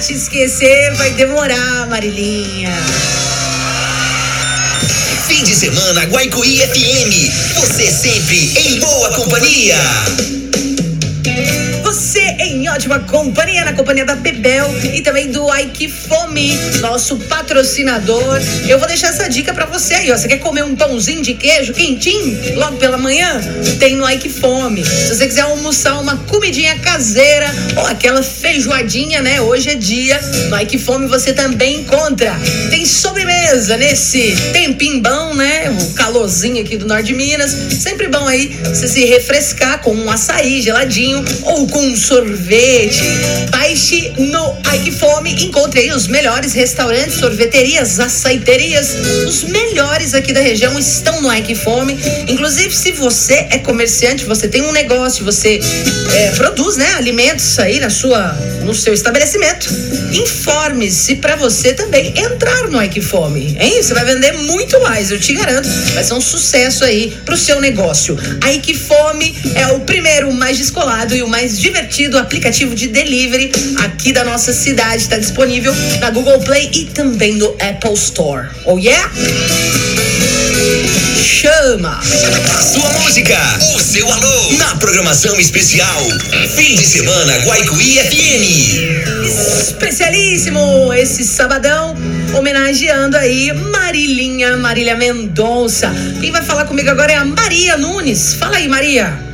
Te 0.03 0.15
esquecer 0.15 0.93
vai 0.97 1.11
demorar, 1.13 1.87
Marilinha. 1.87 2.73
Fim 5.29 5.45
de 5.45 5.55
semana 5.55 6.05
Guaicuí 6.07 6.59
FM. 6.59 7.61
Você 7.61 7.89
sempre 7.89 8.53
em 8.59 8.81
boa 8.81 9.15
companhia. 9.15 9.77
Você 11.85 12.19
em 12.19 12.69
ótima 12.69 12.99
companhia, 12.99 13.65
na 13.65 13.75
companhia 13.75 14.05
da 14.05 14.17
Bebel 14.17 14.69
e 14.93 15.03
também 15.03 15.31
do 15.31 15.47
Ike 15.57 15.87
Nosso 16.81 17.17
patrocinador. 17.17 18.41
Eu 18.67 18.79
vou 18.79 18.89
deixar 18.89 19.09
essa 19.09 19.29
dica 19.29 19.53
pra 19.53 19.67
você 19.67 19.95
aí, 19.95 20.11
ó. 20.11 20.17
Você 20.17 20.27
quer 20.27 20.39
comer 20.39 20.65
um 20.65 20.75
pãozinho 20.75 21.21
de 21.21 21.35
queijo 21.35 21.75
quentinho 21.75 22.57
logo 22.57 22.79
pela 22.79 22.97
manhã? 22.97 23.39
Tem 23.79 23.97
no 23.97 24.09
Ike 24.09 24.31
Fome. 24.31 24.83
Se 24.83 25.15
você 25.15 25.27
quiser 25.27 25.43
almoçar 25.43 26.01
uma 26.01 26.17
comidinha 26.17 26.79
caseira 26.79 27.55
ou 27.77 27.87
aquela 27.87 28.23
feijoadinha, 28.23 29.21
né? 29.21 29.43
Hoje 29.43 29.71
é 29.71 29.75
dia. 29.75 30.19
No 30.49 30.59
Ike 30.59 30.79
Fome 30.79 31.07
você 31.07 31.35
também 31.35 31.81
encontra. 31.81 32.35
Tem 32.71 32.87
sobremesa 32.87 33.77
nesse 33.77 34.35
tempinho 34.55 35.03
bom, 35.03 35.35
né? 35.35 35.69
O 35.69 35.93
calorzinho 35.93 36.63
aqui 36.63 36.79
do 36.79 36.87
norte 36.87 37.09
de 37.09 37.15
Minas. 37.15 37.55
Sempre 37.79 38.09
bom 38.09 38.27
aí 38.27 38.57
você 38.65 38.89
se 38.89 39.05
refrescar 39.05 39.83
com 39.83 39.95
um 39.95 40.11
açaí 40.11 40.63
geladinho 40.63 41.23
ou 41.43 41.67
com 41.67 41.85
um 41.85 41.95
sorvete. 41.95 43.03
Baixe 43.51 44.15
no 44.17 44.57
Ike 44.75 44.93
Fome, 44.93 45.35
encontre 45.45 45.81
aí 45.81 45.93
os 45.93 46.07
melhores 46.07 46.22
restaurantes, 46.23 47.15
sorveterias, 47.15 47.99
açaiterias. 47.99 48.95
Os 49.27 49.43
melhores 49.43 50.15
aqui 50.15 50.33
da 50.33 50.41
região 50.41 50.79
estão 50.79 51.21
no 51.21 51.35
Ike 51.35 51.55
Fome. 51.57 51.99
Inclusive, 52.29 52.75
se 52.75 52.93
você 52.93 53.47
é 53.51 53.59
comerciante, 53.59 54.25
você 54.25 54.47
tem 54.47 54.63
um 54.63 54.71
negócio, 54.71 55.25
você 55.25 55.61
é, 56.15 56.31
produz, 56.31 56.77
né, 56.77 56.95
alimentos 56.95 57.59
aí 57.59 57.81
na 57.81 57.91
sua, 57.91 58.33
no 58.65 58.73
seu 58.73 58.95
estabelecimento, 58.95 59.69
informe-se 60.13 61.17
para 61.17 61.35
você 61.35 61.73
também 61.73 62.15
entrar 62.17 62.69
no 62.69 62.81
Ike 62.83 63.01
Fome, 63.01 63.57
hein? 63.59 63.83
Você 63.83 63.93
vai 63.93 64.05
vender 64.05 64.33
muito 64.33 64.81
mais, 64.81 65.11
eu 65.11 65.19
te 65.19 65.35
garanto. 65.35 65.69
Vai 65.95 66.05
ser 66.05 66.15
um 66.15 66.21
sucesso 66.21 66.85
aí 66.85 67.17
pro 67.25 67.37
seu 67.37 67.61
negócio. 67.61 68.17
A 68.41 68.53
Ike 68.53 68.75
Fome 68.75 69.35
é 69.57 69.67
o 69.69 69.81
primeiro, 69.81 70.31
o 70.31 70.35
mais 70.35 70.57
descolado 70.57 71.17
e 71.17 71.23
o 71.23 71.29
mais 71.29 71.59
divertido 71.59 72.17
aplicativo 72.17 72.75
de 72.75 72.87
delivery 72.87 73.51
aqui 73.79 74.13
da 74.13 74.25
nossa 74.25 74.53
cidade. 74.53 75.03
Está 75.03 75.19
disponível 75.19 75.75
na 76.01 76.12
Google 76.13 76.39
Play 76.41 76.71
e 76.73 76.85
também 76.85 77.35
no 77.37 77.49
Apple 77.59 77.95
Store. 77.95 78.49
Oh 78.67 78.79
yeah? 78.79 79.11
Chama! 81.17 81.99
A 81.99 82.63
sua 82.63 82.89
música, 83.01 83.37
o 83.75 83.81
seu 83.81 84.11
alô, 84.13 84.53
na 84.59 84.77
programação 84.77 85.41
especial. 85.41 86.03
Fim 86.55 86.75
de 86.75 86.85
semana 86.85 87.39
Guaicuí 87.39 87.99
FM. 87.99 89.27
Especialíssimo 89.61 90.93
esse 90.93 91.25
sabadão, 91.25 91.97
homenageando 92.37 93.17
aí 93.17 93.53
Marilinha, 93.53 94.57
Marília 94.59 94.95
Mendonça. 94.95 95.91
Quem 96.21 96.31
vai 96.31 96.43
falar 96.43 96.67
comigo 96.67 96.91
agora 96.91 97.13
é 97.13 97.17
a 97.17 97.25
Maria 97.25 97.77
Nunes. 97.77 98.35
Fala 98.35 98.59
aí, 98.59 98.69
Maria. 98.69 99.32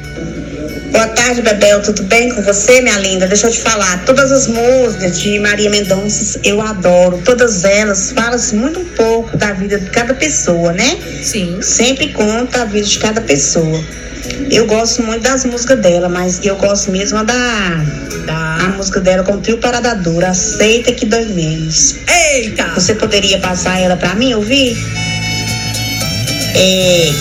Boa 0.90 1.06
tarde, 1.08 1.42
Bebel. 1.42 1.82
Tudo 1.82 2.02
bem 2.04 2.30
com 2.30 2.42
você, 2.42 2.80
minha 2.80 2.98
linda? 2.98 3.26
Deixa 3.26 3.48
eu 3.48 3.52
te 3.52 3.60
falar. 3.60 4.04
Todas 4.04 4.32
as 4.32 4.46
músicas 4.46 5.20
de 5.20 5.38
Maria 5.38 5.70
Mendonça 5.70 6.40
eu 6.42 6.60
adoro. 6.60 7.20
Todas 7.24 7.64
elas 7.64 8.12
falam-se 8.12 8.54
muito 8.54 8.80
um 8.80 8.84
pouco 8.84 9.36
da 9.36 9.52
vida 9.52 9.78
de 9.78 9.90
cada 9.90 10.14
pessoa, 10.14 10.72
né? 10.72 10.98
Sim. 11.22 11.60
Sempre 11.62 12.08
conta 12.08 12.62
a 12.62 12.64
vida 12.64 12.86
de 12.86 12.98
cada 12.98 13.20
pessoa. 13.20 13.80
Eu 14.50 14.66
gosto 14.66 15.02
muito 15.02 15.22
das 15.22 15.44
músicas 15.44 15.78
dela, 15.80 16.08
mas 16.08 16.44
eu 16.44 16.56
gosto 16.56 16.90
mesmo 16.90 17.22
da, 17.24 17.34
da 18.26 18.56
a 18.64 18.68
música 18.76 19.00
dela 19.00 19.22
com 19.22 19.34
o 19.34 19.40
trio 19.40 19.58
Parada 19.58 19.94
Dura. 19.94 20.28
Aceita 20.28 20.92
que 20.92 21.06
dói 21.06 21.26
menos. 21.26 21.96
Eita! 22.08 22.72
Você 22.74 22.94
poderia 22.94 23.38
passar 23.38 23.78
ela 23.78 23.96
pra 23.96 24.14
mim 24.14 24.34
ouvir? 24.34 24.76
É, 26.54 27.12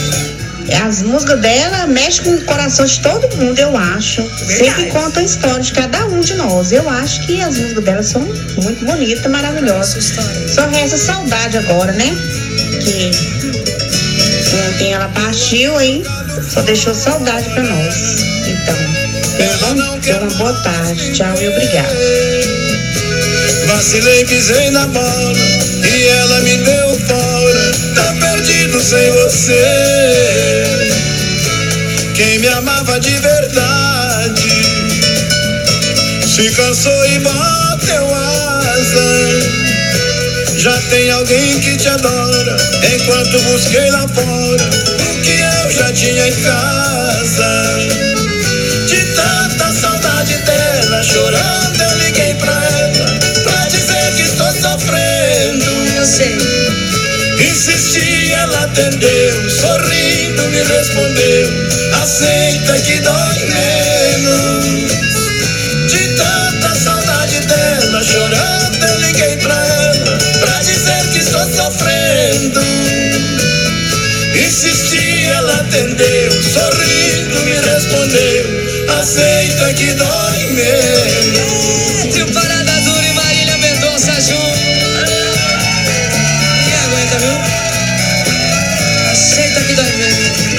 as 0.73 1.01
músicas 1.01 1.39
dela 1.39 1.87
mexem 1.87 2.23
com 2.23 2.31
o 2.31 2.45
coração 2.45 2.85
de 2.85 2.99
todo 3.01 3.35
mundo, 3.37 3.57
eu 3.59 3.75
acho. 3.77 4.21
Sempre 4.45 4.87
contam 4.87 5.21
a 5.21 5.25
história 5.25 5.61
de 5.61 5.71
cada 5.71 6.05
um 6.05 6.19
de 6.19 6.33
nós. 6.35 6.71
Eu 6.71 6.87
acho 6.89 7.25
que 7.25 7.41
as 7.41 7.57
músicas 7.57 7.83
dela 7.83 8.03
são 8.03 8.21
muito 8.21 8.85
bonitas, 8.85 9.25
maravilhosas. 9.31 10.13
Só 10.53 10.67
resta 10.67 10.97
saudade 10.97 11.57
agora, 11.57 11.91
né? 11.93 12.15
Que 12.81 13.11
ontem 14.69 14.93
ela 14.93 15.07
partiu 15.09 15.77
aí, 15.77 16.03
só 16.49 16.61
deixou 16.61 16.93
saudade 16.93 17.49
pra 17.49 17.63
nós. 17.63 17.95
Então, 18.47 18.77
tenha 20.01 20.19
uma 20.19 20.31
boa 20.35 20.53
tarde. 20.63 21.11
Tchau 21.13 21.33
e 21.41 21.47
obrigada. 21.47 21.95
Vacilei, 23.67 24.25
pisei 24.25 24.69
na 24.71 24.87
bola 24.87 25.33
e 25.83 26.07
ela 26.07 26.39
me 26.41 26.57
deu 26.57 26.99
fora. 27.07 27.36
Perdido 28.77 28.81
sem 28.81 29.11
você. 29.11 30.63
Quem 32.15 32.39
me 32.39 32.47
amava 32.47 32.99
de 32.99 33.11
verdade 33.11 34.49
se 36.27 36.51
cansou 36.51 37.05
e 37.07 37.19
bateu 37.19 38.13
asa. 38.13 39.39
Já 40.57 40.77
tem 40.89 41.09
alguém 41.11 41.59
que 41.59 41.75
te 41.75 41.87
adora. 41.87 42.57
Enquanto 42.95 43.41
busquei 43.43 43.89
lá 43.89 44.07
fora 44.07 44.69
o 45.09 45.21
que 45.21 45.39
eu 45.39 45.71
já 45.71 45.91
tinha 45.93 46.27
em 46.27 46.35
casa. 46.35 47.79
De 48.87 49.05
tanta 49.15 49.73
saudade 49.73 50.37
dela, 50.37 51.03
chorando, 51.03 51.81
eu 51.81 51.97
liguei 51.97 52.35
pra 52.35 52.53
ela 52.53 53.19
pra 53.43 53.67
dizer 53.69 54.13
que 54.15 54.21
estou 54.23 54.51
sofrendo. 54.51 55.65
Eu 55.95 56.05
sei. 56.05 56.66
Insisti, 57.67 58.31
ela 58.31 58.63
atendeu, 58.63 59.49
sorrindo 59.49 60.41
me 60.43 60.63
respondeu. 60.63 61.49
Aceita 62.01 62.79
que 62.79 62.97
dói 63.01 63.39
menos. 63.45 64.93
De 65.91 66.07
tanta 66.15 66.73
saudade 66.75 67.41
dela, 67.41 68.01
chorando, 68.01 68.85
eu 68.87 68.99
liguei 69.01 69.35
pra 69.35 69.53
ela 69.53 70.17
pra 70.39 70.61
dizer 70.61 71.09
que 71.11 71.19
estou 71.19 71.45
sofrendo. 71.53 72.61
Insisti, 74.33 75.25
ela 75.25 75.55
atendeu, 75.55 76.31
sorrindo 76.41 77.39
me 77.41 77.51
respondeu. 77.51 78.45
Aceita 78.97 79.73
que 79.73 79.91
dói 79.91 80.45
menos. 80.53 81.76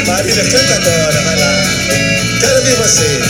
Marília, 0.08 0.44
canta 0.44 0.74
agora, 0.74 1.20
vai 1.20 1.36
lá. 1.36 1.52
Quero 2.40 2.62
ver 2.62 2.76
você. 2.76 3.20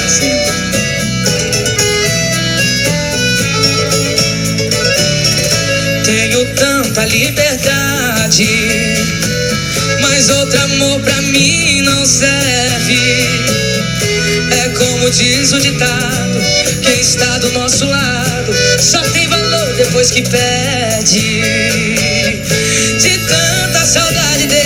Tenho 6.05 6.55
tanta 6.55 7.05
liberdade, 7.05 8.48
mas 10.00 10.30
outro 10.30 10.60
amor 10.62 11.00
pra 11.00 11.20
mim 11.22 11.82
não 11.82 12.06
serve. 12.06 12.98
É 14.50 14.68
como 14.70 14.98
como 15.09 15.10
diz 15.10 15.52
o 15.52 15.60
ditado, 15.60 16.38
quem 16.82 17.00
está 17.00 17.38
do 17.38 17.50
nosso 17.52 17.86
lado 17.86 18.52
só 18.78 19.00
tem 19.05 19.26
valor 19.26 19.74
depois 19.74 20.10
que 20.10 20.22
perde. 20.22 21.40
De 23.00 23.18
tanta 23.26 23.86
saudade 23.86 24.46
dele, 24.46 24.57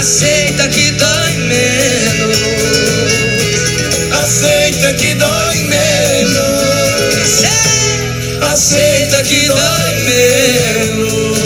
Aceita 0.00 0.66
que 0.68 0.92
dói 0.92 1.36
menos. 1.36 2.38
Aceita 4.18 4.94
que 4.94 5.14
dói 5.14 5.58
menos. 5.64 6.40
Aceita 8.40 9.22
que 9.22 9.46
dói 9.46 9.94
menos. 10.06 11.38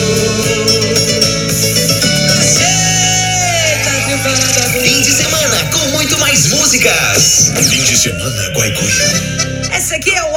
Fim 4.85 5.01
de 5.01 5.11
semana 5.11 5.65
com 5.73 5.89
muito 5.89 6.17
mais 6.21 6.47
músicas. 6.47 7.51
Fim 7.69 7.83
de 7.83 7.97
semana 7.97 8.51
Guaicuí. 8.55 9.34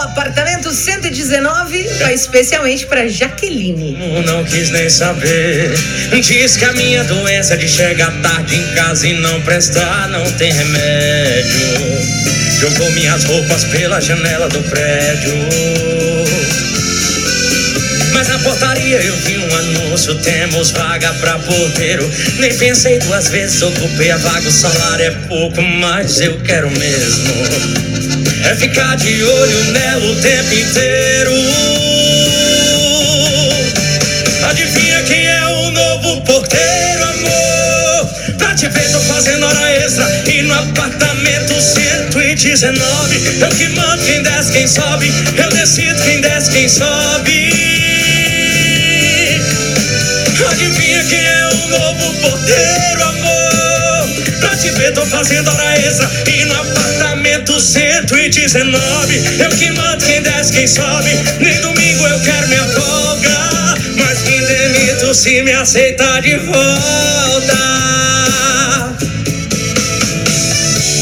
Apartamento 0.07 0.71
119, 0.71 1.83
vai 1.99 2.13
especialmente 2.13 2.85
pra 2.85 3.07
Jaqueline. 3.07 3.97
Não 4.25 4.43
quis 4.45 4.69
nem 4.69 4.89
saber. 4.89 5.77
Diz 6.21 6.55
que 6.55 6.65
a 6.65 6.73
minha 6.73 7.03
doença 7.03 7.53
é 7.53 7.57
de 7.57 7.67
chegar 7.67 8.11
tarde 8.21 8.55
em 8.55 8.67
casa 8.73 9.07
e 9.07 9.13
não 9.19 9.41
prestar, 9.41 10.09
não 10.09 10.31
tem 10.33 10.51
remédio. 10.51 11.61
Jogou 12.59 12.89
minhas 12.91 13.23
roupas 13.25 13.65
pela 13.65 13.99
janela 13.99 14.47
do 14.49 14.61
prédio. 14.63 15.33
Mas 18.13 18.29
na 18.29 18.39
portaria 18.39 18.97
eu 18.97 19.15
vi 19.17 19.37
um 19.37 19.55
anúncio, 19.55 20.15
temos 20.15 20.71
vaga 20.71 21.13
pra 21.15 21.37
porteiro. 21.37 22.09
Nem 22.39 22.53
pensei 22.57 22.97
duas 22.99 23.27
vezes, 23.27 23.61
ocupei 23.61 24.09
a 24.09 24.17
vaga, 24.17 24.47
o 24.47 24.51
salário 24.51 25.05
é 25.05 25.11
pouco, 25.27 25.61
mas 25.61 26.19
eu 26.19 26.39
quero 26.39 26.71
mesmo. 26.71 28.26
É 28.49 28.55
ficar 28.55 28.95
de 28.95 29.23
olho 29.23 29.63
nela 29.71 30.05
o 30.05 30.15
tempo 30.21 30.53
inteiro. 30.53 31.33
Adivinha 34.49 35.03
quem 35.03 35.25
é 35.27 35.45
o 35.47 35.71
novo 35.71 36.21
porteiro, 36.21 37.03
amor? 37.03 38.09
Pra 38.37 38.55
te 38.55 38.69
ver, 38.69 38.89
tô 38.89 39.01
fazendo 39.01 39.45
hora 39.45 39.71
extra. 39.73 40.07
E 40.31 40.43
no 40.43 40.53
apartamento 40.53 41.61
119, 41.61 43.41
eu 43.41 43.49
que 43.49 43.67
mando 43.67 44.01
quem 44.05 44.23
desce, 44.23 44.53
quem 44.53 44.65
sobe. 44.65 45.11
Eu 45.35 45.49
decido 45.49 46.01
quem 46.03 46.21
desce, 46.21 46.49
quem 46.51 46.69
sobe. 46.69 47.51
Adivinha 50.49 51.03
quem 51.03 51.19
é 51.19 51.49
o 51.51 51.67
novo 51.67 52.13
porteiro, 52.21 53.03
amor? 53.03 54.09
Pra 54.39 54.55
te 54.55 54.69
ver, 54.71 54.93
tô 54.93 55.05
fazendo 55.05 55.51
hora 55.51 55.77
extra. 55.77 56.09
E 56.31 56.45
no 56.45 56.53
apartamento 56.53 57.06
119, 58.31 59.21
eu 59.39 59.49
que 59.51 59.71
mando 59.71 60.03
quem 60.05 60.21
desce, 60.21 60.51
quem 60.51 60.67
sobe. 60.67 61.09
Nem 61.39 61.61
domingo 61.61 62.05
eu 62.05 62.19
quero 62.19 62.47
minha 62.49 62.65
folga. 62.65 63.75
Mas 63.95 64.19
me 64.23 64.39
demito 64.41 65.13
se 65.13 65.41
me 65.43 65.53
aceitar 65.53 66.21
de 66.21 66.35
volta. 66.35 67.57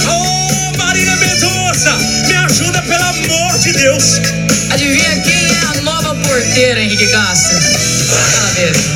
Ô, 0.08 0.78
Marília 0.78 1.16
Mendonça, 1.16 1.98
me 2.28 2.36
ajuda 2.36 2.82
pelo 2.84 3.04
amor 3.04 3.58
de 3.58 3.72
Deus. 3.74 4.22
Adivinha 4.70 5.20
quem 5.22 5.34
é 5.34 5.80
a 5.80 5.82
nova 5.82 6.14
porteira, 6.28 6.80
Henrique 6.80 7.08
Castro? 7.08 7.58
Fala, 7.60 8.95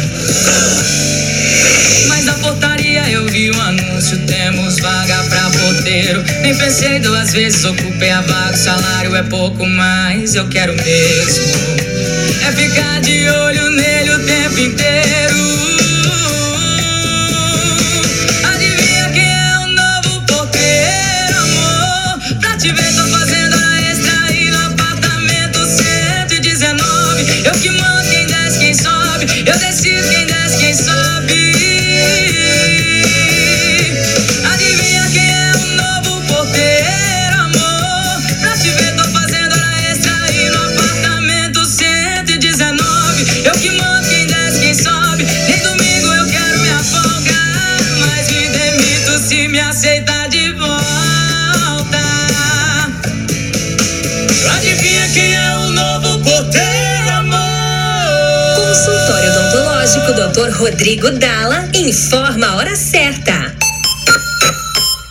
pensei 6.80 7.00
duas 7.00 7.34
vezes, 7.34 7.66
ocupei 7.66 8.10
a 8.10 8.22
vaga, 8.22 8.54
o 8.54 8.58
salário 8.58 9.14
é 9.14 9.24
pouco, 9.24 9.66
mas 9.66 10.36
eu 10.36 10.48
quero 10.48 10.74
mesmo. 10.74 11.46
É 12.48 12.52
ficar 12.54 13.02
de 13.02 13.28
olho 13.28 13.70
nele 13.72 14.12
o 14.12 14.20
tempo 14.26 14.60
inteiro. 14.60 15.19
Odontológico 60.10 60.14
Dr. 60.14 60.52
Rodrigo 60.58 61.12
Dalla 61.12 61.70
informa 61.74 62.48
a 62.48 62.56
hora 62.56 62.76
certa. 62.76 63.56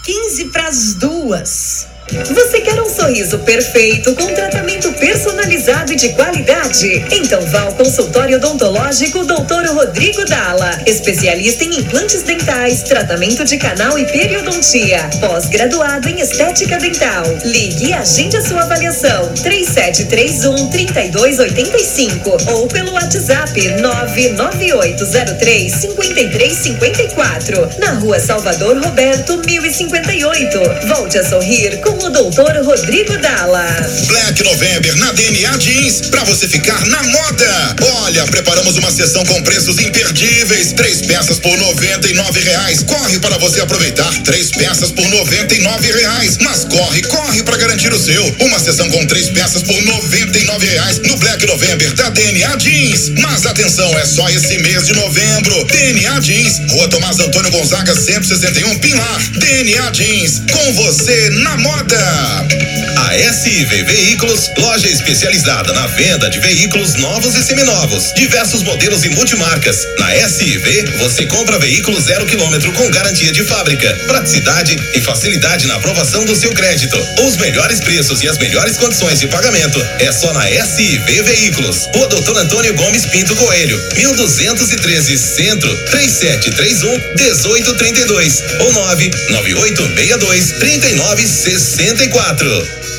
15 0.05 0.45
pras 0.47 0.95
duas. 0.95 1.78
Você 2.11 2.61
quer 2.63 2.81
um 2.81 2.89
sorriso 2.89 3.39
perfeito 3.41 4.15
com 4.15 4.33
tratamento 4.35 4.91
personalizado 4.93 5.93
e 5.93 5.97
de 5.97 6.09
qualidade? 6.11 7.05
Então 7.11 7.41
vá 7.47 7.63
ao 7.63 7.75
consultório 7.75 8.37
odontológico 8.39 9.25
Dr. 9.25 9.75
Rodrigo 9.75 10.25
Dalla, 10.25 10.81
especialista 10.87 11.65
em 11.65 11.81
implantes 11.81 12.23
dentais, 12.23 12.83
tratamento 12.83 13.45
de 13.45 13.59
canal 13.59 13.99
e 13.99 14.07
periodontia, 14.07 15.11
pós-graduado 15.21 16.09
em 16.09 16.21
estética 16.21 16.79
dental. 16.79 17.25
Ligue 17.45 17.89
e 17.89 17.93
agende 17.93 18.39
a 18.39 18.43
sua 18.43 18.63
avaliação 18.63 19.31
3731 19.43 20.71
3285 20.71 22.39
ou 22.53 22.69
pelo 22.69 22.93
WhatsApp 22.93 23.69
99803 23.81 25.73
5354 25.73 27.69
na 27.79 27.93
Rua 27.93 28.19
Salvador 28.19 28.79
Roberto 28.83 29.37
1058. 29.45 30.59
Volte 30.87 31.19
a 31.19 31.25
sorrir 31.25 31.79
com 31.81 31.98
o 32.05 32.11
Dr. 32.11 32.63
Rodrigo 32.65 33.19
Dalla. 33.19 33.67
Black 34.07 34.43
November 34.43 34.97
na 34.97 35.13
DNA 35.13 35.59
Jeans, 35.59 36.03
pra 36.11 36.23
você 36.25 36.47
ficar 36.49 36.87
na 36.87 37.03
moda. 37.03 37.77
Olha, 38.03 38.25
preparamos 38.27 38.77
uma 38.77 38.91
sessão 38.91 39.25
com 39.25 39.43
preços 39.43 39.79
imperdíveis. 39.79 40.73
Três 40.73 41.03
peças 41.03 41.39
por 41.39 41.59
R$ 41.59 42.41
reais. 42.45 42.83
Corre 42.85 43.19
para 43.19 43.37
você 43.39 43.61
aproveitar. 43.61 44.13
Três 44.23 44.51
peças 44.51 44.93
por 44.93 45.05
R$ 45.05 45.93
reais. 45.93 46.39
Mas 46.41 46.65
corre, 46.65 47.03
corre 47.03 47.43
para 47.43 47.57
garantir 47.57 47.93
o 47.93 47.99
seu. 47.99 48.25
Uma 48.41 48.59
sessão 48.59 48.89
com 48.91 49.05
três 49.07 49.29
peças 49.31 49.63
por 49.63 49.75
R$ 49.75 50.67
reais 50.67 51.01
no 51.01 51.17
Black 51.17 51.47
November 51.47 51.93
da 51.95 52.11
DNA 52.11 52.59
Jeans. 52.59 53.09
Mas 53.21 53.45
atenção, 53.47 53.91
é 53.99 54.05
só 54.05 54.29
esse 54.29 54.59
mês 54.59 54.87
de 54.87 54.95
novembro. 54.95 55.65
DNA 55.65 56.21
Jeans, 56.21 56.61
Rua 56.71 56.89
Tomás 56.89 57.19
Antônio 57.19 57.51
Gonzaga 57.51 57.95
161 57.95 58.79
Pilar. 58.79 59.21
DNA 59.39 59.93
Jeans, 59.93 60.43
com 60.51 60.73
você 60.75 61.31
na 61.31 61.57
moda. 61.57 61.88
A 61.91 63.33
SIV 63.33 63.83
Veículos, 63.85 64.51
loja 64.59 64.87
especializada 64.89 65.73
na 65.73 65.87
venda 65.87 66.29
de 66.29 66.39
veículos 66.39 66.97
novos 66.97 67.35
e 67.35 67.43
seminovos, 67.43 68.13
diversos 68.15 68.63
modelos 68.63 69.05
e 69.05 69.09
multimarcas. 69.09 69.87
Na 69.99 70.15
SIV, 70.29 70.85
você 70.99 71.25
compra 71.25 71.59
veículo 71.59 71.99
zero 71.99 72.27
quilômetro 72.27 72.71
com 72.73 72.91
garantia 72.91 73.33
de 73.33 73.43
fábrica, 73.45 73.95
praticidade 74.07 74.77
e 74.95 75.01
facilidade 75.01 75.67
na 75.67 75.77
aprovação 75.77 76.27
do 76.27 76.37
seu 76.37 76.53
crédito. 76.53 76.99
Os 77.27 77.39
melhores 77.39 77.81
preços 77.81 78.23
e 78.23 78.29
as 78.29 78.37
melhores 78.37 78.77
condições 78.77 79.21
de 79.21 79.29
pagamento 79.29 79.81
é 79.99 80.13
só 80.13 80.31
na 80.35 80.47
SIV 80.47 81.23
Veículos. 81.23 81.89
Rua 81.95 82.09
Doutor 82.09 82.37
Antônio 82.37 82.75
Gomes 82.75 83.07
Pinto 83.07 83.35
Coelho, 83.37 83.83
1213 83.95 85.17
Centro, 85.17 85.75
3731 85.87 86.91
1832 87.17 88.43
ou 88.61 88.73
99862 88.75 90.53
3964. 91.79 92.98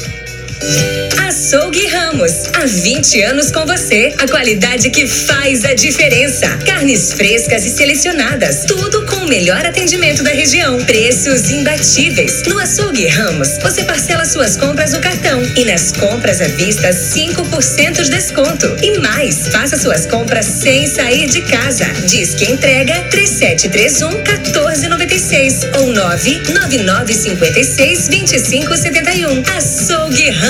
Açougue 1.29 1.87
Ramos, 1.87 2.47
há 2.53 2.65
20 2.65 3.21
anos 3.21 3.51
com 3.51 3.65
você. 3.65 4.13
A 4.19 4.27
qualidade 4.27 4.89
que 4.89 5.07
faz 5.07 5.63
a 5.63 5.73
diferença. 5.73 6.47
Carnes 6.65 7.13
frescas 7.13 7.65
e 7.65 7.69
selecionadas, 7.69 8.65
tudo 8.65 9.05
com 9.05 9.17
o 9.17 9.27
melhor 9.27 9.65
atendimento 9.65 10.23
da 10.23 10.31
região. 10.31 10.83
Preços 10.85 11.49
imbatíveis. 11.49 12.43
No 12.47 12.59
Açougue 12.59 13.07
Ramos, 13.07 13.57
você 13.61 13.83
parcela 13.83 14.25
suas 14.25 14.57
compras 14.57 14.93
no 14.93 14.99
cartão 14.99 15.41
e 15.55 15.65
nas 15.65 15.91
compras 15.91 16.41
à 16.41 16.47
vista 16.47 16.89
5% 16.89 18.03
de 18.03 18.09
desconto. 18.09 18.75
E 18.83 18.99
mais, 18.99 19.47
faça 19.47 19.77
suas 19.77 20.05
compras 20.05 20.45
sem 20.45 20.87
sair 20.87 21.27
de 21.27 21.41
casa. 21.43 21.85
Diz 22.07 22.35
que 22.35 22.51
entrega 22.51 23.03
3731 23.11 24.09
1496 24.09 25.59
ou 25.79 25.93
99956 25.93 28.07
2571. 28.07 29.43
Açougue 29.55 30.29
Ramos, 30.29 30.48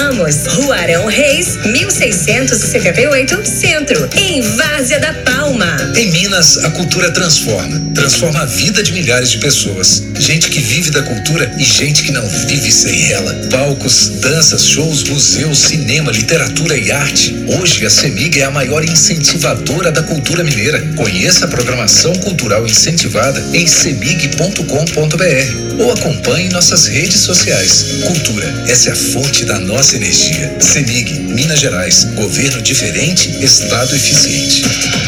Arão 0.89 1.07
Reis, 1.07 1.57
1678, 1.65 3.45
Centro, 3.45 4.09
em 4.15 4.41
Várzea 4.41 4.99
da 4.99 5.13
Palma. 5.13 5.91
Em 5.95 6.09
Minas, 6.09 6.57
a 6.63 6.71
cultura 6.71 7.11
transforma. 7.11 7.79
Transforma 7.93 8.39
a 8.39 8.45
vida 8.45 8.81
de 8.81 8.93
milhares 8.93 9.31
de 9.31 9.39
pessoas. 9.39 10.03
Gente 10.17 10.49
que 10.49 10.61
vive 10.61 10.89
da 10.89 11.03
cultura 11.03 11.51
e 11.57 11.63
gente 11.63 12.03
que 12.03 12.11
não 12.11 12.27
vive 12.47 12.71
sem 12.71 13.11
ela. 13.11 13.33
Palcos, 13.51 14.09
danças, 14.21 14.65
shows, 14.65 15.03
museus, 15.03 15.59
cinema, 15.59 16.11
literatura 16.11 16.77
e 16.77 16.91
arte. 16.91 17.35
Hoje, 17.59 17.85
a 17.85 17.89
CEMIG 17.89 18.39
é 18.39 18.45
a 18.45 18.51
maior 18.51 18.83
incentivadora 18.83 19.91
da 19.91 20.03
cultura 20.03 20.43
mineira. 20.43 20.81
Conheça 20.95 21.45
a 21.45 21.49
programação 21.49 22.13
cultural 22.15 22.65
incentivada 22.65 23.43
em 23.53 23.67
cemig.com.br 23.67 25.69
ou 25.79 25.91
acompanhe 25.91 26.49
nossas 26.49 26.87
redes 26.87 27.21
sociais. 27.21 27.85
Cultura, 28.05 28.45
essa 28.67 28.89
é 28.89 28.93
a 28.93 28.95
fonte 28.95 29.45
da 29.45 29.59
nossa 29.59 29.88
energia. 29.95 30.55
CEMIG, 30.59 31.19
Minas 31.19 31.59
Gerais. 31.59 32.05
Governo 32.15 32.61
diferente, 32.61 33.29
Estado 33.43 33.95
eficiente. 33.95 34.61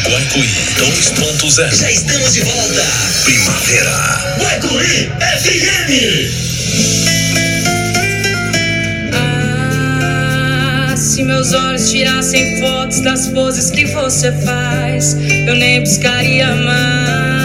Guaicuí 0.08 0.48
2.0. 0.78 1.74
Já 1.74 1.90
estamos 1.90 2.32
de 2.32 2.40
volta. 2.42 2.82
Primavera. 3.24 4.36
Guaicuí 4.38 5.10
FM. 5.40 6.30
Ah, 9.14 10.94
se 10.96 11.22
meus 11.22 11.52
olhos 11.52 11.90
tirassem 11.90 12.60
fotos 12.60 13.00
das 13.00 13.28
poses 13.28 13.70
que 13.70 13.84
você 13.86 14.32
faz, 14.44 15.16
eu 15.46 15.54
nem 15.54 15.80
buscaria 15.80 16.54
mais. 16.54 17.42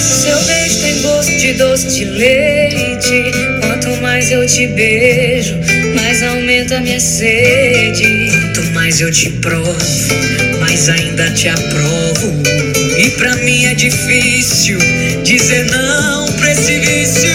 Seu 0.00 0.40
beijo 0.44 0.80
tem 0.80 1.02
gosto 1.02 1.36
de 1.36 1.52
doce 1.54 1.88
de 1.88 2.04
leite. 2.04 3.51
Mais 4.22 4.30
eu 4.30 4.46
te 4.46 4.68
beijo, 4.68 5.58
mais 5.96 6.22
aumenta 6.22 6.78
minha 6.78 7.00
sede. 7.00 8.30
Quanto 8.30 8.62
mais 8.70 9.00
eu 9.00 9.10
te 9.10 9.30
provo, 9.30 9.76
mais 10.60 10.88
ainda 10.88 11.28
te 11.32 11.48
aprovo. 11.48 12.32
E 12.96 13.10
pra 13.18 13.34
mim 13.38 13.64
é 13.64 13.74
difícil 13.74 14.78
dizer 15.24 15.68
não 15.72 16.26
pra 16.34 16.52
esse 16.52 16.78
vício. 16.78 17.34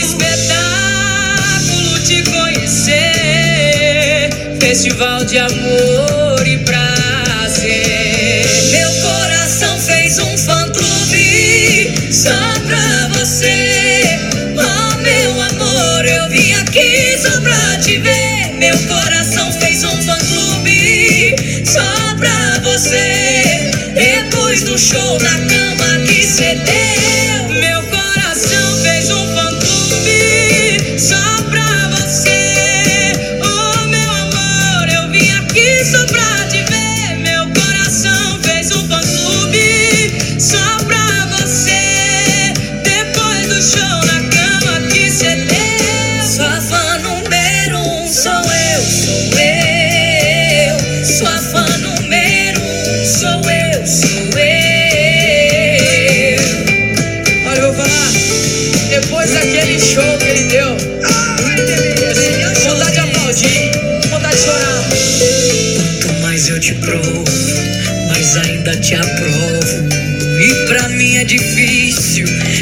Espetáculo 0.00 1.98
te 2.06 2.22
conhecer, 2.30 4.30
festival 4.60 5.24
de 5.24 5.38
amor 5.38 6.46
e 6.46 6.56
prazer. 6.58 8.46
Meu 8.70 8.92
coração 9.02 9.76
fez 9.80 10.20
um 10.20 10.38
fã 10.38 10.70
clube 10.70 11.90
só 12.12 12.60
pra 12.64 13.08
você. 13.18 13.57
Show 24.78 25.18
na 25.18 25.57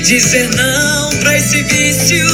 dizer 0.07 0.49
não 0.55 1.11
pra 1.19 1.37
esse 1.37 1.65
vício. 1.65 2.26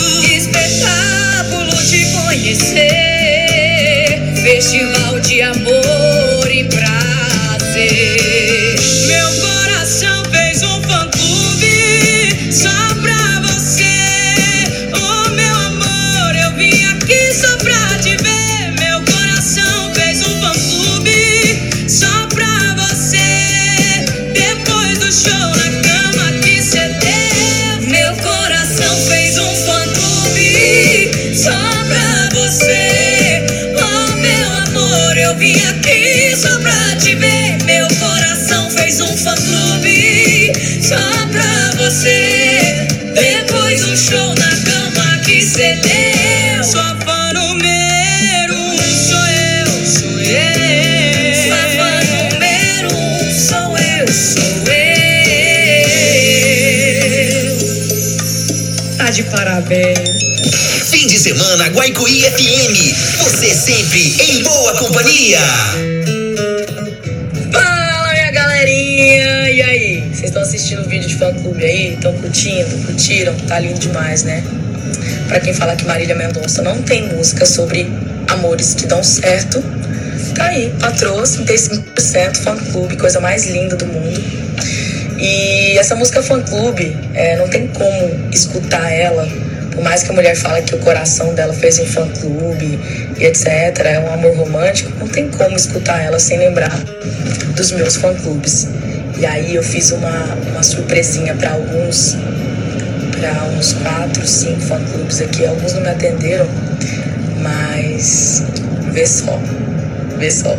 Parabéns. 59.53 60.89
Fim 60.89 61.07
de 61.07 61.19
semana 61.19 61.69
Guaicuí 61.69 62.23
FM. 62.23 63.23
Você 63.23 63.55
sempre 63.55 64.17
em 64.19 64.43
boa 64.43 64.79
companhia. 64.79 65.39
Fala, 67.53 68.13
minha 68.13 68.31
galerinha! 68.31 69.51
E 69.51 69.63
aí? 69.63 70.01
Vocês 70.09 70.25
estão 70.25 70.41
assistindo 70.41 70.81
o 70.83 70.89
vídeo 70.89 71.07
de 71.07 71.17
fã 71.17 71.35
clube 71.35 71.63
aí? 71.63 71.95
Estão 71.95 72.15
curtindo? 72.15 72.87
Curtiram? 72.87 73.35
Tá 73.47 73.59
lindo 73.59 73.79
demais, 73.79 74.23
né? 74.23 74.43
Pra 75.29 75.39
quem 75.39 75.53
fala 75.53 75.77
que 75.77 75.85
Marília 75.85 76.15
Mendonça 76.15 76.63
não 76.63 76.81
tem 76.81 77.09
música 77.09 77.45
sobre 77.45 77.93
amores 78.29 78.73
que 78.75 78.87
dão 78.87 79.03
certo, 79.03 79.63
tá 80.35 80.47
aí, 80.47 80.73
patroa, 80.81 81.23
35%, 81.25 82.37
fã 82.37 82.57
clube, 82.57 82.97
coisa 82.97 83.21
mais 83.21 83.47
linda 83.47 83.77
do 83.77 83.87
mundo. 83.87 84.23
E 85.19 85.79
essa 85.79 85.95
música 85.95 86.23
fã 86.23 86.41
clube, 86.43 86.97
é, 87.15 87.37
não 87.37 87.49
tem 87.49 87.69
como 87.69 88.29
escutar 88.33 88.91
ela, 88.91 89.29
por 89.83 89.89
mais 89.89 90.05
que 90.05 90.13
a 90.13 90.15
mulher 90.15 90.37
fale 90.37 90.63
que 90.63 90.77
o 90.77 90.79
coração 90.79 91.35
dela 91.35 91.53
fez 91.53 91.81
um 91.81 91.85
fã 91.85 92.09
clube 92.09 92.79
e 93.19 93.25
etc, 93.25 93.47
é 93.85 93.99
um 93.99 94.13
amor 94.13 94.37
romântico, 94.37 94.93
não 94.97 95.09
tem 95.09 95.29
como 95.29 95.57
escutar 95.57 96.01
ela 96.01 96.21
sem 96.21 96.39
lembrar 96.39 96.71
dos 97.57 97.73
meus 97.73 97.97
fã 97.97 98.15
clubes. 98.15 98.69
E 99.19 99.27
aí 99.27 99.57
eu 99.57 99.63
fiz 99.63 99.91
uma, 99.91 100.39
uma 100.53 100.63
surpresinha 100.63 101.35
para 101.35 101.55
alguns, 101.55 102.17
para 103.19 103.43
uns 103.59 103.73
quatro, 103.73 104.25
cinco 104.25 104.61
fã 104.61 104.81
clubes 104.85 105.21
aqui. 105.21 105.45
Alguns 105.45 105.73
não 105.73 105.81
me 105.81 105.89
atenderam, 105.89 106.47
mas 107.41 108.45
vê 108.93 109.05
só, 109.05 109.37
vê 110.17 110.31
só. 110.31 110.57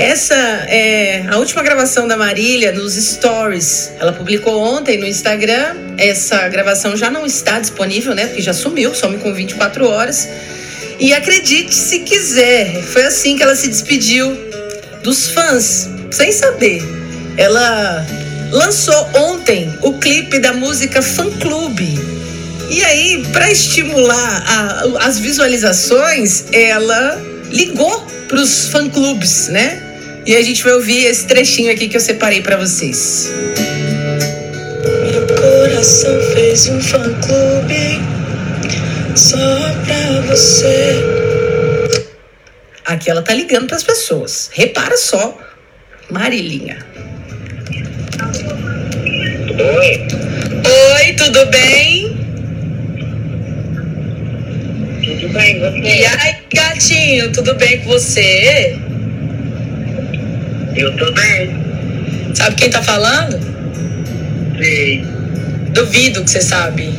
Essa 0.00 0.36
é 0.68 1.24
a 1.28 1.38
última 1.38 1.60
gravação 1.60 2.06
da 2.06 2.16
Marília 2.16 2.70
nos 2.70 2.94
stories. 2.94 3.90
Ela 3.98 4.12
publicou 4.12 4.62
ontem 4.62 4.96
no 4.96 5.04
Instagram. 5.04 5.74
Essa 5.98 6.48
gravação 6.48 6.96
já 6.96 7.10
não 7.10 7.26
está 7.26 7.58
disponível, 7.58 8.14
né? 8.14 8.26
Porque 8.28 8.40
já 8.40 8.52
sumiu, 8.52 8.94
some 8.94 9.18
com 9.18 9.34
24 9.34 9.88
horas. 9.88 10.28
E 11.00 11.12
acredite 11.12 11.74
se 11.74 11.98
quiser, 12.00 12.80
foi 12.84 13.04
assim 13.06 13.36
que 13.36 13.42
ela 13.42 13.56
se 13.56 13.66
despediu 13.66 14.36
dos 15.02 15.30
fãs, 15.30 15.88
sem 16.12 16.30
saber. 16.30 16.80
Ela 17.36 18.06
lançou 18.52 19.08
ontem 19.14 19.76
o 19.82 19.94
clipe 19.98 20.38
da 20.38 20.52
música 20.52 21.02
Fã 21.02 21.28
Clube. 21.40 21.98
E 22.70 22.84
aí, 22.84 23.24
para 23.32 23.50
estimular 23.50 24.44
a- 24.46 25.06
as 25.06 25.18
visualizações, 25.18 26.44
ela 26.52 27.20
ligou 27.50 28.06
para 28.28 28.38
os 28.38 28.68
fã-clubes, 28.68 29.48
né? 29.48 29.82
E 30.28 30.36
a 30.36 30.42
gente 30.42 30.62
vai 30.62 30.74
ouvir 30.74 31.06
esse 31.06 31.26
trechinho 31.26 31.72
aqui 31.72 31.88
que 31.88 31.96
eu 31.96 32.00
separei 32.02 32.42
para 32.42 32.58
vocês. 32.58 33.32
Meu 35.10 35.26
coração 35.26 36.20
fez 36.34 36.68
um 36.68 36.78
fã-clube 36.82 37.98
só 39.16 39.38
pra 39.86 40.20
você. 40.26 41.02
Aqui 42.84 43.08
ela 43.08 43.22
tá 43.22 43.32
ligando 43.32 43.68
para 43.68 43.76
as 43.76 43.82
pessoas. 43.82 44.50
Repara 44.52 44.98
só, 44.98 45.34
Marilinha. 46.10 46.76
Oi. 49.78 50.08
Oi, 50.92 51.12
tudo 51.14 51.46
bem? 51.46 52.18
Tudo 55.06 55.32
bem, 55.32 55.58
você? 55.58 55.78
E 55.78 56.04
aí, 56.04 56.36
gatinho, 56.52 57.32
tudo 57.32 57.54
bem 57.54 57.80
com 57.80 57.88
você? 57.88 58.78
Eu 60.78 60.96
tô 60.96 61.12
bem. 61.12 61.56
Sabe 62.34 62.56
quem 62.56 62.70
tá 62.70 62.82
falando? 62.82 63.38
Sei. 64.58 65.04
Duvido 65.72 66.22
que 66.24 66.30
você 66.30 66.40
sabe. 66.40 66.92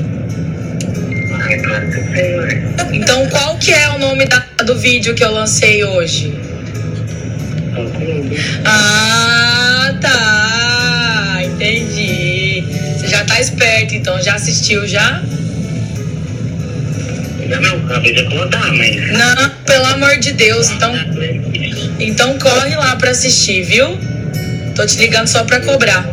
claro 1.63 1.91
que 1.91 1.97
eu 1.97 2.03
sei, 2.13 2.35
ué. 2.39 2.63
Então 2.93 3.27
qual 3.27 3.57
que 3.57 3.71
é 3.73 3.89
o 3.89 3.97
nome 3.99 4.25
da- 4.25 4.45
do 4.65 4.77
vídeo 4.77 5.13
que 5.15 5.23
eu 5.23 5.31
lancei 5.31 5.83
hoje? 5.83 6.33
Ah, 8.65 9.95
tá. 10.01 11.39
Entendi. 11.43 12.63
Você 12.97 13.07
já 13.07 13.23
tá 13.25 13.39
esperto, 13.39 13.95
então. 13.95 14.21
Já 14.21 14.35
assistiu 14.35 14.85
já? 14.87 15.21
Ainda 17.41 17.59
não, 17.61 17.77
acabei 17.85 18.13
de 18.13 18.19
acordar, 18.21 18.71
mas... 18.73 19.11
Não, 19.11 19.49
pelo 19.65 19.85
amor 19.85 20.17
de 20.19 20.33
Deus. 20.33 20.69
Então, 20.69 20.93
então 21.99 22.37
corre 22.39 22.75
lá 22.75 22.95
pra 22.95 23.11
assistir, 23.11 23.63
viu? 23.63 23.97
Tô 24.75 24.85
te 24.85 24.97
ligando 24.97 25.27
só 25.27 25.43
pra 25.43 25.59
cobrar. 25.59 26.07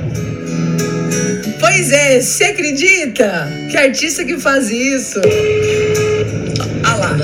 Pois 1.61 1.93
é, 1.93 2.21
você 2.21 2.45
acredita? 2.45 3.49
Que 3.71 3.77
artista 3.77 4.25
que 4.25 4.39
faz 4.39 4.71
isso? 4.71 5.21
Ah 6.83 6.97
lá. 6.97 7.17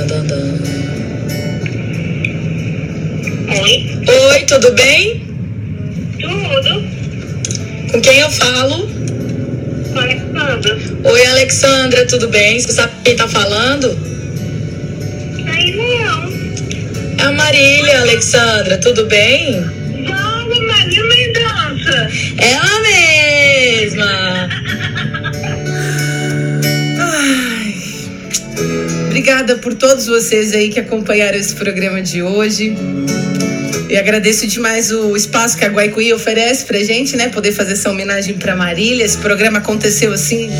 Oi. 3.62 4.00
Oi, 4.30 4.40
tudo 4.46 4.72
bem? 4.72 5.26
Tudo. 6.20 6.82
Com 7.90 8.00
quem 8.00 8.18
eu 8.20 8.30
falo? 8.30 8.88
Alexandra. 9.94 10.78
Oi, 11.04 11.26
Alexandra, 11.26 12.06
tudo 12.06 12.28
bem? 12.28 12.58
Você 12.60 12.72
sabe 12.72 12.92
quem 13.04 13.16
tá 13.16 13.28
falando? 13.28 14.11
A 17.22 17.30
Marília, 17.30 18.00
Alexandra, 18.00 18.78
tudo 18.78 19.06
bem? 19.06 19.60
Não, 19.60 20.66
Marília 20.66 21.04
Mendonça. 21.04 22.08
Ela 22.36 22.80
mesma. 22.80 24.48
Ai. 26.98 27.74
Obrigada 29.06 29.56
por 29.56 29.74
todos 29.74 30.06
vocês 30.06 30.52
aí 30.52 30.68
que 30.68 30.80
acompanharam 30.80 31.38
esse 31.38 31.54
programa 31.54 32.02
de 32.02 32.22
hoje. 32.22 32.76
E 33.88 33.96
agradeço 33.96 34.46
demais 34.46 34.90
o 34.90 35.14
espaço 35.14 35.56
que 35.56 35.64
a 35.64 35.68
Guaicuí 35.68 36.12
oferece 36.12 36.64
pra 36.64 36.82
gente, 36.82 37.14
né? 37.14 37.28
Poder 37.28 37.52
fazer 37.52 37.74
essa 37.74 37.88
homenagem 37.90 38.34
pra 38.34 38.56
Marília. 38.56 39.04
Esse 39.04 39.18
programa 39.18 39.58
aconteceu 39.58 40.12
assim, 40.12 40.50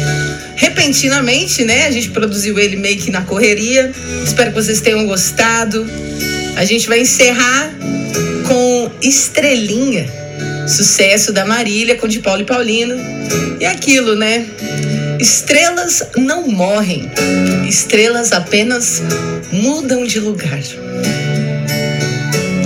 repentinamente, 0.55 1.65
né? 1.65 1.87
A 1.87 1.91
gente 1.91 2.11
produziu 2.11 2.59
ele 2.59 2.77
meio 2.77 2.99
que 2.99 3.11
na 3.11 3.23
correria. 3.23 3.91
Espero 4.25 4.51
que 4.51 4.57
vocês 4.57 4.81
tenham 4.81 5.07
gostado. 5.07 5.85
A 6.57 6.65
gente 6.65 6.87
vai 6.89 7.01
encerrar 7.01 7.73
com 8.47 8.91
Estrelinha, 9.01 10.07
sucesso 10.69 11.33
da 11.33 11.45
Marília 11.45 11.97
com 11.97 12.07
de 12.07 12.21
Paulo 12.21 12.43
e 12.43 12.45
Paulino. 12.45 12.95
E 13.59 13.65
aquilo, 13.65 14.15
né? 14.15 14.47
Estrelas 15.19 16.03
não 16.17 16.49
morrem, 16.49 17.11
estrelas 17.69 18.33
apenas 18.33 19.03
mudam 19.53 20.05
de 20.05 20.19
lugar. 20.19 20.61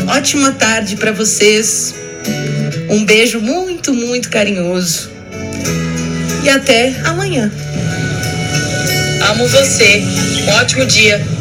Ótima 0.08 0.52
tarde 0.52 0.96
para 0.96 1.12
vocês. 1.12 1.94
Um 2.88 3.04
beijo 3.04 3.40
muito, 3.40 3.92
muito 3.92 4.30
carinhoso. 4.30 5.10
E 6.42 6.48
até 6.48 6.94
amanhã. 7.04 7.50
Amo 9.30 9.46
você. 9.48 10.02
Um 10.46 10.52
ótimo 10.52 10.86
dia. 10.86 11.35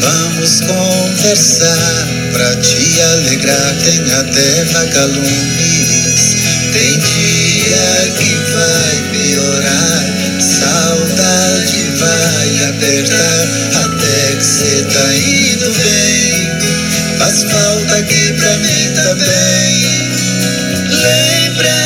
Vamos 0.00 0.60
conversar 0.60 2.08
pra 2.32 2.54
te 2.56 3.00
alegrar, 3.00 3.74
tem 3.82 4.12
até 4.12 4.64
vagalumes. 4.66 6.36
Tem 6.72 6.98
dia 6.98 8.12
que 8.18 8.34
vai 8.52 8.96
piorar, 9.10 10.04
saudade 10.40 11.90
vai 11.98 12.68
apertar, 12.68 13.48
até 13.84 14.36
que 14.36 14.44
cê 14.44 14.84
tá 14.92 15.14
indo 15.14 15.72
bem. 15.72 17.18
Faz 17.18 17.42
falta 17.44 17.96
aqui 17.96 18.32
pra 18.34 18.58
mim 18.58 18.92
também. 18.94 19.86
Lembra 20.90 21.85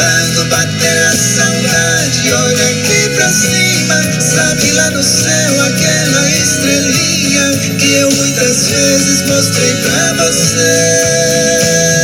quando 0.00 0.48
bater 0.48 1.02
a 1.08 1.16
saudade, 1.16 2.32
olha 2.32 2.64
aqui 2.70 3.10
pra 3.14 3.28
cima. 3.30 4.02
Sabe 4.18 4.70
lá 4.72 4.90
no 4.92 5.02
céu 5.02 5.62
aquela 5.62 6.30
estrelinha 6.30 7.50
que 7.78 7.92
eu 7.92 8.10
muitas 8.10 8.68
vezes 8.68 9.22
mostrei 9.28 9.74
pra 9.74 10.12
você. 10.24 11.99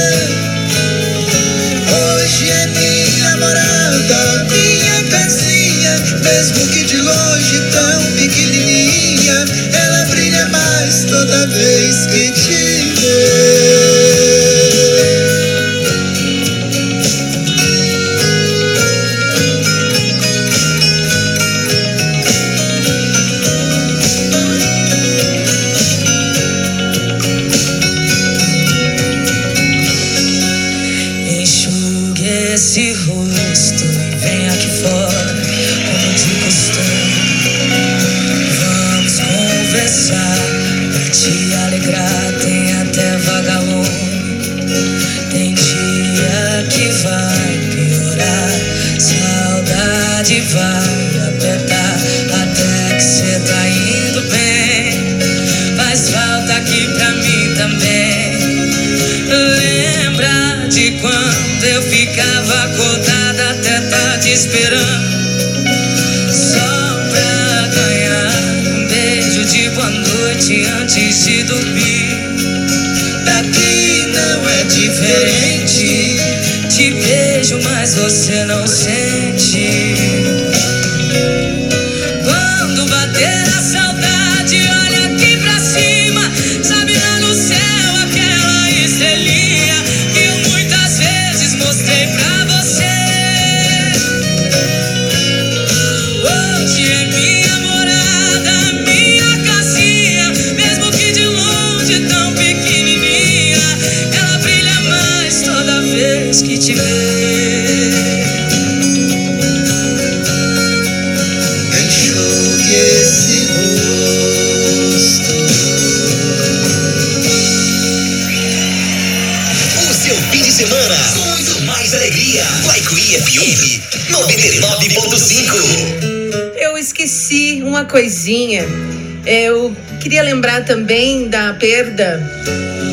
Perda 131.59 132.23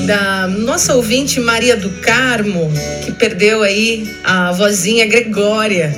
da 0.05 0.47
nossa 0.47 0.95
ouvinte 0.95 1.39
Maria 1.39 1.77
do 1.77 1.89
Carmo, 1.89 2.71
que 3.03 3.11
perdeu 3.11 3.63
aí 3.63 4.07
a 4.23 4.51
vozinha 4.51 5.05
Gregória. 5.05 5.95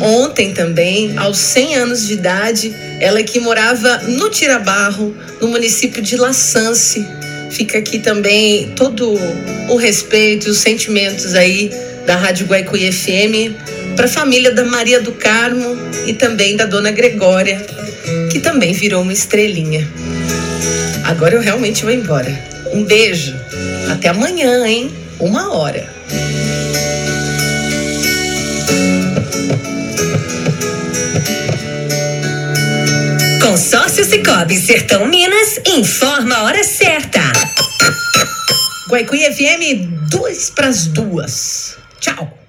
Ontem 0.00 0.52
também, 0.52 1.16
aos 1.16 1.38
100 1.38 1.76
anos 1.76 2.06
de 2.06 2.14
idade, 2.14 2.74
ela 2.98 3.22
que 3.22 3.38
morava 3.38 3.98
no 4.08 4.30
Tirabarro, 4.30 5.14
no 5.40 5.48
município 5.48 6.02
de 6.02 6.16
Laçance. 6.16 7.06
Fica 7.50 7.78
aqui 7.78 7.98
também 7.98 8.72
todo 8.74 9.12
o 9.68 9.76
respeito 9.76 10.48
e 10.48 10.50
os 10.50 10.58
sentimentos 10.58 11.34
aí 11.34 11.70
da 12.06 12.16
Rádio 12.16 12.46
Guaicuí 12.46 12.90
FM 12.90 13.54
para 13.94 14.06
a 14.06 14.08
família 14.08 14.50
da 14.52 14.64
Maria 14.64 15.00
do 15.00 15.12
Carmo 15.12 15.76
e 16.06 16.14
também 16.14 16.56
da 16.56 16.64
Dona 16.64 16.90
Gregória, 16.90 17.64
que 18.30 18.40
também 18.40 18.72
virou 18.72 19.02
uma 19.02 19.12
estrelinha. 19.12 19.86
Agora 21.12 21.34
eu 21.34 21.42
realmente 21.42 21.82
vou 21.82 21.92
embora. 21.92 22.30
Um 22.72 22.84
beijo. 22.84 23.36
Até 23.92 24.08
amanhã, 24.08 24.66
hein? 24.66 24.90
Uma 25.20 25.54
hora. 25.54 25.86
Consórcio 33.42 34.06
Cicobi 34.06 34.56
Sertão 34.56 35.06
Minas 35.06 35.60
informa 35.66 36.34
a 36.34 36.44
hora 36.44 36.64
certa. 36.64 37.20
Guaicuí 38.88 39.20
FM, 39.20 40.08
duas 40.10 40.48
para 40.48 40.68
as 40.68 40.86
duas. 40.86 41.76
Tchau. 42.00 42.41